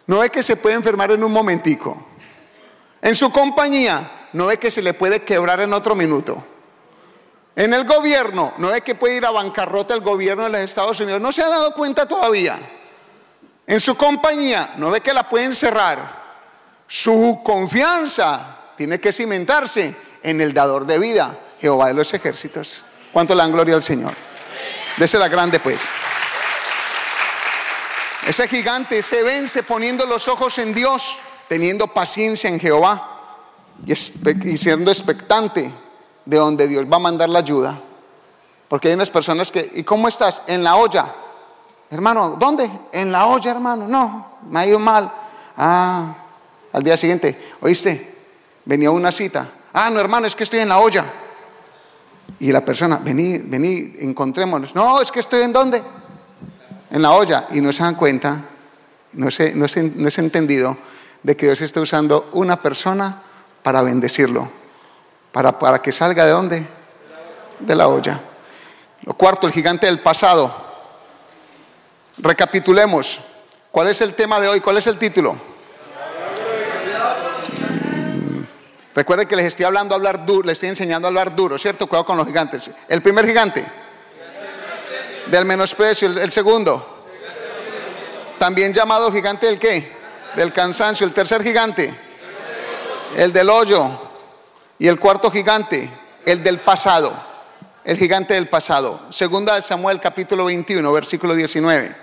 No 0.06 0.20
ve 0.20 0.30
que 0.30 0.44
se 0.44 0.56
puede 0.56 0.76
enfermar 0.76 1.12
en 1.12 1.24
un 1.24 1.34
momentico. 1.34 2.06
En 3.02 3.16
su 3.16 3.32
compañía. 3.32 4.28
No 4.34 4.46
ve 4.46 4.58
que 4.58 4.70
se 4.70 4.84
le 4.84 4.94
puede 4.94 5.24
quebrar 5.24 5.62
en 5.62 5.74
otro 5.74 5.96
minuto. 5.96 6.44
En 7.60 7.74
el 7.74 7.84
gobierno, 7.84 8.54
no 8.56 8.74
es 8.74 8.80
que 8.84 8.96
puede 8.96 9.18
ir 9.18 9.26
a 9.26 9.32
bancarrota 9.32 9.94
el 9.94 10.00
gobierno 10.00 10.46
de 10.46 10.50
los 10.50 10.62
Estados 10.62 10.98
Unidos, 11.02 11.20
no 11.20 11.30
se 11.34 11.44
ha 11.44 11.50
dado 11.50 11.74
cuenta 11.74 12.08
todavía. 12.08 12.58
En 13.68 13.82
su 13.82 13.98
compañía, 13.98 14.76
no 14.78 14.90
ve 14.90 15.02
que 15.02 15.14
la 15.14 15.28
pueden 15.28 15.54
cerrar. 15.54 16.20
Su 16.88 17.42
confianza 17.44 18.72
tiene 18.78 18.98
que 19.02 19.12
cimentarse 19.12 19.94
en 20.24 20.40
el 20.40 20.54
dador 20.54 20.86
de 20.86 21.00
vida, 21.00 21.38
Jehová 21.60 21.88
de 21.88 21.96
los 21.96 22.14
ejércitos. 22.14 22.84
¿Cuánto 23.12 23.36
le 23.36 23.42
dan 23.42 23.52
gloria 23.52 23.76
al 23.76 23.84
Señor? 23.84 24.14
Dese 24.96 25.20
la 25.20 25.28
grande 25.28 25.60
pues. 25.60 25.82
Ese 28.26 28.48
gigante 28.48 29.04
se 29.04 29.22
vence 29.22 29.64
poniendo 29.64 30.06
los 30.06 30.30
ojos 30.30 30.60
en 30.60 30.74
Dios, 30.74 31.18
teniendo 31.50 31.88
paciencia 31.88 32.50
en 32.50 32.58
Jehová 32.58 33.20
y, 33.86 33.92
y 33.92 34.58
siendo 34.58 34.92
expectante 34.92 35.70
de 36.30 36.38
donde 36.38 36.68
Dios 36.68 36.86
va 36.86 36.98
a 36.98 37.00
mandar 37.00 37.28
la 37.28 37.40
ayuda. 37.40 37.80
Porque 38.68 38.90
hay 38.90 38.94
unas 38.94 39.10
personas 39.10 39.52
que, 39.52 39.68
¿y 39.74 39.84
cómo 39.84 40.08
estás? 40.08 40.44
En 40.46 40.64
la 40.64 40.76
olla. 40.76 41.12
Hermano, 41.90 42.38
¿dónde? 42.40 42.70
En 42.92 43.12
la 43.12 43.26
olla, 43.26 43.50
hermano. 43.50 43.88
No, 43.88 44.38
me 44.48 44.60
ha 44.60 44.68
ido 44.68 44.78
mal. 44.78 45.12
Ah, 45.58 46.16
al 46.72 46.84
día 46.84 46.96
siguiente, 46.98 47.56
¿oíste? 47.62 48.16
Venía 48.64 48.92
una 48.92 49.12
cita. 49.12 49.50
Ah, 49.74 49.90
no, 49.90 50.00
hermano, 50.00 50.28
es 50.28 50.36
que 50.36 50.44
estoy 50.44 50.60
en 50.60 50.70
la 50.70 50.78
olla. 50.78 51.04
Y 52.40 52.52
la 52.52 52.64
persona, 52.64 53.00
vení, 53.04 53.40
vení, 53.40 53.96
encontrémonos. 54.00 54.76
No, 54.76 55.02
es 55.02 55.12
que 55.12 55.22
estoy 55.22 55.42
en 55.42 55.52
dónde? 55.52 55.82
En 56.92 57.02
la 57.02 57.14
olla. 57.14 57.48
Y 57.52 57.60
no 57.60 57.74
se 57.74 57.82
dan 57.82 57.96
cuenta, 57.96 58.40
no, 59.14 59.32
se, 59.32 59.56
no, 59.56 59.66
no 59.96 60.10
entendido 60.16 60.78
de 61.24 61.36
que 61.36 61.48
Dios 61.48 61.62
está 61.62 61.82
usando 61.82 62.30
una 62.34 62.62
persona 62.62 63.20
para 63.64 63.82
bendecirlo 63.82 64.60
para, 65.32 65.58
para 65.58 65.82
que 65.82 65.92
salga 65.92 66.26
de 66.26 66.32
dónde? 66.32 66.68
De 67.60 67.76
la 67.76 67.88
olla. 67.88 68.20
Lo 69.04 69.14
cuarto, 69.14 69.48
el 69.48 69.54
gigante 69.54 69.86
del 69.86 70.00
pasado. 70.00 70.54
Recapitulemos. 72.18 73.22
¿Cuál 73.72 73.88
es 73.88 74.02
el 74.02 74.14
tema 74.14 74.40
de 74.40 74.48
hoy? 74.48 74.60
¿Cuál 74.60 74.78
es 74.78 74.88
el 74.88 74.98
título? 74.98 75.34
Mm, 77.54 78.44
recuerden 78.96 79.28
que 79.28 79.36
les 79.36 79.46
estoy 79.46 79.66
hablando 79.66 79.96
a 79.96 79.98
hablar 79.98 80.26
duro, 80.26 80.48
les 80.48 80.54
estoy 80.54 80.70
enseñando 80.70 81.08
a 81.08 81.10
hablar 81.10 81.36
duro, 81.36 81.58
¿cierto? 81.58 81.88
Cuidado 81.88 82.06
con 82.06 82.18
los 82.18 82.28
gigantes. 82.28 82.72
El 82.88 83.02
primer 83.02 83.26
gigante 83.26 83.66
del 85.30 85.46
menosprecio, 85.46 86.08
el, 86.08 86.32
segundo. 86.32 87.06
También 88.38 88.74
llamado 88.74 89.12
gigante 89.12 89.46
del 89.46 89.60
qué? 89.60 89.92
Del 90.36 90.52
cansancio. 90.52 91.06
El 91.06 91.14
tercer 91.14 91.44
gigante, 91.44 91.94
el 93.16 93.32
del 93.32 93.50
hoyo. 93.50 94.09
Y 94.82 94.88
el 94.88 94.98
cuarto 94.98 95.30
gigante, 95.30 95.90
el 96.26 96.42
del 96.42 96.60
pasado, 96.60 97.12
el 97.84 97.98
gigante 97.98 98.34
del 98.34 98.48
pasado. 98.48 99.02
Segunda 99.10 99.56
de 99.56 99.62
Samuel 99.62 100.00
capítulo 100.00 100.46
21, 100.46 100.90
versículo 100.94 101.36
19. 101.36 101.94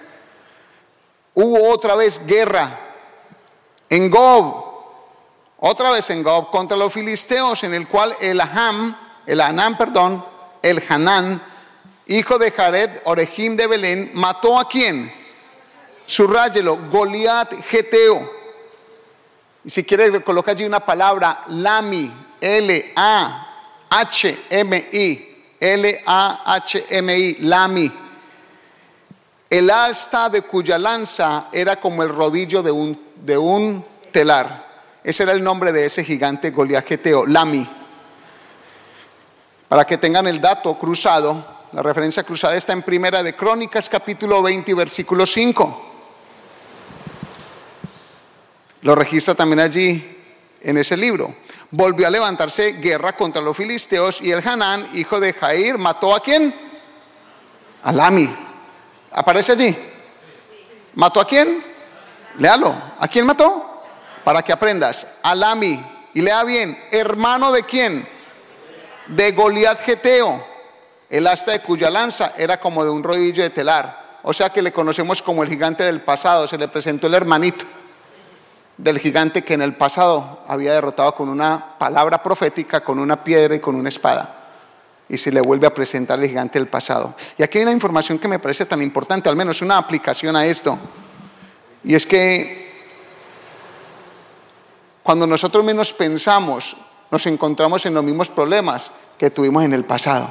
Hubo 1.33 1.71
otra 1.71 1.97
vez 1.97 2.27
guerra 2.27 2.79
en 3.89 4.11
Gob, 4.11 4.63
otra 5.57 5.91
vez 5.91 6.11
en 6.11 6.23
Gob 6.23 6.51
contra 6.51 6.77
los 6.77 6.93
filisteos, 6.93 7.65
en 7.65 7.73
el 7.73 7.89
cual 7.89 8.15
el 8.21 8.39
Aham, 8.43 8.95
el 9.25 9.41
Anán, 9.41 9.79
perdón, 9.79 10.23
el 10.61 10.85
Hanán, 10.87 11.43
hijo 12.09 12.37
de 12.37 12.51
Jared, 12.51 12.91
Orejim 13.05 13.57
de 13.57 13.69
Belén, 13.69 14.11
mató 14.13 14.61
a 14.61 14.69
quién? 14.69 15.11
Subrayelo, 16.05 16.79
Goliat 16.91 17.55
Geteo. 17.71 18.31
Y 19.65 19.71
si 19.71 19.83
quiere, 19.83 20.21
coloca 20.23 20.51
allí 20.51 20.67
una 20.67 20.81
palabra, 20.81 21.43
Lami, 21.49 22.26
L-A-H-M-I, 22.47 22.95
L-A-H-M-I, 25.59 27.37
Lami. 27.41 27.93
El 29.51 29.69
asta 29.71 30.29
de 30.29 30.43
cuya 30.43 30.79
lanza 30.79 31.49
era 31.51 31.81
como 31.81 32.05
el 32.05 32.09
rodillo 32.09 32.63
de 32.63 32.71
un, 32.71 33.01
de 33.17 33.37
un 33.37 33.85
telar. 34.13 34.65
Ese 35.03 35.25
era 35.25 35.33
el 35.33 35.43
nombre 35.43 35.73
de 35.73 35.87
ese 35.87 36.05
gigante 36.05 36.53
goliajeteo, 36.53 37.27
Lami. 37.27 37.69
Para 39.67 39.85
que 39.85 39.99
tengan 39.99 40.29
el 40.29 40.41
dato 40.41 40.79
cruzado, 40.79 41.45
la 41.73 41.83
referencia 41.83 42.23
cruzada 42.23 42.55
está 42.55 42.73
en 42.73 42.83
Primera 42.83 43.25
de 43.25 43.35
Crónicas, 43.35 43.89
capítulo 43.89 44.41
20, 44.41 44.73
versículo 44.75 45.27
5. 45.27 45.83
Lo 48.83 48.95
registra 48.95 49.35
también 49.35 49.59
allí 49.59 50.17
en 50.61 50.77
ese 50.77 50.97
libro 50.97 51.35
volvió 51.71 52.07
a 52.07 52.11
levantarse 52.11 52.73
guerra 52.75 53.15
contra 53.15 53.43
los 53.43 53.57
filisteos 53.57 54.21
y 54.23 54.31
el 54.31 54.47
Hanán, 54.47 54.89
hijo 54.95 55.21
de 55.21 55.33
Jair, 55.33 55.79
mató 55.79 56.15
a 56.15 56.21
quién? 56.21 56.55
A 57.83 57.93
Lami. 57.93 58.29
¿Aparece 59.13 59.53
allí? 59.53 59.77
¿Mató 60.95 61.21
a 61.21 61.27
quién? 61.27 61.63
Léalo. 62.39 62.75
¿A 62.99 63.09
quién 63.09 63.27
mató? 63.27 63.85
Para 64.25 64.43
que 64.43 64.53
aprendas. 64.53 65.19
A 65.23 65.35
Lami. 65.35 65.85
Y 66.15 66.23
lea 66.23 66.43
bien. 66.45 66.79
¿Hermano 66.91 67.53
de 67.53 67.63
quién? 67.63 68.07
De 69.07 69.33
Goliat 69.33 69.81
Geteo. 69.81 70.45
El 71.09 71.27
asta 71.27 71.53
de 71.53 71.61
cuya 71.61 71.91
lanza 71.91 72.33
era 72.37 72.59
como 72.59 72.83
de 72.83 72.91
un 72.91 73.03
rodillo 73.03 73.43
de 73.43 73.51
telar. 73.51 74.19
O 74.23 74.33
sea 74.33 74.51
que 74.51 74.63
le 74.63 74.73
conocemos 74.73 75.23
como 75.23 75.43
el 75.43 75.49
gigante 75.49 75.85
del 75.85 76.01
pasado. 76.01 76.47
Se 76.47 76.59
le 76.59 76.69
presentó 76.69 77.07
el 77.07 77.15
hermanito. 77.15 77.65
Del 78.79 78.99
gigante 78.99 79.43
que 79.43 79.55
en 79.55 79.63
el 79.63 79.75
pasado 79.75 80.43
había 80.47 80.73
derrotado 80.73 81.15
con 81.15 81.29
una 81.29 81.79
palabra 81.79 82.23
profética, 82.23 82.85
con 82.85 82.99
una 82.99 83.23
piedra 83.23 83.55
y 83.55 83.61
con 83.61 83.75
una 83.75 83.89
espada. 83.89 84.35
Y 85.09 85.17
se 85.17 85.33
le 85.33 85.41
vuelve 85.41 85.67
a 85.67 85.75
presentar 85.75 86.19
el 86.21 86.29
gigante 86.29 86.59
del 86.59 86.69
pasado. 86.69 87.15
Y 87.39 87.43
aquí 87.43 87.59
hay 87.59 87.65
una 87.65 87.73
información 87.73 88.19
que 88.19 88.29
me 88.29 88.39
parece 88.39 88.67
tan 88.67 88.83
importante, 88.83 89.29
al 89.29 89.37
menos 89.37 89.63
una 89.63 89.79
aplicación 89.79 90.37
a 90.37 90.45
esto. 90.45 90.77
Y 91.85 91.95
es 91.95 92.05
que 92.05 92.67
cuando 95.03 95.27
nosotros 95.27 95.65
menos 95.65 95.93
pensamos, 95.93 96.77
nos 97.11 97.27
encontramos 97.27 97.87
en 97.87 97.95
los 97.95 98.03
mismos 98.03 98.29
problemas 98.29 98.91
que 99.17 99.31
tuvimos 99.31 99.65
en 99.65 99.73
el 99.73 99.85
pasado. 99.85 100.29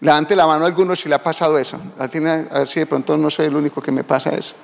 Levante 0.00 0.34
la 0.34 0.46
mano 0.46 0.64
a 0.64 0.68
algunos 0.68 1.00
si 1.00 1.08
le 1.08 1.14
ha 1.14 1.22
pasado 1.22 1.58
eso. 1.58 1.78
A 1.98 2.06
ver 2.06 2.68
si 2.68 2.80
de 2.80 2.86
pronto 2.86 3.16
no 3.16 3.30
soy 3.30 3.46
el 3.46 3.56
único 3.56 3.82
que 3.82 3.92
me 3.92 4.02
pasa 4.02 4.30
eso 4.30 4.54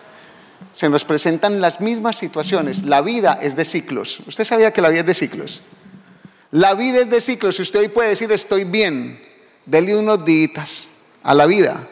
se 0.73 0.89
nos 0.89 1.05
presentan 1.05 1.61
las 1.61 1.81
mismas 1.81 2.17
situaciones. 2.17 2.85
La 2.85 3.01
vida 3.01 3.39
es 3.41 3.57
de 3.57 3.65
ciclos. 3.65 4.21
¿Usted 4.27 4.45
sabía 4.45 4.73
que 4.73 4.81
la 4.81 4.89
vida 4.89 5.01
es 5.01 5.07
de 5.07 5.15
ciclos? 5.15 5.63
La 6.51 6.75
vida 6.75 7.01
es 7.01 7.11
de 7.11 7.21
ciclos. 7.21 7.57
Si 7.57 7.63
usted 7.63 7.81
hoy 7.81 7.89
puede 7.89 8.11
decir 8.11 8.31
estoy 8.33 8.65
bien, 8.65 9.21
dele 9.67 9.97
unos 9.97 10.25
días 10.25 10.89
a 11.23 11.35
la 11.35 11.47
vida 11.47 11.87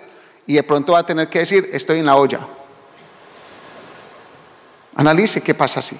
y 0.46 0.54
de 0.54 0.62
pronto 0.62 0.92
va 0.92 1.00
a 1.00 1.06
tener 1.06 1.28
que 1.28 1.40
decir 1.40 1.68
estoy 1.72 1.98
en 1.98 2.06
la 2.06 2.16
olla. 2.16 2.40
Analice 4.96 5.40
qué 5.40 5.54
pasa 5.54 5.80
así. 5.80 5.98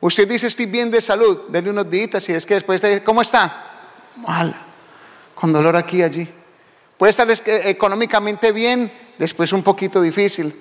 Usted 0.00 0.28
dice 0.28 0.46
estoy 0.46 0.66
bien 0.66 0.90
de 0.90 1.00
salud, 1.00 1.48
dele 1.48 1.70
unos 1.70 1.88
días 1.88 2.28
y 2.28 2.32
es 2.32 2.44
que 2.44 2.54
después 2.54 2.82
dice 2.82 3.02
¿cómo 3.02 3.22
está? 3.22 3.70
Mal, 4.16 4.54
con 5.34 5.52
dolor 5.52 5.76
aquí 5.76 5.98
y 5.98 6.02
allí. 6.02 6.28
Puede 6.98 7.10
estar 7.10 7.28
económicamente 7.46 8.52
bien, 8.52 8.92
después 9.18 9.52
un 9.52 9.62
poquito 9.62 10.00
difícil. 10.00 10.54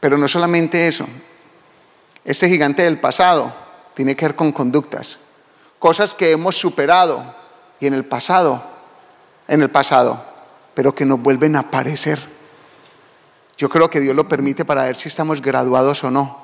Pero 0.00 0.16
no 0.16 0.26
solamente 0.26 0.88
eso. 0.88 1.06
Este 2.24 2.48
gigante 2.48 2.82
del 2.82 2.98
pasado 2.98 3.52
tiene 3.94 4.16
que 4.16 4.26
ver 4.26 4.34
con 4.34 4.52
conductas, 4.52 5.18
cosas 5.78 6.14
que 6.14 6.30
hemos 6.30 6.56
superado 6.56 7.34
y 7.78 7.86
en 7.86 7.94
el 7.94 8.04
pasado, 8.04 8.62
en 9.48 9.62
el 9.62 9.70
pasado, 9.70 10.22
pero 10.74 10.94
que 10.94 11.06
nos 11.06 11.20
vuelven 11.20 11.56
a 11.56 11.60
aparecer. 11.60 12.18
Yo 13.56 13.68
creo 13.68 13.90
que 13.90 14.00
Dios 14.00 14.14
lo 14.14 14.28
permite 14.28 14.64
para 14.64 14.84
ver 14.84 14.96
si 14.96 15.08
estamos 15.08 15.42
graduados 15.42 16.02
o 16.04 16.10
no. 16.10 16.40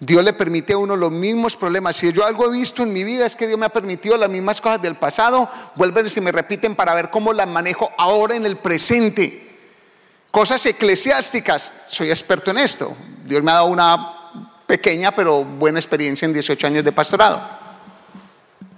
Dios 0.00 0.24
le 0.24 0.32
permite 0.32 0.72
a 0.72 0.78
uno 0.78 0.96
los 0.96 1.12
mismos 1.12 1.56
problemas. 1.56 1.96
Si 1.96 2.12
yo 2.12 2.26
algo 2.26 2.46
he 2.46 2.50
visto 2.50 2.82
en 2.82 2.92
mi 2.92 3.04
vida 3.04 3.24
es 3.24 3.36
que 3.36 3.46
Dios 3.46 3.58
me 3.58 3.66
ha 3.66 3.68
permitido 3.68 4.16
las 4.16 4.28
mismas 4.28 4.60
cosas 4.60 4.82
del 4.82 4.96
pasado, 4.96 5.48
vuelven 5.76 6.06
y 6.06 6.08
se 6.08 6.20
me 6.20 6.32
repiten 6.32 6.74
para 6.74 6.94
ver 6.94 7.10
cómo 7.10 7.32
las 7.32 7.46
manejo 7.46 7.90
ahora 7.98 8.34
en 8.34 8.44
el 8.44 8.56
presente. 8.56 9.51
Cosas 10.32 10.64
eclesiásticas, 10.64 11.84
soy 11.88 12.08
experto 12.08 12.52
en 12.52 12.58
esto. 12.58 12.96
Dios 13.26 13.42
me 13.42 13.50
ha 13.50 13.56
dado 13.56 13.66
una 13.66 14.32
pequeña 14.66 15.14
pero 15.14 15.44
buena 15.44 15.78
experiencia 15.78 16.24
en 16.24 16.32
18 16.32 16.66
años 16.68 16.84
de 16.84 16.90
pastorado. 16.90 17.38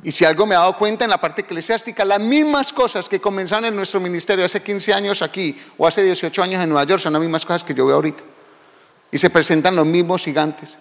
Y 0.02 0.11
si 0.11 0.24
algo 0.24 0.46
me 0.46 0.57
ha 0.57 0.59
dado 0.59 0.76
cuenta 0.76 1.05
en 1.05 1.11
la 1.11 1.20
parte 1.20 1.42
eclesiástica, 1.42 2.05
las 2.05 2.18
mismas 2.18 2.72
cosas 2.72 3.09
que 3.09 3.20
comenzaron 3.20 3.66
en 3.66 3.76
nuestro 3.76 4.00
ministerio 4.00 4.44
hace 4.44 4.64
15 4.64 4.94
años 4.94 5.22
aquí 5.22 5.57
o 5.78 5.86
hace 5.86 6.02
18 6.02 6.42
años 6.42 6.61
en 6.61 6.70
Nueva 6.70 6.84
York 6.86 7.00
son 7.00 7.12
las 7.12 7.22
mismas 7.22 7.46
cosas 7.46 7.62
que 7.62 7.72
yo 7.72 7.86
veo 7.86 7.94
ahorita. 7.94 8.24
Y 9.12 9.18
se 9.18 9.30
presentan 9.30 9.76
los 9.76 9.86
mismos 9.86 10.24
gigantes. 10.24 10.76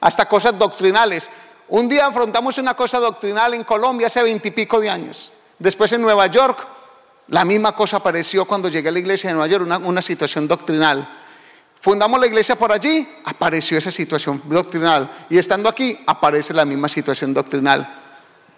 Hasta 0.00 0.26
cosas 0.26 0.58
doctrinales. 0.58 1.30
Un 1.68 1.88
día 1.88 2.04
afrontamos 2.04 2.58
una 2.58 2.74
cosa 2.74 2.98
doctrinal 2.98 3.54
en 3.54 3.62
Colombia 3.62 4.08
hace 4.08 4.24
veintipico 4.24 4.80
de 4.80 4.90
años. 4.90 5.30
Después 5.60 5.92
en 5.92 6.02
Nueva 6.02 6.26
York 6.26 6.75
la 7.28 7.44
misma 7.44 7.74
cosa 7.74 7.96
apareció 7.96 8.44
cuando 8.44 8.68
llegué 8.68 8.88
a 8.88 8.92
la 8.92 9.00
iglesia 9.00 9.30
de 9.30 9.34
Nueva 9.34 9.48
York, 9.48 9.82
una, 9.84 10.02
situación 10.02 10.46
doctrinal. 10.46 11.08
Fundamos 11.80 12.20
la 12.20 12.26
iglesia 12.26 12.56
por 12.56 12.70
allí, 12.70 13.06
apareció 13.24 13.76
esa 13.78 13.90
situación 13.90 14.40
doctrinal. 14.44 15.26
Y 15.28 15.38
estando 15.38 15.68
aquí, 15.68 15.98
aparece 16.06 16.54
la 16.54 16.64
misma 16.64 16.88
situación 16.88 17.34
doctrinal. 17.34 18.02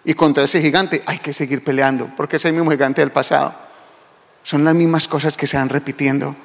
Y 0.03 0.13
contra 0.13 0.43
ese 0.43 0.61
gigante 0.61 1.01
hay 1.05 1.17
que 1.17 1.33
seguir 1.33 1.63
peleando, 1.63 2.11
porque 2.15 2.37
es 2.37 2.45
el 2.45 2.53
mismo 2.53 2.69
gigante 2.69 3.01
del 3.01 3.11
pasado. 3.11 3.53
Son 4.43 4.63
las 4.63 4.75
mismas 4.75 5.07
cosas 5.07 5.35
que 5.35 5.47
se 5.47 5.57
van 5.57 5.69
repitiendo. 5.69 6.35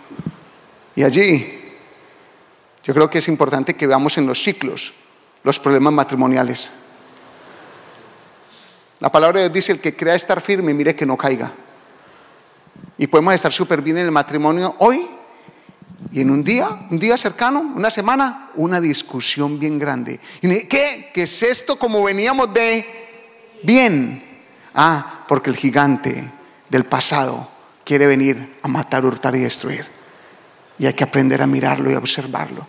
Y 0.96 1.04
allí, 1.04 1.62
yo 2.84 2.94
creo 2.94 3.10
que 3.10 3.18
es 3.18 3.28
importante 3.28 3.74
que 3.74 3.86
veamos 3.86 4.16
en 4.16 4.26
los 4.26 4.42
ciclos 4.42 4.94
los 5.42 5.60
problemas 5.60 5.92
matrimoniales. 5.92 6.70
La 9.00 9.12
palabra 9.12 9.40
de 9.40 9.44
Dios 9.44 9.54
dice, 9.54 9.72
el 9.72 9.80
que 9.80 9.94
crea 9.94 10.14
estar 10.14 10.40
firme, 10.40 10.72
mire 10.72 10.96
que 10.96 11.04
no 11.04 11.18
caiga. 11.18 11.52
Y 12.98 13.06
podemos 13.06 13.34
estar 13.34 13.52
súper 13.52 13.82
bien 13.82 13.98
en 13.98 14.06
el 14.06 14.12
matrimonio 14.12 14.76
hoy 14.78 15.06
y 16.10 16.20
en 16.20 16.30
un 16.30 16.44
día, 16.44 16.68
un 16.90 16.98
día 16.98 17.16
cercano, 17.16 17.60
una 17.60 17.90
semana, 17.90 18.50
una 18.56 18.80
discusión 18.80 19.58
bien 19.58 19.78
grande. 19.78 20.20
¿Y 20.42 20.64
qué? 20.64 21.10
¿Qué 21.12 21.22
es 21.24 21.42
esto 21.42 21.78
como 21.78 22.02
veníamos 22.02 22.52
de 22.52 22.84
bien? 23.62 24.22
Ah, 24.74 25.24
porque 25.26 25.50
el 25.50 25.56
gigante 25.56 26.30
del 26.68 26.84
pasado 26.84 27.48
quiere 27.84 28.06
venir 28.06 28.58
a 28.62 28.68
matar, 28.68 29.04
hurtar 29.04 29.34
y 29.36 29.40
destruir. 29.40 29.86
Y 30.78 30.86
hay 30.86 30.94
que 30.94 31.04
aprender 31.04 31.42
a 31.42 31.46
mirarlo 31.46 31.90
y 31.90 31.94
a 31.94 31.98
observarlo. 31.98 32.66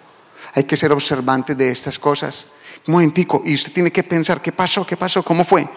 Hay 0.54 0.64
que 0.64 0.78
ser 0.78 0.92
observantes 0.92 1.58
de 1.58 1.72
estas 1.72 2.00
cosas. 2.00 2.48
Un 2.88 2.94
momentico, 2.94 3.42
y 3.46 3.54
usted 3.54 3.74
tiene 3.74 3.92
que 3.92 4.04
pensar, 4.04 4.42
¿qué 4.42 4.52
pasó? 4.52 4.86
¿Qué 4.86 4.96
pasó? 4.96 5.24
¿Cómo 5.24 5.44
fue? 5.44 5.68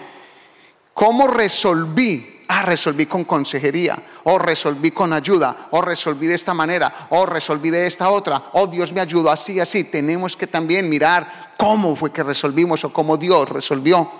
¿Cómo 0.94 1.26
resolví 1.26 2.37
Ah, 2.50 2.62
resolví 2.62 3.04
con 3.04 3.24
consejería, 3.24 4.02
o 4.24 4.38
resolví 4.38 4.90
con 4.90 5.12
ayuda, 5.12 5.68
o 5.70 5.82
resolví 5.82 6.26
de 6.26 6.34
esta 6.34 6.54
manera, 6.54 6.92
o 7.10 7.26
resolví 7.26 7.68
de 7.68 7.86
esta 7.86 8.08
otra, 8.08 8.42
o 8.52 8.66
Dios 8.66 8.90
me 8.90 9.02
ayudó 9.02 9.30
así, 9.30 9.60
así. 9.60 9.84
Tenemos 9.84 10.34
que 10.34 10.46
también 10.46 10.88
mirar 10.88 11.52
cómo 11.58 11.94
fue 11.94 12.10
que 12.10 12.22
resolvimos 12.22 12.82
o 12.84 12.92
cómo 12.92 13.18
Dios 13.18 13.50
resolvió. 13.50 14.10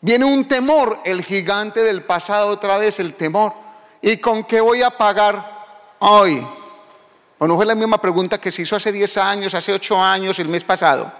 Viene 0.00 0.24
un 0.24 0.46
temor, 0.46 1.00
el 1.04 1.24
gigante 1.24 1.80
del 1.80 2.02
pasado 2.02 2.46
otra 2.46 2.78
vez, 2.78 3.00
el 3.00 3.14
temor. 3.14 3.52
¿Y 4.00 4.18
con 4.18 4.44
qué 4.44 4.60
voy 4.60 4.82
a 4.82 4.90
pagar 4.90 5.44
hoy? 5.98 6.46
Bueno, 7.40 7.56
fue 7.56 7.66
la 7.66 7.74
misma 7.74 7.98
pregunta 7.98 8.38
que 8.38 8.52
se 8.52 8.62
hizo 8.62 8.76
hace 8.76 8.92
10 8.92 9.16
años, 9.16 9.54
hace 9.54 9.72
8 9.72 10.00
años, 10.00 10.38
el 10.38 10.46
mes 10.46 10.62
pasado. 10.62 11.12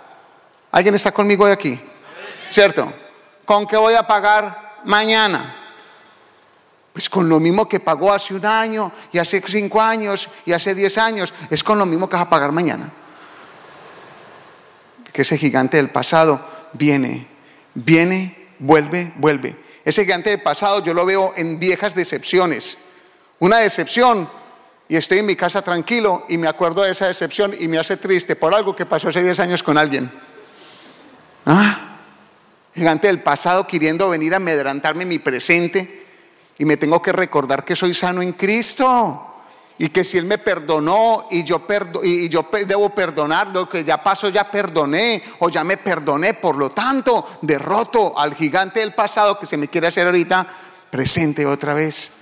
¿Alguien 0.71 0.95
está 0.95 1.11
conmigo 1.11 1.45
hoy 1.45 1.51
aquí? 1.51 1.81
¿Cierto? 2.49 2.93
¿Con 3.45 3.67
qué 3.67 3.77
voy 3.77 3.95
a 3.95 4.07
pagar 4.07 4.79
mañana? 4.85 5.62
Pues 6.93 7.09
con 7.09 7.29
lo 7.29 7.41
mismo 7.41 7.69
que 7.69 7.81
pagó 7.81 8.13
hace 8.13 8.35
un 8.35 8.45
año 8.45 8.93
y 9.13 9.19
hace 9.19 9.43
cinco 9.47 9.81
años 9.81 10.29
y 10.45 10.53
hace 10.53 10.75
diez 10.75 10.99
años, 10.99 11.33
es 11.49 11.65
con 11.65 11.79
lo 11.79 11.87
mismo 11.87 12.09
que 12.09 12.17
vas 12.17 12.27
a 12.27 12.31
pagar 12.31 12.53
mañana. 12.53 12.91
Que 15.13 15.23
ese 15.23 15.39
gigante 15.39 15.79
del 15.79 15.91
pasado 15.91 16.45
viene, 16.75 17.27
viene, 17.75 18.49
vuelve, 18.59 19.13
vuelve. 19.17 19.57
Ese 19.85 20.05
gigante 20.05 20.31
del 20.31 20.43
pasado 20.43 20.83
yo 20.83 20.93
lo 20.93 21.07
veo 21.07 21.33
en 21.37 21.59
viejas 21.59 21.95
decepciones. 21.95 22.79
Una 23.39 23.59
decepción 23.59 24.29
y 24.89 24.97
estoy 24.97 25.19
en 25.19 25.27
mi 25.27 25.37
casa 25.37 25.63
tranquilo 25.63 26.27
y 26.29 26.37
me 26.37 26.47
acuerdo 26.47 26.83
de 26.83 26.93
esa 26.93 27.07
decepción 27.07 27.55
y 27.59 27.69
me 27.69 27.79
hace 27.79 27.97
triste 27.97 28.37
por 28.37 28.55
algo 28.55 28.77
que 28.77 28.85
pasó 28.85 29.09
hace 29.09 29.23
diez 29.23 29.41
años 29.41 29.63
con 29.63 29.79
alguien. 29.79 30.11
Ah, 31.47 31.97
gigante 32.75 33.07
del 33.07 33.21
pasado 33.21 33.67
queriendo 33.67 34.11
venir 34.11 34.35
a 34.35 34.37
amedrantarme 34.37 35.07
mi 35.07 35.19
presente 35.19 36.02
y 36.59 36.65
me 36.65 36.77
tengo 36.77 37.01
que 37.01 37.13
recordar 37.13 37.65
que 37.65 37.77
soy 37.77 37.95
sano 37.95 38.23
en 38.23 38.33
Cristo. 38.33 39.29
Y 39.79 39.89
que 39.89 40.05
si 40.05 40.19
Él 40.19 40.27
me 40.27 40.39
perdonó 40.39 41.27
y 41.31 41.43
yo, 41.43 41.67
y 42.05 42.29
yo 42.29 42.47
debo 42.67 42.91
perdonar 42.91 43.49
lo 43.49 43.69
que 43.69 43.83
ya 43.83 44.03
pasó, 44.03 44.29
ya 44.29 44.49
perdoné 44.49 45.23
o 45.41 45.49
ya 45.49 45.65
me 45.65 45.77
perdoné. 45.77 46.35
Por 46.35 46.57
lo 46.57 46.71
tanto, 46.71 47.39
derroto 47.41 48.17
al 48.17 48.35
gigante 48.35 48.81
del 48.81 48.95
pasado 48.95 49.39
que 49.39 49.47
se 49.47 49.57
me 49.57 49.69
quiere 49.69 49.89
hacer 49.89 50.07
ahorita 50.07 50.47
presente 50.91 51.47
otra 51.47 51.75
vez. 51.75 52.13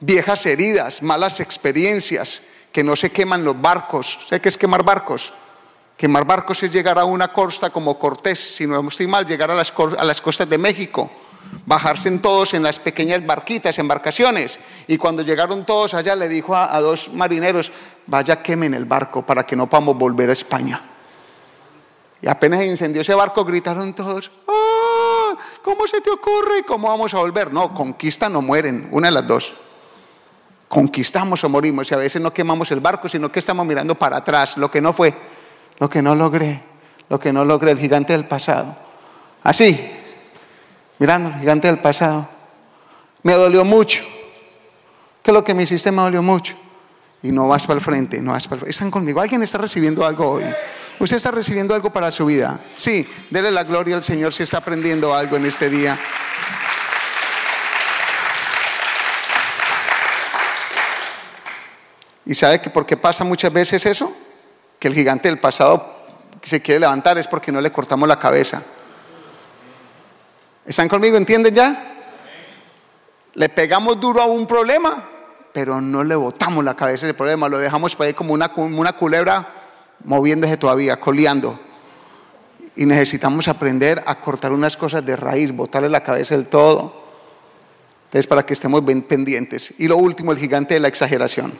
Viejas 0.00 0.46
heridas, 0.46 1.02
malas 1.02 1.38
experiencias, 1.38 2.42
que 2.72 2.82
no 2.82 2.96
se 2.96 3.10
queman 3.10 3.44
los 3.44 3.60
barcos. 3.60 4.26
¿Sé 4.28 4.40
qué 4.40 4.48
es 4.48 4.58
quemar 4.58 4.82
barcos? 4.82 5.32
Quemar 5.96 6.24
barcos 6.24 6.62
es 6.62 6.72
llegar 6.72 6.98
a 6.98 7.04
una 7.04 7.32
costa 7.32 7.70
como 7.70 7.98
Cortés, 7.98 8.56
si 8.56 8.66
no 8.66 8.86
estoy 8.88 9.06
mal, 9.06 9.26
llegar 9.26 9.50
a 9.50 9.54
las, 9.54 9.72
a 9.98 10.04
las 10.04 10.20
costas 10.20 10.48
de 10.48 10.58
México 10.58 11.10
bajarse 11.66 12.08
en 12.08 12.20
todos 12.20 12.54
en 12.54 12.62
las 12.62 12.78
pequeñas 12.78 13.26
barquitas, 13.26 13.78
embarcaciones. 13.78 14.58
Y 14.86 14.96
cuando 14.96 15.22
llegaron 15.22 15.66
todos 15.66 15.94
allá, 15.94 16.14
le 16.14 16.28
dijo 16.28 16.56
a, 16.56 16.80
dos 16.80 17.12
marineros, 17.12 17.72
vaya 18.06 18.42
quemen 18.42 18.72
el 18.74 18.84
barco 18.84 19.22
para 19.22 19.44
que 19.44 19.56
no 19.56 19.66
podamos 19.66 19.98
volver 19.98 20.30
a 20.30 20.32
España. 20.32 20.80
Y 22.22 22.28
apenas 22.28 22.62
incendió 22.62 23.02
ese 23.02 23.14
barco, 23.14 23.44
gritaron 23.44 23.92
todos, 23.92 24.30
¡Ah! 24.48 25.36
¿cómo 25.62 25.86
se 25.86 26.00
te 26.00 26.10
ocurre? 26.10 26.62
¿Cómo 26.66 26.88
vamos 26.88 27.12
a 27.14 27.18
volver? 27.18 27.52
No, 27.52 27.74
conquistan 27.74 28.34
o 28.36 28.42
mueren, 28.42 28.88
una 28.92 29.08
de 29.08 29.12
las 29.12 29.26
dos. 29.26 29.52
Conquistamos 30.68 31.44
o 31.44 31.48
morimos 31.48 31.90
y 31.90 31.94
a 31.94 31.98
veces 31.98 32.22
no 32.22 32.32
quemamos 32.32 32.70
el 32.72 32.80
barco, 32.80 33.08
sino 33.08 33.30
que 33.30 33.38
estamos 33.38 33.66
mirando 33.66 33.94
para 33.94 34.16
atrás, 34.16 34.56
lo 34.56 34.70
que 34.70 34.80
no 34.80 34.92
fue, 34.92 35.14
lo 35.78 35.90
que 35.90 36.02
no 36.02 36.14
logré, 36.14 36.62
lo 37.08 37.20
que 37.20 37.32
no 37.32 37.44
logré, 37.44 37.72
el 37.72 37.78
gigante 37.78 38.12
del 38.12 38.24
pasado. 38.24 38.74
Así, 39.42 39.95
mirando 40.98 41.30
el 41.30 41.36
gigante 41.36 41.68
del 41.68 41.78
pasado. 41.78 42.28
Me 43.22 43.34
dolió 43.34 43.64
mucho. 43.64 44.02
¿Qué 45.22 45.30
es 45.30 45.34
lo 45.34 45.42
que 45.42 45.54
me 45.54 45.64
hiciste? 45.64 45.90
Me 45.90 46.02
dolió 46.02 46.22
mucho. 46.22 46.54
Y 47.22 47.32
no 47.32 47.48
vas 47.48 47.66
para 47.66 47.78
el 47.78 47.84
frente, 47.84 48.20
no 48.20 48.32
vas 48.32 48.46
para 48.46 48.56
el 48.56 48.60
frente. 48.60 48.70
Están 48.70 48.90
conmigo. 48.90 49.20
Alguien 49.20 49.42
está 49.42 49.58
recibiendo 49.58 50.06
algo 50.06 50.30
hoy. 50.30 50.44
Usted 50.98 51.16
está 51.16 51.30
recibiendo 51.30 51.74
algo 51.74 51.92
para 51.92 52.10
su 52.10 52.26
vida. 52.26 52.58
Sí, 52.76 53.06
dele 53.30 53.50
la 53.50 53.64
gloria 53.64 53.96
al 53.96 54.02
Señor 54.02 54.32
si 54.32 54.42
está 54.42 54.58
aprendiendo 54.58 55.14
algo 55.14 55.36
en 55.36 55.46
este 55.46 55.68
día. 55.68 55.98
¿Y 62.24 62.34
sabe 62.34 62.60
que 62.60 62.70
por 62.70 62.86
qué 62.86 62.96
pasa 62.96 63.24
muchas 63.24 63.52
veces 63.52 63.86
eso? 63.86 64.12
Que 64.78 64.88
el 64.88 64.94
gigante 64.94 65.28
del 65.28 65.38
pasado 65.38 65.94
que 66.40 66.48
se 66.48 66.60
quiere 66.60 66.80
levantar 66.80 67.18
es 67.18 67.28
porque 67.28 67.52
no 67.52 67.60
le 67.60 67.70
cortamos 67.70 68.08
la 68.08 68.18
cabeza. 68.18 68.62
¿Están 70.66 70.88
conmigo? 70.88 71.16
¿Entienden 71.16 71.54
ya? 71.54 71.94
Le 73.34 73.48
pegamos 73.48 74.00
duro 74.00 74.20
a 74.20 74.26
un 74.26 74.46
problema, 74.46 75.08
pero 75.52 75.80
no 75.80 76.02
le 76.02 76.16
botamos 76.16 76.64
la 76.64 76.74
cabeza 76.74 77.06
ese 77.06 77.14
problema, 77.14 77.48
lo 77.48 77.58
dejamos 77.58 77.94
por 77.94 78.06
ahí 78.06 78.14
como 78.14 78.34
una, 78.34 78.48
como 78.48 78.80
una 78.80 78.92
culebra 78.94 79.46
moviéndose 80.04 80.56
todavía, 80.56 80.98
coleando. 80.98 81.58
Y 82.74 82.84
necesitamos 82.84 83.46
aprender 83.46 84.02
a 84.06 84.16
cortar 84.20 84.52
unas 84.52 84.76
cosas 84.76 85.06
de 85.06 85.14
raíz, 85.14 85.52
botarle 85.52 85.88
la 85.88 86.02
cabeza 86.02 86.36
del 86.36 86.48
todo. 86.48 87.04
Entonces, 88.06 88.26
para 88.26 88.44
que 88.44 88.52
estemos 88.52 88.84
bien 88.84 89.02
pendientes. 89.02 89.74
Y 89.78 89.86
lo 89.86 89.96
último, 89.96 90.32
el 90.32 90.38
gigante 90.38 90.74
de 90.74 90.80
la 90.80 90.88
exageración. 90.88 91.52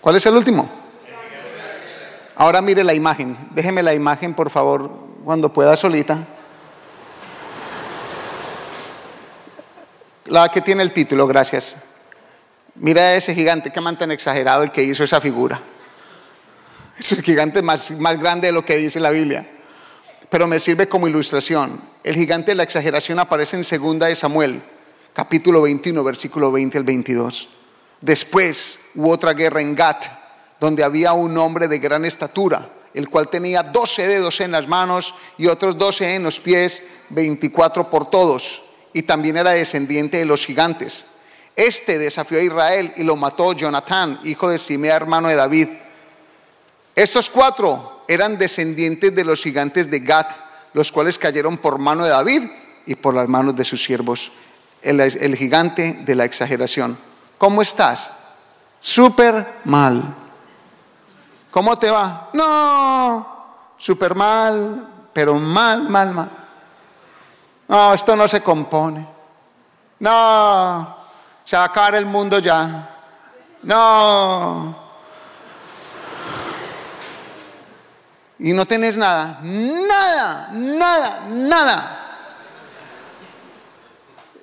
¿Cuál 0.00 0.16
es 0.16 0.26
el 0.26 0.34
último? 0.34 0.68
Ahora 2.36 2.60
mire 2.60 2.82
la 2.82 2.94
imagen. 2.94 3.36
Déjeme 3.54 3.82
la 3.82 3.94
imagen, 3.94 4.34
por 4.34 4.50
favor, 4.50 4.90
cuando 5.24 5.52
pueda 5.52 5.76
solita. 5.76 6.26
La 10.26 10.48
que 10.48 10.62
tiene 10.62 10.82
el 10.82 10.92
título, 10.92 11.26
gracias. 11.26 11.76
Mira 12.76 13.14
ese 13.14 13.34
gigante, 13.34 13.70
que 13.70 13.80
man 13.80 13.98
tan 13.98 14.10
exagerado 14.10 14.62
el 14.62 14.72
que 14.72 14.82
hizo 14.82 15.04
esa 15.04 15.20
figura. 15.20 15.60
Es 16.98 17.12
el 17.12 17.22
gigante 17.22 17.60
más, 17.60 17.90
más 17.92 18.18
grande 18.18 18.48
de 18.48 18.52
lo 18.52 18.64
que 18.64 18.76
dice 18.76 19.00
la 19.00 19.10
Biblia. 19.10 19.46
Pero 20.30 20.46
me 20.46 20.58
sirve 20.58 20.88
como 20.88 21.08
ilustración. 21.08 21.80
El 22.02 22.14
gigante 22.14 22.52
de 22.52 22.54
la 22.54 22.62
exageración 22.62 23.18
aparece 23.18 23.56
en 23.56 23.64
segunda 23.64 24.06
de 24.06 24.16
Samuel, 24.16 24.62
capítulo 25.12 25.62
21, 25.62 26.02
versículo 26.02 26.50
20 26.52 26.78
al 26.78 26.84
22. 26.84 27.48
Después 28.00 28.80
hubo 28.94 29.10
otra 29.10 29.34
guerra 29.34 29.60
en 29.60 29.74
Gat, 29.74 30.06
donde 30.58 30.84
había 30.84 31.12
un 31.12 31.36
hombre 31.36 31.68
de 31.68 31.78
gran 31.78 32.04
estatura, 32.04 32.68
el 32.94 33.10
cual 33.10 33.28
tenía 33.28 33.62
doce 33.62 34.06
dedos 34.06 34.40
en 34.40 34.52
las 34.52 34.68
manos 34.68 35.14
y 35.36 35.48
otros 35.48 35.76
doce 35.76 36.14
en 36.14 36.22
los 36.22 36.40
pies, 36.40 36.84
veinticuatro 37.10 37.90
por 37.90 38.08
todos, 38.08 38.63
y 38.94 39.02
también 39.02 39.36
era 39.36 39.50
descendiente 39.50 40.16
de 40.16 40.24
los 40.24 40.46
gigantes. 40.46 41.06
Este 41.56 41.98
desafió 41.98 42.38
a 42.38 42.42
Israel 42.42 42.94
y 42.96 43.02
lo 43.02 43.16
mató 43.16 43.52
Jonatán, 43.52 44.20
hijo 44.24 44.48
de 44.48 44.56
Simea, 44.56 44.96
hermano 44.96 45.28
de 45.28 45.34
David. 45.34 45.68
Estos 46.94 47.28
cuatro 47.28 48.04
eran 48.08 48.38
descendientes 48.38 49.14
de 49.14 49.24
los 49.24 49.42
gigantes 49.42 49.90
de 49.90 49.98
Gat, 49.98 50.30
los 50.72 50.90
cuales 50.90 51.18
cayeron 51.18 51.58
por 51.58 51.78
mano 51.78 52.04
de 52.04 52.10
David 52.10 52.42
y 52.86 52.94
por 52.94 53.14
las 53.14 53.28
manos 53.28 53.56
de 53.56 53.64
sus 53.64 53.82
siervos. 53.82 54.32
El, 54.80 55.00
el 55.00 55.36
gigante 55.36 56.00
de 56.04 56.14
la 56.14 56.24
exageración. 56.24 56.96
¿Cómo 57.36 57.62
estás? 57.62 58.12
Súper 58.80 59.46
mal. 59.64 60.14
¿Cómo 61.50 61.78
te 61.78 61.90
va? 61.90 62.30
No, 62.32 63.74
súper 63.76 64.14
mal, 64.14 65.08
pero 65.12 65.34
mal, 65.34 65.88
mal, 65.88 66.12
mal. 66.12 66.43
No, 67.68 67.94
esto 67.94 68.14
no 68.14 68.28
se 68.28 68.40
compone. 68.40 69.06
No, 70.00 70.96
se 71.44 71.56
va 71.56 71.62
a 71.62 71.66
acabar 71.66 71.94
el 71.94 72.06
mundo 72.06 72.38
ya. 72.38 72.90
No. 73.62 74.84
Y 78.38 78.52
no 78.52 78.66
tenés 78.66 78.96
nada, 78.96 79.38
nada, 79.42 80.50
nada, 80.52 81.26
nada. 81.28 82.00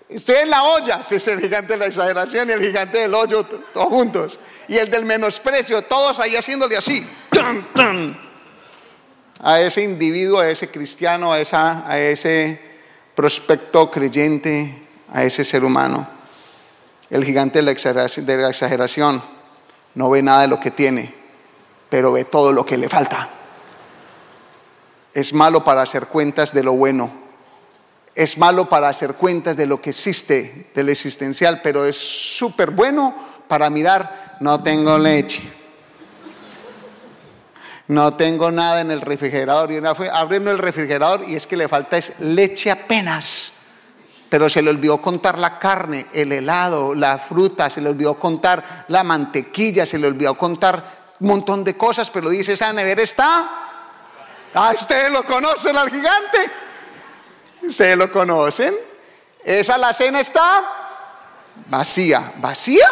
Estoy 0.09 0.35
en 0.37 0.49
la 0.49 0.63
olla, 0.63 0.99
es 1.11 1.27
el 1.27 1.39
gigante 1.39 1.73
de 1.73 1.79
la 1.79 1.85
exageración 1.85 2.49
y 2.49 2.53
el 2.53 2.61
gigante 2.61 2.99
del 2.99 3.13
hoyo, 3.13 3.45
todos 3.45 3.87
juntos. 3.87 4.39
Y 4.67 4.77
el 4.77 4.89
del 4.89 5.05
menosprecio, 5.05 5.81
todos 5.83 6.19
ahí 6.19 6.35
haciéndole 6.35 6.77
así. 6.77 7.07
A 9.43 9.59
ese 9.59 9.83
individuo, 9.83 10.39
a 10.39 10.49
ese 10.49 10.69
cristiano, 10.69 11.33
a, 11.33 11.39
esa, 11.39 11.83
a 11.89 11.99
ese 11.99 12.70
prospecto 13.15 13.89
creyente, 13.91 14.87
a 15.13 15.23
ese 15.23 15.43
ser 15.43 15.63
humano. 15.63 16.07
El 17.09 17.25
gigante 17.25 17.59
de 17.59 17.63
la, 17.63 17.71
exageración, 18.49 19.21
no 19.95 20.09
ve 20.09 20.21
nada 20.21 20.41
de 20.41 20.47
lo 20.47 20.59
que 20.59 20.71
tiene, 20.71 21.13
pero 21.89 22.13
ve 22.13 22.23
todo 22.23 22.53
lo 22.53 22.65
que 22.65 22.77
le 22.77 22.87
falta. 22.87 23.29
Es 25.13 25.33
malo 25.33 25.63
para 25.63 25.81
hacer 25.81 26.07
cuentas 26.07 26.53
de 26.53 26.63
lo 26.63 26.73
bueno 26.73 27.21
es 28.15 28.37
malo 28.37 28.67
para 28.67 28.89
hacer 28.89 29.13
cuentas 29.13 29.55
de 29.57 29.65
lo 29.65 29.81
que 29.81 29.91
existe, 29.91 30.69
del 30.75 30.89
existencial, 30.89 31.61
pero 31.63 31.85
es 31.85 31.95
súper 31.95 32.71
bueno 32.71 33.15
para 33.47 33.69
mirar, 33.69 34.37
no 34.41 34.61
tengo 34.61 34.97
leche. 34.97 35.41
No 37.91 38.13
tengo 38.13 38.51
nada 38.51 38.79
en 38.79 38.89
el 38.89 39.01
refrigerador. 39.01 39.69
Y 39.69 39.81
abriendo 40.13 40.49
el 40.49 40.59
refrigerador 40.59 41.27
y 41.27 41.35
es 41.35 41.45
que 41.45 41.57
le 41.57 41.67
falta 41.67 41.97
es 41.97 42.21
leche 42.21 42.71
apenas. 42.71 43.51
Pero 44.29 44.49
se 44.49 44.61
le 44.61 44.69
olvidó 44.69 45.01
contar 45.01 45.37
la 45.37 45.59
carne, 45.59 46.05
el 46.13 46.31
helado, 46.31 46.95
la 46.95 47.19
fruta, 47.19 47.69
se 47.69 47.81
le 47.81 47.89
olvidó 47.89 48.13
contar 48.13 48.85
la 48.87 49.03
mantequilla, 49.03 49.85
se 49.85 49.99
le 49.99 50.07
olvidó 50.07 50.35
contar 50.35 50.81
un 51.19 51.27
montón 51.27 51.65
de 51.65 51.75
cosas, 51.75 52.09
pero 52.09 52.29
dice, 52.29 52.53
esa 52.53 52.71
nevera 52.71 53.01
está. 53.01 53.49
Ah, 54.53 54.71
ustedes 54.73 55.11
lo 55.11 55.23
conocen 55.23 55.75
al 55.75 55.89
gigante. 55.89 56.49
Ustedes 57.61 57.97
lo 57.97 58.09
conocen. 58.09 58.73
Esa 59.43 59.77
la 59.77 59.93
cena 59.93 60.21
está 60.21 60.63
vacía. 61.67 62.31
¿Vacía? 62.37 62.87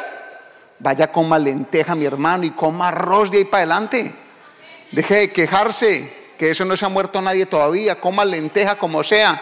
Vaya 0.79 1.09
coma 1.09 1.39
lenteja, 1.39 1.95
mi 1.95 2.03
hermano, 2.03 2.43
y 2.43 2.49
coma 2.49 2.89
arroz 2.89 3.31
de 3.31 3.37
ahí 3.37 3.45
para 3.45 3.63
adelante. 3.63 4.13
Deje 4.91 5.15
de 5.15 5.31
quejarse, 5.31 6.31
que 6.37 6.51
eso 6.51 6.65
no 6.65 6.75
se 6.75 6.85
ha 6.85 6.89
muerto 6.89 7.21
nadie 7.21 7.45
todavía. 7.45 7.99
Coma 7.99 8.25
lenteja 8.25 8.77
como 8.77 9.03
sea. 9.03 9.39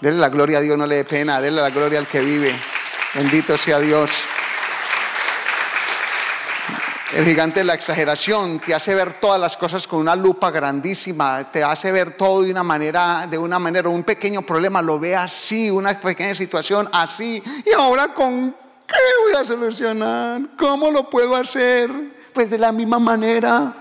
Dele 0.00 0.18
la 0.18 0.28
gloria 0.28 0.58
a 0.58 0.60
Dios, 0.60 0.78
no 0.78 0.86
le 0.86 0.96
dé 0.96 1.04
pena. 1.04 1.40
Dele 1.40 1.60
la 1.60 1.70
gloria 1.70 1.98
al 1.98 2.06
que 2.06 2.20
vive. 2.20 2.54
Bendito 3.14 3.58
sea 3.58 3.78
Dios. 3.78 4.10
El 7.14 7.26
gigante 7.26 7.60
de 7.60 7.64
la 7.64 7.74
exageración 7.74 8.58
te 8.58 8.74
hace 8.74 8.94
ver 8.94 9.20
todas 9.20 9.38
las 9.38 9.58
cosas 9.58 9.86
con 9.86 10.00
una 10.00 10.16
lupa 10.16 10.50
grandísima, 10.50 11.52
te 11.52 11.62
hace 11.62 11.92
ver 11.92 12.12
todo 12.12 12.40
de 12.40 12.50
una 12.50 12.62
manera, 12.62 13.26
de 13.30 13.36
una 13.36 13.58
manera, 13.58 13.90
un 13.90 14.02
pequeño 14.02 14.40
problema 14.40 14.80
lo 14.80 14.98
ve 14.98 15.14
así, 15.14 15.70
una 15.70 16.00
pequeña 16.00 16.34
situación 16.34 16.88
así, 16.90 17.42
y 17.66 17.72
ahora 17.74 18.08
con 18.08 18.56
qué 18.86 18.98
voy 19.24 19.38
a 19.38 19.44
solucionar, 19.44 20.40
cómo 20.56 20.90
lo 20.90 21.10
puedo 21.10 21.36
hacer, 21.36 21.90
pues 22.32 22.50
de 22.50 22.58
la 22.58 22.72
misma 22.72 22.98
manera. 22.98 23.74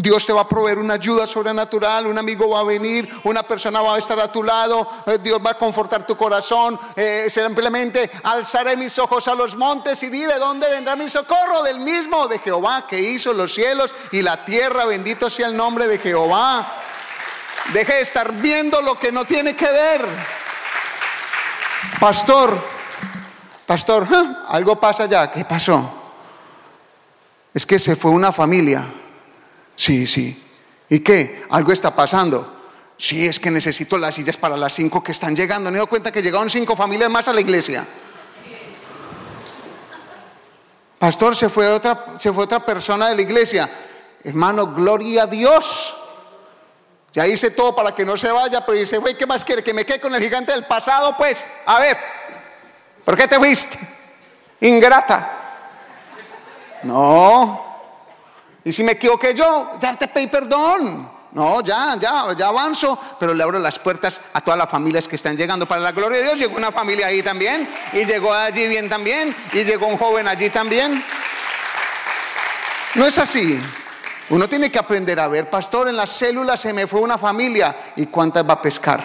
Dios 0.00 0.24
te 0.24 0.32
va 0.32 0.42
a 0.42 0.48
proveer 0.48 0.78
una 0.78 0.94
ayuda 0.94 1.26
sobrenatural, 1.26 2.06
un 2.06 2.16
amigo 2.16 2.48
va 2.48 2.60
a 2.60 2.62
venir, 2.62 3.08
una 3.24 3.42
persona 3.42 3.82
va 3.82 3.96
a 3.96 3.98
estar 3.98 4.18
a 4.20 4.30
tu 4.30 4.44
lado, 4.44 4.88
eh, 5.06 5.18
Dios 5.20 5.44
va 5.44 5.50
a 5.50 5.58
confortar 5.58 6.06
tu 6.06 6.16
corazón. 6.16 6.78
Eh, 6.94 7.26
simplemente 7.28 8.08
alzaré 8.22 8.76
mis 8.76 8.96
ojos 9.00 9.26
a 9.26 9.34
los 9.34 9.56
montes 9.56 10.00
y 10.04 10.08
di 10.08 10.20
de 10.20 10.38
dónde 10.38 10.70
vendrá 10.70 10.94
mi 10.94 11.08
socorro, 11.08 11.64
del 11.64 11.80
mismo 11.80 12.28
de 12.28 12.38
Jehová 12.38 12.86
que 12.86 13.00
hizo 13.00 13.32
los 13.32 13.52
cielos 13.52 13.92
y 14.12 14.22
la 14.22 14.44
tierra. 14.44 14.84
Bendito 14.84 15.28
sea 15.28 15.48
el 15.48 15.56
nombre 15.56 15.88
de 15.88 15.98
Jehová. 15.98 16.64
Deje 17.72 17.94
de 17.94 18.02
estar 18.02 18.32
viendo 18.34 18.80
lo 18.80 18.96
que 18.96 19.10
no 19.10 19.24
tiene 19.24 19.56
que 19.56 19.66
ver. 19.66 20.06
Pastor, 21.98 22.56
pastor, 23.66 24.06
algo 24.46 24.76
pasa 24.76 25.06
ya. 25.06 25.28
¿Qué 25.32 25.44
pasó? 25.44 25.97
Es 27.54 27.66
que 27.66 27.78
se 27.78 27.96
fue 27.96 28.10
una 28.10 28.32
familia 28.32 28.86
Sí, 29.78 30.08
sí. 30.08 30.36
¿Y 30.88 30.98
qué? 30.98 31.44
Algo 31.50 31.70
está 31.70 31.94
pasando. 31.94 32.56
Sí, 32.96 33.24
es 33.24 33.38
que 33.38 33.48
necesito 33.48 33.96
las 33.96 34.16
sillas 34.16 34.36
para 34.36 34.56
las 34.56 34.72
cinco 34.72 35.04
que 35.04 35.12
están 35.12 35.36
llegando. 35.36 35.70
Me 35.70 35.78
doy 35.78 35.86
cuenta 35.86 36.10
que 36.10 36.20
llegaron 36.20 36.50
cinco 36.50 36.74
familias 36.74 37.08
más 37.08 37.28
a 37.28 37.32
la 37.32 37.40
iglesia. 37.40 37.86
Pastor, 40.98 41.36
se 41.36 41.48
fue 41.48 41.68
otra, 41.68 42.16
se 42.18 42.32
fue 42.32 42.42
otra 42.42 42.66
persona 42.66 43.08
de 43.08 43.14
la 43.14 43.22
iglesia. 43.22 43.70
Hermano, 44.24 44.66
gloria 44.74 45.22
a 45.22 45.26
Dios. 45.28 45.94
Ya 47.12 47.28
hice 47.28 47.52
todo 47.52 47.76
para 47.76 47.94
que 47.94 48.04
no 48.04 48.16
se 48.16 48.32
vaya, 48.32 48.66
pero 48.66 48.76
dice, 48.76 48.98
güey, 48.98 49.16
¿qué 49.16 49.26
más 49.26 49.44
quiere? 49.44 49.62
Que 49.62 49.72
me 49.72 49.86
quede 49.86 50.00
con 50.00 50.12
el 50.12 50.20
gigante 50.20 50.50
del 50.50 50.64
pasado, 50.64 51.16
pues. 51.16 51.46
A 51.66 51.78
ver, 51.78 51.96
¿por 53.04 53.16
qué 53.16 53.28
te 53.28 53.36
fuiste? 53.36 53.78
Ingrata. 54.60 55.37
No, 56.88 57.62
y 58.64 58.72
si 58.72 58.82
me 58.82 58.92
equivoqué 58.92 59.34
yo, 59.34 59.72
ya 59.78 59.94
te 59.94 60.08
pedí 60.08 60.26
perdón. 60.26 61.18
No, 61.32 61.60
ya, 61.60 61.98
ya, 62.00 62.34
ya 62.34 62.46
avanzo, 62.46 62.98
pero 63.20 63.34
le 63.34 63.42
abro 63.42 63.58
las 63.58 63.78
puertas 63.78 64.22
a 64.32 64.40
todas 64.40 64.56
las 64.56 64.70
familias 64.70 65.06
que 65.06 65.16
están 65.16 65.36
llegando. 65.36 65.68
Para 65.68 65.82
la 65.82 65.92
gloria 65.92 66.16
de 66.16 66.24
Dios, 66.24 66.38
llegó 66.38 66.56
una 66.56 66.72
familia 66.72 67.08
ahí 67.08 67.22
también, 67.22 67.68
y 67.92 68.06
llegó 68.06 68.32
allí 68.32 68.66
bien 68.66 68.88
también, 68.88 69.36
y 69.52 69.64
llegó 69.64 69.86
un 69.86 69.98
joven 69.98 70.26
allí 70.26 70.48
también. 70.48 71.04
No 72.94 73.04
es 73.04 73.18
así. 73.18 73.62
Uno 74.30 74.48
tiene 74.48 74.70
que 74.70 74.78
aprender 74.78 75.20
a 75.20 75.28
ver, 75.28 75.50
pastor, 75.50 75.88
en 75.88 75.96
las 75.96 76.08
células 76.08 76.58
se 76.58 76.72
me 76.72 76.86
fue 76.86 77.00
una 77.00 77.18
familia 77.18 77.92
y 77.96 78.06
cuántas 78.06 78.48
va 78.48 78.54
a 78.54 78.62
pescar. 78.62 79.04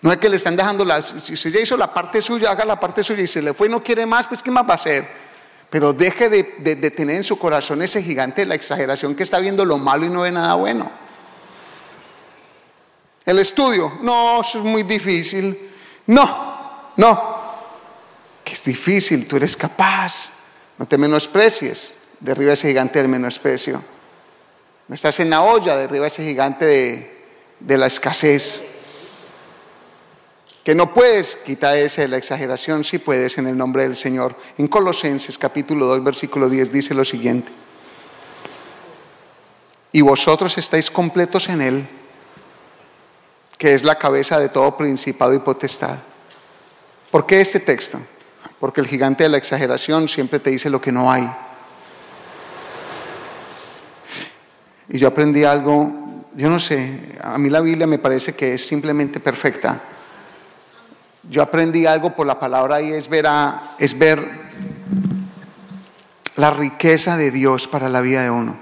No 0.00 0.10
es 0.10 0.18
que 0.18 0.28
le 0.28 0.34
están 0.34 0.56
dejando 0.56 0.84
la, 0.84 1.00
si 1.00 1.52
ya 1.52 1.60
hizo 1.60 1.76
la 1.76 1.94
parte 1.94 2.20
suya, 2.20 2.50
haga 2.50 2.64
la 2.64 2.80
parte 2.80 3.04
suya 3.04 3.22
y 3.22 3.28
se 3.28 3.40
le 3.40 3.54
fue 3.54 3.68
y 3.68 3.70
no 3.70 3.80
quiere 3.80 4.04
más, 4.04 4.26
pues 4.26 4.42
¿qué 4.42 4.50
más 4.50 4.68
va 4.68 4.72
a 4.72 4.76
hacer? 4.76 5.29
Pero 5.70 5.92
deje 5.92 6.28
de, 6.28 6.90
tener 6.90 7.16
en 7.16 7.24
su 7.24 7.38
corazón 7.38 7.80
ese 7.80 8.02
gigante 8.02 8.42
de 8.42 8.46
la 8.46 8.56
exageración 8.56 9.14
que 9.14 9.22
está 9.22 9.38
viendo 9.38 9.64
lo 9.64 9.78
malo 9.78 10.04
y 10.04 10.10
no 10.10 10.22
ve 10.22 10.32
nada 10.32 10.54
bueno. 10.54 10.90
El 13.24 13.38
estudio, 13.38 13.92
no, 14.02 14.40
eso 14.40 14.58
es 14.58 14.64
muy 14.64 14.82
difícil. 14.82 15.56
No, 16.08 16.92
no, 16.96 17.40
que 18.42 18.52
es 18.52 18.64
difícil, 18.64 19.28
tú 19.28 19.36
eres 19.36 19.56
capaz. 19.56 20.32
No 20.76 20.86
te 20.86 20.98
menosprecies, 20.98 21.94
derriba 22.18 22.54
ese 22.54 22.68
gigante 22.68 22.98
del 22.98 23.08
menosprecio. 23.08 23.80
No 24.88 24.94
estás 24.96 25.20
en 25.20 25.30
la 25.30 25.42
olla, 25.42 25.76
derriba 25.76 26.08
ese 26.08 26.24
gigante 26.24 26.66
de, 26.66 27.24
de 27.60 27.78
la 27.78 27.86
escasez. 27.86 28.64
Que 30.70 30.76
no 30.76 30.94
puedes, 30.94 31.34
quita 31.34 31.76
ese 31.76 32.02
de 32.02 32.06
la 32.06 32.16
exageración, 32.16 32.84
si 32.84 32.98
puedes 32.98 33.38
en 33.38 33.48
el 33.48 33.58
nombre 33.58 33.82
del 33.82 33.96
Señor. 33.96 34.36
En 34.56 34.68
Colosenses 34.68 35.36
capítulo 35.36 35.84
2, 35.86 36.04
versículo 36.04 36.48
10 36.48 36.70
dice 36.70 36.94
lo 36.94 37.04
siguiente. 37.04 37.50
Y 39.90 40.00
vosotros 40.02 40.56
estáis 40.58 40.88
completos 40.88 41.48
en 41.48 41.60
Él, 41.60 41.88
que 43.58 43.74
es 43.74 43.82
la 43.82 43.96
cabeza 43.96 44.38
de 44.38 44.48
todo 44.48 44.76
principado 44.76 45.34
y 45.34 45.40
potestad. 45.40 45.98
¿Por 47.10 47.26
qué 47.26 47.40
este 47.40 47.58
texto? 47.58 47.98
Porque 48.60 48.80
el 48.80 48.86
gigante 48.86 49.24
de 49.24 49.30
la 49.30 49.38
exageración 49.38 50.06
siempre 50.06 50.38
te 50.38 50.50
dice 50.50 50.70
lo 50.70 50.80
que 50.80 50.92
no 50.92 51.10
hay. 51.10 51.28
Y 54.88 54.98
yo 54.98 55.08
aprendí 55.08 55.42
algo, 55.42 56.24
yo 56.36 56.48
no 56.48 56.60
sé, 56.60 57.16
a 57.20 57.38
mí 57.38 57.50
la 57.50 57.60
Biblia 57.60 57.88
me 57.88 57.98
parece 57.98 58.36
que 58.36 58.54
es 58.54 58.64
simplemente 58.64 59.18
perfecta. 59.18 59.82
Yo 61.28 61.42
aprendí 61.42 61.86
algo 61.86 62.14
por 62.16 62.26
la 62.26 62.40
palabra 62.40 62.80
y 62.80 62.92
es 62.92 63.08
ver, 63.08 63.26
a, 63.26 63.76
es 63.78 63.98
ver 63.98 64.26
la 66.36 66.50
riqueza 66.50 67.16
de 67.16 67.30
Dios 67.30 67.68
para 67.68 67.88
la 67.88 68.00
vida 68.00 68.22
de 68.22 68.30
uno. 68.30 68.56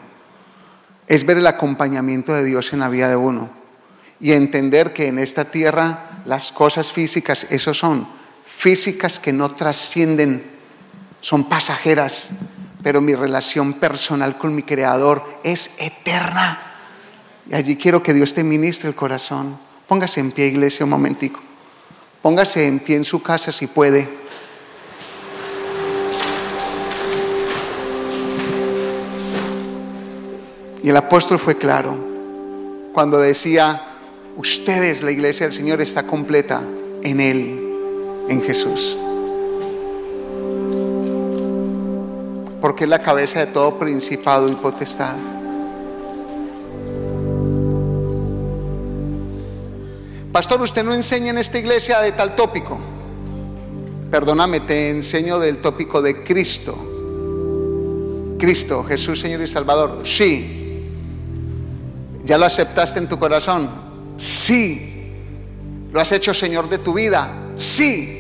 Es 1.07 1.25
ver 1.25 1.39
el 1.39 1.47
acompañamiento 1.47 2.35
de 2.35 2.45
Dios 2.45 2.73
en 2.73 2.81
la 2.81 2.89
vida 2.89 3.09
de 3.09 3.17
uno. 3.17 3.49
Y 4.21 4.33
entender 4.33 4.93
que 4.93 5.07
en 5.07 5.19
esta 5.19 5.45
tierra 5.45 6.23
las 6.25 6.51
cosas 6.51 6.93
físicas, 6.93 7.47
eso 7.51 7.73
son, 7.73 8.07
físicas 8.45 9.21
que 9.21 9.33
no 9.33 9.53
trascienden, 9.53 10.43
son 11.21 11.49
pasajeras, 11.49 12.31
pero 12.83 13.01
mi 13.01 13.15
relación 13.15 13.75
personal 13.75 14.37
con 14.37 14.55
mi 14.55 14.65
Creador 14.65 15.23
es 15.45 15.77
eterna. 15.79 16.61
Y 17.49 17.55
allí 17.55 17.77
quiero 17.77 18.03
que 18.03 18.13
Dios 18.13 18.35
te 18.35 18.45
ministre 18.45 18.89
el 18.89 18.97
corazón. 18.97 19.59
Póngase 19.87 20.21
en 20.21 20.33
pie, 20.33 20.49
iglesia, 20.49 20.85
un 20.85 20.91
momentico. 20.91 21.41
Póngase 22.23 22.67
en 22.67 22.81
pie 22.81 22.97
en 22.97 23.05
su 23.05 23.23
casa 23.23 23.53
si 23.53 23.67
puede. 23.67 24.09
Y 30.83 30.91
el 30.91 30.97
apóstol 30.97 31.39
fue 31.39 31.57
claro 31.57 31.97
cuando 32.93 33.21
decía, 33.21 33.81
ustedes, 34.37 35.03
la 35.03 35.11
iglesia 35.11 35.47
del 35.47 35.55
Señor, 35.55 35.81
está 35.81 36.05
completa 36.05 36.61
en 37.03 37.21
Él 37.21 37.61
en 38.29 38.43
Jesús. 38.43 38.97
Porque 42.61 42.85
es 42.85 42.91
la 42.91 43.03
cabeza 43.03 43.41
de 43.41 43.47
todo 43.47 43.79
principado 43.79 44.49
y 44.49 44.55
potestad. 44.57 45.15
Pastor, 50.33 50.61
usted 50.61 50.85
no 50.85 50.93
enseña 50.93 51.31
en 51.31 51.39
esta 51.39 51.59
iglesia 51.59 52.01
de 52.01 52.13
tal 52.13 52.37
tópico. 52.37 52.79
Perdóname, 54.11 54.61
te 54.61 54.91
enseño 54.91 55.39
del 55.39 55.59
tópico 55.59 56.01
de 56.03 56.23
Cristo. 56.23 56.77
Cristo, 58.39 58.85
Jesús, 58.85 59.21
Señor 59.21 59.41
y 59.41 59.49
Salvador. 59.49 60.03
Sí. 60.05 60.85
¿Ya 62.25 62.39
lo 62.39 62.45
aceptaste 62.45 62.99
en 62.99 63.09
tu 63.09 63.19
corazón? 63.19 63.69
Sí. 64.17 65.13
¿Lo 65.93 66.01
has 66.01 66.13
hecho 66.13 66.35
Señor 66.35 66.69
de 66.69 66.79
tu 66.79 66.95
vida? 66.95 67.31
Sí. 67.57 68.17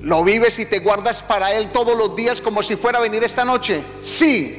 ¿Lo 0.00 0.24
vives 0.24 0.58
y 0.58 0.66
te 0.66 0.80
guardas 0.80 1.22
para 1.22 1.52
Él 1.52 1.70
todos 1.72 1.96
los 1.96 2.16
días 2.16 2.40
como 2.40 2.62
si 2.62 2.76
fuera 2.76 2.98
a 2.98 3.00
venir 3.00 3.22
esta 3.22 3.44
noche? 3.44 3.82
Sí. 4.00 4.54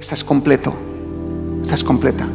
Estás 0.00 0.24
completo. 0.24 0.72
Estás 1.62 1.84
completa. 1.84 2.28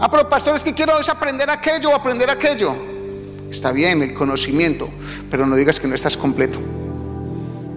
Ah, 0.00 0.10
pero 0.10 0.28
pastor, 0.28 0.56
es 0.56 0.64
que 0.64 0.72
quiero 0.72 0.94
aprender 0.94 1.48
aquello 1.50 1.90
o 1.90 1.94
aprender 1.94 2.30
aquello. 2.30 2.74
Está 3.50 3.70
bien 3.70 4.02
el 4.02 4.14
conocimiento, 4.14 4.88
pero 5.30 5.46
no 5.46 5.56
digas 5.56 5.78
que 5.78 5.86
no 5.86 5.94
estás 5.94 6.16
completo. 6.16 6.58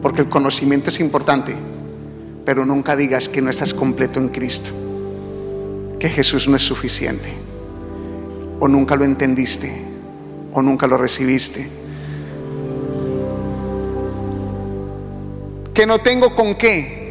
Porque 0.01 0.21
el 0.21 0.29
conocimiento 0.29 0.89
es 0.89 0.99
importante, 0.99 1.55
pero 2.45 2.65
nunca 2.65 2.95
digas 2.95 3.29
que 3.29 3.41
no 3.41 3.49
estás 3.49 3.73
completo 3.73 4.19
en 4.19 4.29
Cristo. 4.29 4.71
Que 5.99 6.09
Jesús 6.09 6.47
no 6.47 6.55
es 6.55 6.63
suficiente. 6.63 7.29
O 8.59 8.67
nunca 8.67 8.95
lo 8.95 9.03
entendiste, 9.03 9.85
o 10.53 10.61
nunca 10.61 10.87
lo 10.87 10.97
recibiste 10.97 11.83
que 15.73 15.85
no 15.85 15.99
tengo 15.99 16.29
con 16.35 16.55
qué. 16.55 17.02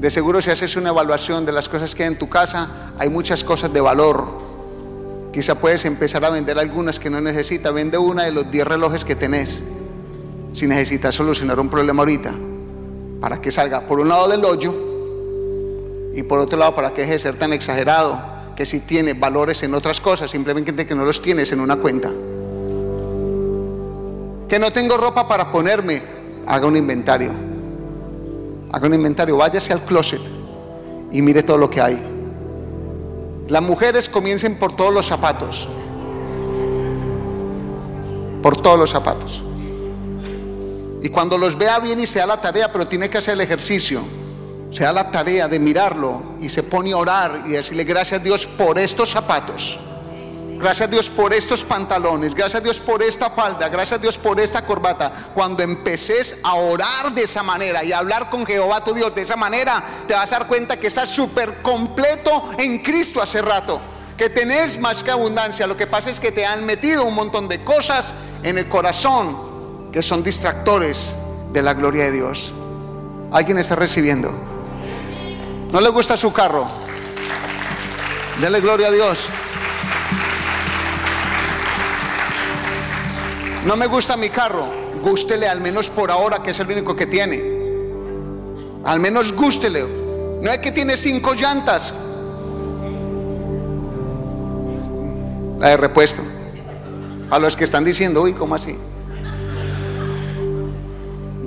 De 0.00 0.10
seguro 0.10 0.40
si 0.40 0.50
haces 0.50 0.76
una 0.76 0.88
evaluación 0.88 1.44
de 1.44 1.52
las 1.52 1.68
cosas 1.68 1.94
que 1.94 2.04
hay 2.04 2.08
en 2.08 2.18
tu 2.18 2.26
casa, 2.26 2.92
hay 2.98 3.10
muchas 3.10 3.44
cosas 3.44 3.70
de 3.70 3.82
valor. 3.82 4.26
Quizá 5.30 5.56
puedes 5.56 5.84
empezar 5.84 6.24
a 6.24 6.30
vender 6.30 6.58
algunas 6.58 6.98
que 6.98 7.10
no 7.10 7.20
necesitas. 7.20 7.70
Vende 7.74 7.98
una 7.98 8.24
de 8.24 8.32
los 8.32 8.50
10 8.50 8.66
relojes 8.66 9.04
que 9.04 9.14
tenés. 9.14 9.62
Si 10.52 10.66
necesitas 10.66 11.14
solucionar 11.14 11.60
un 11.60 11.68
problema 11.68 12.00
ahorita, 12.00 12.32
para 13.20 13.42
que 13.42 13.52
salga 13.52 13.82
por 13.82 14.00
un 14.00 14.08
lado 14.08 14.26
del 14.28 14.42
hoyo 14.42 14.74
y 16.14 16.22
por 16.22 16.38
otro 16.38 16.58
lado 16.58 16.74
para 16.74 16.94
que 16.94 17.02
deje 17.02 17.12
de 17.12 17.18
ser 17.18 17.38
tan 17.38 17.52
exagerado, 17.52 18.18
que 18.56 18.64
si 18.64 18.80
tiene 18.80 19.12
valores 19.12 19.62
en 19.64 19.74
otras 19.74 20.00
cosas, 20.00 20.30
simplemente 20.30 20.86
que 20.86 20.94
no 20.94 21.04
los 21.04 21.20
tienes 21.20 21.52
en 21.52 21.60
una 21.60 21.76
cuenta. 21.76 22.08
Que 24.48 24.58
no 24.58 24.72
tengo 24.72 24.96
ropa 24.96 25.28
para 25.28 25.52
ponerme, 25.52 26.02
haga 26.46 26.66
un 26.66 26.78
inventario. 26.78 27.49
Haga 28.72 28.86
un 28.86 28.94
inventario, 28.94 29.36
váyase 29.36 29.72
al 29.72 29.80
closet 29.80 30.20
y 31.10 31.22
mire 31.22 31.42
todo 31.42 31.58
lo 31.58 31.68
que 31.68 31.80
hay. 31.80 32.00
Las 33.48 33.62
mujeres 33.62 34.08
comiencen 34.08 34.58
por 34.58 34.76
todos 34.76 34.94
los 34.94 35.06
zapatos. 35.06 35.68
Por 38.42 38.62
todos 38.62 38.78
los 38.78 38.90
zapatos. 38.90 39.42
Y 41.02 41.08
cuando 41.08 41.36
los 41.36 41.58
vea 41.58 41.78
bien 41.80 41.98
y 41.98 42.06
sea 42.06 42.26
la 42.26 42.40
tarea, 42.40 42.70
pero 42.72 42.86
tiene 42.86 43.10
que 43.10 43.18
hacer 43.18 43.34
el 43.34 43.40
ejercicio, 43.40 44.02
sea 44.70 44.92
la 44.92 45.10
tarea 45.10 45.48
de 45.48 45.58
mirarlo 45.58 46.22
y 46.40 46.48
se 46.48 46.62
pone 46.62 46.92
a 46.92 46.96
orar 46.96 47.42
y 47.46 47.50
decirle 47.50 47.84
gracias 47.84 48.20
a 48.20 48.24
Dios 48.24 48.46
por 48.46 48.78
estos 48.78 49.10
zapatos 49.10 49.80
Gracias 50.60 50.88
a 50.88 50.90
Dios 50.90 51.08
por 51.08 51.32
estos 51.32 51.64
pantalones, 51.64 52.34
gracias 52.34 52.60
a 52.60 52.62
Dios 52.62 52.80
por 52.80 53.02
esta 53.02 53.30
falda, 53.30 53.70
gracias 53.70 53.98
a 53.98 54.02
Dios 54.02 54.18
por 54.18 54.38
esta 54.38 54.60
corbata. 54.60 55.10
Cuando 55.32 55.62
empeces 55.62 56.36
a 56.42 56.54
orar 56.54 57.14
de 57.14 57.22
esa 57.22 57.42
manera 57.42 57.82
y 57.82 57.92
a 57.92 57.98
hablar 57.98 58.28
con 58.28 58.44
Jehová 58.44 58.84
tu 58.84 58.92
Dios 58.92 59.14
de 59.14 59.22
esa 59.22 59.36
manera, 59.36 59.82
te 60.06 60.12
vas 60.12 60.30
a 60.32 60.40
dar 60.40 60.48
cuenta 60.48 60.78
que 60.78 60.88
estás 60.88 61.08
súper 61.08 61.62
completo 61.62 62.50
en 62.58 62.80
Cristo 62.82 63.22
hace 63.22 63.40
rato. 63.40 63.80
Que 64.18 64.28
tenés 64.28 64.78
más 64.78 65.02
que 65.02 65.10
abundancia. 65.10 65.66
Lo 65.66 65.78
que 65.78 65.86
pasa 65.86 66.10
es 66.10 66.20
que 66.20 66.30
te 66.30 66.44
han 66.44 66.66
metido 66.66 67.04
un 67.06 67.14
montón 67.14 67.48
de 67.48 67.64
cosas 67.64 68.12
en 68.42 68.58
el 68.58 68.68
corazón 68.68 69.90
que 69.90 70.02
son 70.02 70.22
distractores 70.22 71.14
de 71.54 71.62
la 71.62 71.72
gloria 71.72 72.04
de 72.04 72.12
Dios. 72.12 72.52
¿Alguien 73.32 73.56
está 73.56 73.76
recibiendo? 73.76 74.30
¿No 75.72 75.80
le 75.80 75.88
gusta 75.88 76.18
su 76.18 76.34
carro? 76.34 76.68
Dele 78.42 78.60
gloria 78.60 78.88
a 78.88 78.90
Dios. 78.90 79.30
No 83.66 83.76
me 83.76 83.86
gusta 83.86 84.16
mi 84.16 84.30
carro, 84.30 84.64
gústele 85.02 85.46
al 85.46 85.60
menos 85.60 85.90
por 85.90 86.10
ahora, 86.10 86.42
que 86.42 86.52
es 86.52 86.60
el 86.60 86.70
único 86.70 86.96
que 86.96 87.06
tiene. 87.06 87.42
Al 88.84 89.00
menos 89.00 89.34
gústele. 89.34 89.84
No 90.40 90.50
es 90.50 90.58
que 90.58 90.72
tiene 90.72 90.96
cinco 90.96 91.34
llantas. 91.34 91.92
La 95.58 95.68
de 95.68 95.76
repuesto. 95.76 96.22
A 97.30 97.38
los 97.38 97.54
que 97.54 97.64
están 97.64 97.84
diciendo, 97.84 98.22
uy, 98.22 98.32
¿cómo 98.32 98.54
así? 98.54 98.76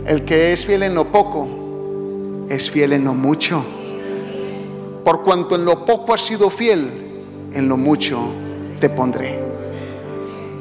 El 0.06 0.24
que 0.24 0.54
es 0.54 0.66
fiel 0.66 0.84
en 0.84 0.94
lo 0.94 1.06
poco, 1.06 1.48
es 2.48 2.70
fiel 2.70 2.94
en 2.94 3.06
lo 3.06 3.16
mucho. 3.16 3.66
Por 5.04 5.24
cuanto 5.24 5.56
en 5.56 5.66
lo 5.66 5.84
poco 5.84 6.14
has 6.14 6.22
sido 6.22 6.52
fiel, 6.52 6.90
en 7.54 7.68
lo 7.68 7.76
mucho 7.76 8.20
te 8.80 8.90
pondré. 8.90 9.53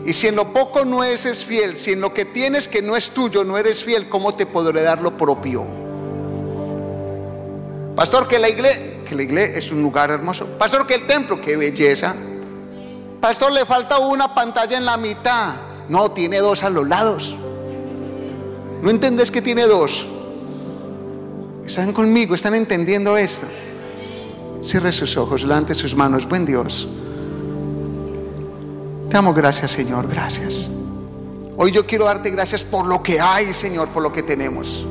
Y 0.05 0.12
si 0.12 0.26
en 0.26 0.36
lo 0.36 0.53
poco 0.53 0.84
no 0.84 1.05
eres 1.05 1.44
fiel, 1.44 1.76
si 1.76 1.92
en 1.92 2.00
lo 2.00 2.12
que 2.12 2.24
tienes 2.24 2.66
que 2.66 2.82
no 2.82 2.96
es 2.96 3.11
tuyo 3.11 3.44
no 3.44 3.57
eres 3.57 3.84
fiel, 3.84 4.09
¿cómo 4.09 4.34
te 4.34 4.46
podré 4.46 4.82
dar 4.82 5.00
lo 5.00 5.16
propio? 5.16 5.64
Pastor, 7.94 8.26
que 8.26 8.38
la 8.38 8.48
iglesia, 8.48 9.59
es 9.59 9.70
un 9.70 9.82
lugar 9.82 10.11
hermoso. 10.11 10.46
Pastor, 10.59 10.86
que 10.86 10.94
el 10.94 11.07
templo, 11.07 11.40
qué 11.40 11.57
belleza. 11.57 12.14
Pastor, 13.20 13.53
le 13.53 13.64
falta 13.64 13.98
una 13.98 14.34
pantalla 14.34 14.76
en 14.76 14.84
la 14.84 14.96
mitad. 14.96 15.55
No, 15.88 16.11
tiene 16.11 16.38
dos 16.38 16.64
a 16.64 16.70
los 16.70 16.88
lados. 16.88 17.36
¿No 18.82 18.90
entendés 18.90 19.30
que 19.30 19.42
tiene 19.42 19.66
dos? 19.66 20.09
¿Están 21.64 21.92
conmigo? 21.92 22.34
¿Están 22.34 22.55
entendiendo 22.55 23.16
esto? 23.16 23.46
Cierre 24.62 24.92
sus 24.92 25.16
ojos, 25.16 25.42
levante 25.44 25.74
sus 25.74 25.94
manos. 25.94 26.28
Buen 26.28 26.46
Dios. 26.46 26.88
Te 29.12 29.18
damos 29.18 29.36
gracias, 29.36 29.72
Señor. 29.72 30.08
Gracias. 30.08 30.70
Hoy 31.58 31.70
yo 31.70 31.86
quiero 31.86 32.06
darte 32.06 32.30
gracias 32.30 32.64
por 32.64 32.86
lo 32.86 33.02
que 33.02 33.20
hay, 33.20 33.52
Señor, 33.52 33.88
por 33.88 34.02
lo 34.02 34.10
que 34.10 34.22
tenemos. 34.22 34.86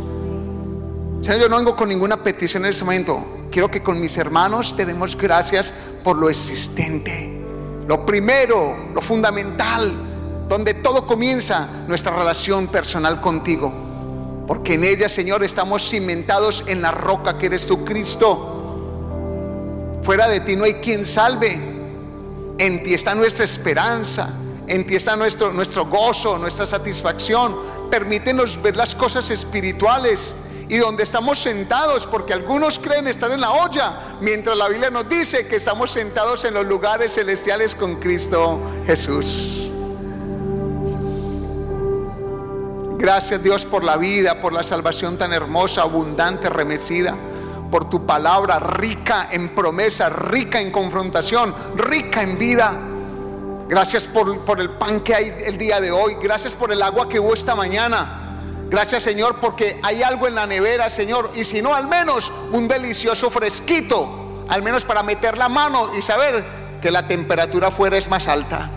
Señor, 1.21 1.41
yo 1.41 1.49
no 1.49 1.57
vengo 1.57 1.75
con 1.75 1.89
ninguna 1.89 2.17
petición 2.17 2.63
en 2.63 2.69
este 2.69 2.85
momento. 2.85 3.47
Quiero 3.49 3.71
que 3.71 3.81
con 3.81 3.99
mis 3.99 4.15
hermanos 4.17 4.77
te 4.77 4.85
demos 4.85 5.17
gracias 5.17 5.73
por 6.03 6.17
lo 6.17 6.29
existente. 6.29 7.41
Lo 7.87 8.05
primero, 8.05 8.91
lo 8.93 9.01
fundamental, 9.01 9.91
donde 10.47 10.75
todo 10.75 11.07
comienza, 11.07 11.67
nuestra 11.87 12.15
relación 12.15 12.67
personal 12.67 13.21
contigo. 13.21 13.73
Porque 14.45 14.75
en 14.75 14.83
ella, 14.83 15.09
Señor, 15.09 15.43
estamos 15.43 15.89
cimentados 15.89 16.65
en 16.67 16.83
la 16.83 16.91
roca 16.91 17.39
que 17.39 17.47
eres 17.47 17.65
tu 17.65 17.83
Cristo. 17.83 19.97
Fuera 20.03 20.27
de 20.27 20.41
ti 20.41 20.55
no 20.55 20.65
hay 20.65 20.75
quien 20.75 21.07
salve. 21.07 21.70
En 22.61 22.83
ti 22.83 22.93
está 22.93 23.15
nuestra 23.15 23.43
esperanza. 23.43 24.29
En 24.67 24.85
ti 24.85 24.95
está 24.95 25.15
nuestro, 25.15 25.51
nuestro 25.51 25.87
gozo, 25.87 26.37
nuestra 26.37 26.67
satisfacción. 26.67 27.55
Permítenos 27.89 28.61
ver 28.61 28.75
las 28.75 28.93
cosas 28.93 29.31
espirituales 29.31 30.35
y 30.69 30.77
donde 30.77 31.01
estamos 31.01 31.39
sentados, 31.39 32.05
porque 32.05 32.33
algunos 32.33 32.77
creen 32.77 33.07
estar 33.07 33.31
en 33.31 33.41
la 33.41 33.49
olla, 33.49 34.17
mientras 34.21 34.55
la 34.55 34.69
Biblia 34.69 34.91
nos 34.91 35.09
dice 35.09 35.47
que 35.47 35.55
estamos 35.55 35.89
sentados 35.89 36.45
en 36.45 36.53
los 36.53 36.67
lugares 36.67 37.15
celestiales 37.15 37.73
con 37.73 37.95
Cristo 37.95 38.61
Jesús. 38.85 39.67
Gracias 42.99 43.41
Dios 43.41 43.65
por 43.65 43.83
la 43.83 43.97
vida, 43.97 44.39
por 44.39 44.53
la 44.53 44.61
salvación 44.61 45.17
tan 45.17 45.33
hermosa, 45.33 45.81
abundante, 45.81 46.47
remecida, 46.47 47.15
por 47.71 47.89
tu 47.89 48.05
palabra 48.05 48.59
rica 48.59 49.29
en 49.31 49.55
promesa, 49.55 50.09
rica 50.09 50.59
en 50.59 50.71
confrontación, 50.71 51.55
rica 51.75 52.21
en 52.21 52.37
vida. 52.37 52.73
Gracias 53.67 54.05
por, 54.05 54.41
por 54.41 54.59
el 54.59 54.69
pan 54.71 54.99
que 54.99 55.15
hay 55.15 55.33
el 55.45 55.57
día 55.57 55.79
de 55.79 55.89
hoy. 55.89 56.17
Gracias 56.21 56.53
por 56.53 56.71
el 56.73 56.83
agua 56.83 57.07
que 57.07 57.19
hubo 57.19 57.33
esta 57.33 57.55
mañana. 57.55 58.17
Gracias 58.69 59.03
Señor 59.03 59.37
porque 59.41 59.79
hay 59.83 60.03
algo 60.03 60.27
en 60.27 60.35
la 60.35 60.45
nevera, 60.45 60.89
Señor. 60.89 61.31
Y 61.35 61.45
si 61.45 61.61
no, 61.61 61.73
al 61.73 61.87
menos 61.87 62.31
un 62.51 62.67
delicioso 62.67 63.31
fresquito. 63.31 64.45
Al 64.49 64.61
menos 64.63 64.83
para 64.83 65.01
meter 65.01 65.37
la 65.37 65.47
mano 65.47 65.95
y 65.97 66.01
saber 66.01 66.43
que 66.81 66.91
la 66.91 67.07
temperatura 67.07 67.69
afuera 67.69 67.97
es 67.97 68.09
más 68.09 68.27
alta. 68.27 68.69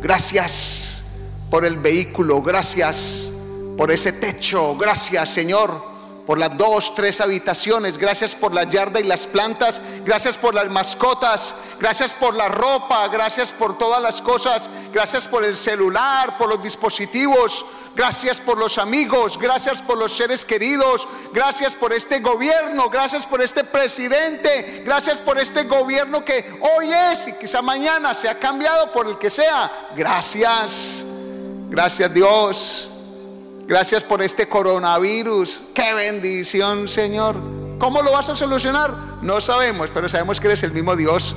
Gracias 0.00 1.04
por 1.50 1.66
el 1.66 1.76
vehículo. 1.76 2.40
Gracias 2.40 3.30
por 3.76 3.90
ese 3.90 4.12
techo. 4.12 4.76
Gracias, 4.76 5.28
Señor, 5.28 5.93
por 6.26 6.38
las 6.38 6.56
dos, 6.56 6.94
tres 6.94 7.20
habitaciones. 7.20 7.98
Gracias 7.98 8.34
por 8.34 8.54
la 8.54 8.64
yarda 8.64 9.00
y 9.00 9.04
las 9.04 9.26
plantas. 9.26 9.82
Gracias 10.04 10.38
por 10.38 10.54
las 10.54 10.68
mascotas. 10.70 11.54
Gracias 11.78 12.14
por 12.14 12.34
la 12.34 12.48
ropa. 12.48 13.06
Gracias 13.08 13.52
por 13.52 13.76
todas 13.76 14.02
las 14.02 14.22
cosas. 14.22 14.70
Gracias 14.92 15.28
por 15.28 15.44
el 15.44 15.56
celular, 15.56 16.38
por 16.38 16.48
los 16.48 16.62
dispositivos. 16.62 17.66
Gracias 17.94 18.40
por 18.40 18.58
los 18.58 18.78
amigos, 18.78 19.38
gracias 19.38 19.80
por 19.80 19.96
los 19.96 20.16
seres 20.16 20.44
queridos, 20.44 21.06
gracias 21.32 21.76
por 21.76 21.92
este 21.92 22.18
gobierno, 22.18 22.90
gracias 22.90 23.24
por 23.24 23.40
este 23.40 23.62
presidente, 23.62 24.82
gracias 24.84 25.20
por 25.20 25.38
este 25.38 25.62
gobierno 25.62 26.24
que 26.24 26.58
hoy 26.76 26.90
es 26.92 27.28
y 27.28 27.34
quizá 27.34 27.62
mañana 27.62 28.12
se 28.12 28.28
ha 28.28 28.36
cambiado 28.40 28.90
por 28.90 29.06
el 29.06 29.16
que 29.16 29.30
sea. 29.30 29.70
Gracias, 29.94 31.04
gracias 31.70 32.12
Dios. 32.12 32.93
Gracias 33.66 34.04
por 34.04 34.20
este 34.20 34.46
coronavirus. 34.46 35.62
Qué 35.74 35.94
bendición, 35.94 36.86
Señor. 36.86 37.36
¿Cómo 37.78 38.02
lo 38.02 38.12
vas 38.12 38.28
a 38.28 38.36
solucionar? 38.36 38.92
No 39.22 39.40
sabemos, 39.40 39.90
pero 39.92 40.08
sabemos 40.08 40.38
que 40.38 40.48
eres 40.48 40.62
el 40.64 40.72
mismo 40.72 40.94
Dios, 40.96 41.34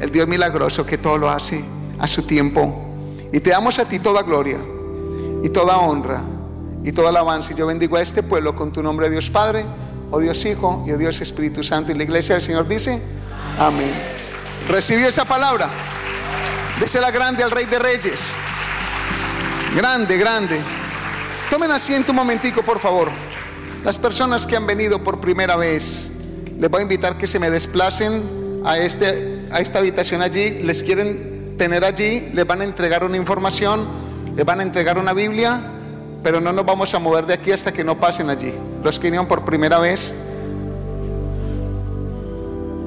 el 0.00 0.12
Dios 0.12 0.28
milagroso 0.28 0.86
que 0.86 0.98
todo 0.98 1.18
lo 1.18 1.28
hace 1.28 1.64
a 1.98 2.06
su 2.06 2.22
tiempo. 2.22 2.94
Y 3.32 3.40
te 3.40 3.50
damos 3.50 3.78
a 3.80 3.84
ti 3.84 3.98
toda 3.98 4.22
gloria 4.22 4.58
y 5.42 5.48
toda 5.48 5.78
honra 5.78 6.22
y 6.84 6.92
toda 6.92 7.08
alabanza. 7.08 7.52
Y 7.52 7.56
yo 7.56 7.66
bendigo 7.66 7.96
a 7.96 8.02
este 8.02 8.22
pueblo 8.22 8.54
con 8.54 8.72
tu 8.72 8.80
nombre, 8.80 9.10
Dios 9.10 9.28
Padre, 9.28 9.66
oh 10.12 10.20
Dios 10.20 10.44
Hijo 10.44 10.84
y 10.86 10.92
oh 10.92 10.96
Dios 10.96 11.20
Espíritu 11.20 11.64
Santo. 11.64 11.90
Y 11.90 11.96
la 11.96 12.04
iglesia 12.04 12.36
del 12.36 12.42
Señor 12.42 12.68
dice, 12.68 13.02
amén. 13.58 13.92
Recibió 14.68 15.08
esa 15.08 15.24
palabra. 15.24 15.68
Désela 16.78 17.10
grande 17.10 17.42
al 17.42 17.50
Rey 17.50 17.64
de 17.64 17.80
Reyes. 17.80 18.32
Grande, 19.74 20.16
grande. 20.16 20.77
Tomen 21.50 21.70
asiento 21.70 22.12
un 22.12 22.16
momentico, 22.16 22.62
por 22.62 22.78
favor. 22.78 23.08
Las 23.82 23.96
personas 23.96 24.46
que 24.46 24.54
han 24.54 24.66
venido 24.66 25.02
por 25.02 25.18
primera 25.18 25.56
vez, 25.56 26.10
les 26.58 26.70
voy 26.70 26.80
a 26.80 26.82
invitar 26.82 27.16
que 27.16 27.26
se 27.26 27.38
me 27.38 27.48
desplacen 27.48 28.62
a, 28.66 28.76
este, 28.76 29.46
a 29.50 29.60
esta 29.60 29.78
habitación 29.78 30.20
allí. 30.20 30.62
Les 30.62 30.82
quieren 30.82 31.56
tener 31.56 31.86
allí, 31.86 32.28
les 32.34 32.46
van 32.46 32.60
a 32.60 32.64
entregar 32.64 33.02
una 33.02 33.16
información, 33.16 33.88
les 34.36 34.44
van 34.44 34.60
a 34.60 34.62
entregar 34.62 34.98
una 34.98 35.14
Biblia, 35.14 35.58
pero 36.22 36.38
no 36.38 36.52
nos 36.52 36.66
vamos 36.66 36.92
a 36.92 36.98
mover 36.98 37.24
de 37.24 37.32
aquí 37.32 37.50
hasta 37.50 37.72
que 37.72 37.82
no 37.82 37.98
pasen 37.98 38.28
allí. 38.28 38.52
Los 38.84 38.98
que 38.98 39.04
vinieron 39.06 39.26
por 39.26 39.46
primera 39.46 39.78
vez, 39.78 40.14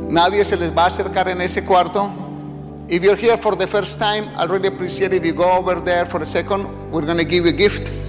nadie 0.07 0.45
se 0.45 0.55
les 0.55 0.77
va 0.77 0.83
a 0.83 0.87
acercar 0.87 1.29
en 1.29 1.41
ese 1.41 1.65
cuarto. 1.65 2.11
If 2.89 3.01
you're 3.01 3.19
here 3.19 3.37
for 3.37 3.57
the 3.57 3.65
first 3.65 3.97
time, 3.97 4.25
I 4.37 4.45
really 4.45 4.67
appreciate 4.67 5.15
if 5.15 5.25
you 5.25 5.33
go 5.33 5.49
over 5.51 5.81
there 5.83 6.05
for 6.05 6.21
a 6.21 6.27
second. 6.27 6.67
We're 6.91 7.05
going 7.05 7.17
to 7.17 7.25
give 7.25 7.45
you 7.45 7.49
a 7.49 7.57
gift. 7.57 8.00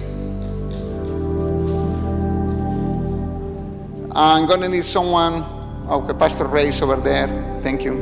I'm 4.15 4.45
going 4.45 4.69
need 4.69 4.85
someone. 4.85 5.43
Okay, 5.89 6.13
Pastor 6.13 6.45
Ray 6.45 6.67
is 6.67 6.81
over 6.81 6.97
there. 6.97 7.27
Thank 7.63 7.83
you. 7.83 7.93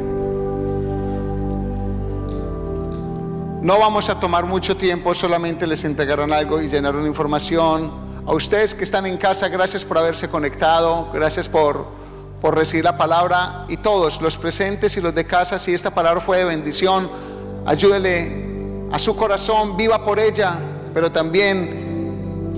No 3.62 3.80
vamos 3.80 4.10
a 4.10 4.20
tomar 4.20 4.46
mucho 4.46 4.76
tiempo, 4.76 5.14
solamente 5.14 5.68
les 5.68 5.86
entregaron 5.86 6.34
algo 6.34 6.62
y 6.62 6.68
llenaron 6.68 7.06
información. 7.06 7.92
A 8.26 8.34
ustedes 8.34 8.76
que 8.76 8.84
están 8.84 9.06
en 9.06 9.18
casa, 9.18 9.48
gracias 9.48 9.86
por 9.86 9.98
haberse 10.00 10.30
conectado, 10.30 11.10
gracias 11.14 11.48
por, 11.48 11.86
por 12.42 12.58
recibir 12.58 12.84
la 12.84 12.98
palabra 12.98 13.66
y 13.70 13.78
todos, 13.78 14.22
los 14.22 14.38
presentes 14.38 14.98
y 14.98 15.02
los 15.02 15.16
de 15.16 15.26
casa, 15.26 15.60
si 15.60 15.74
esta 15.74 15.92
palabra 15.92 16.22
fue 16.22 16.40
de 16.40 16.46
bendición, 16.46 17.10
ayúdele 17.66 18.90
a 18.92 19.00
su 19.00 19.16
corazón, 19.16 19.78
viva 19.78 20.04
por 20.04 20.20
ella, 20.20 20.58
pero 20.94 21.12
también 21.12 22.50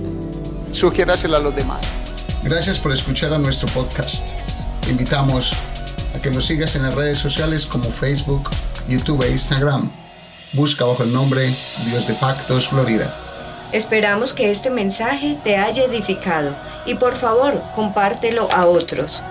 sugiérasela 0.72 1.36
a 1.36 1.40
los 1.40 1.54
demás. 1.54 2.03
Gracias 2.44 2.78
por 2.78 2.92
escuchar 2.92 3.32
a 3.32 3.38
nuestro 3.38 3.66
podcast. 3.68 4.28
Te 4.82 4.90
invitamos 4.90 5.54
a 6.14 6.20
que 6.20 6.30
nos 6.30 6.44
sigas 6.44 6.76
en 6.76 6.82
las 6.82 6.94
redes 6.94 7.18
sociales 7.18 7.64
como 7.64 7.84
Facebook, 7.84 8.50
YouTube 8.86 9.24
e 9.24 9.30
Instagram. 9.30 9.90
Busca 10.52 10.84
bajo 10.84 11.04
el 11.04 11.12
nombre 11.12 11.50
Dios 11.86 12.06
de 12.06 12.12
Pactos 12.12 12.68
Florida. 12.68 13.16
Esperamos 13.72 14.34
que 14.34 14.50
este 14.50 14.68
mensaje 14.68 15.38
te 15.42 15.56
haya 15.56 15.84
edificado 15.84 16.54
y 16.84 16.96
por 16.96 17.14
favor 17.14 17.62
compártelo 17.74 18.52
a 18.52 18.66
otros. 18.66 19.24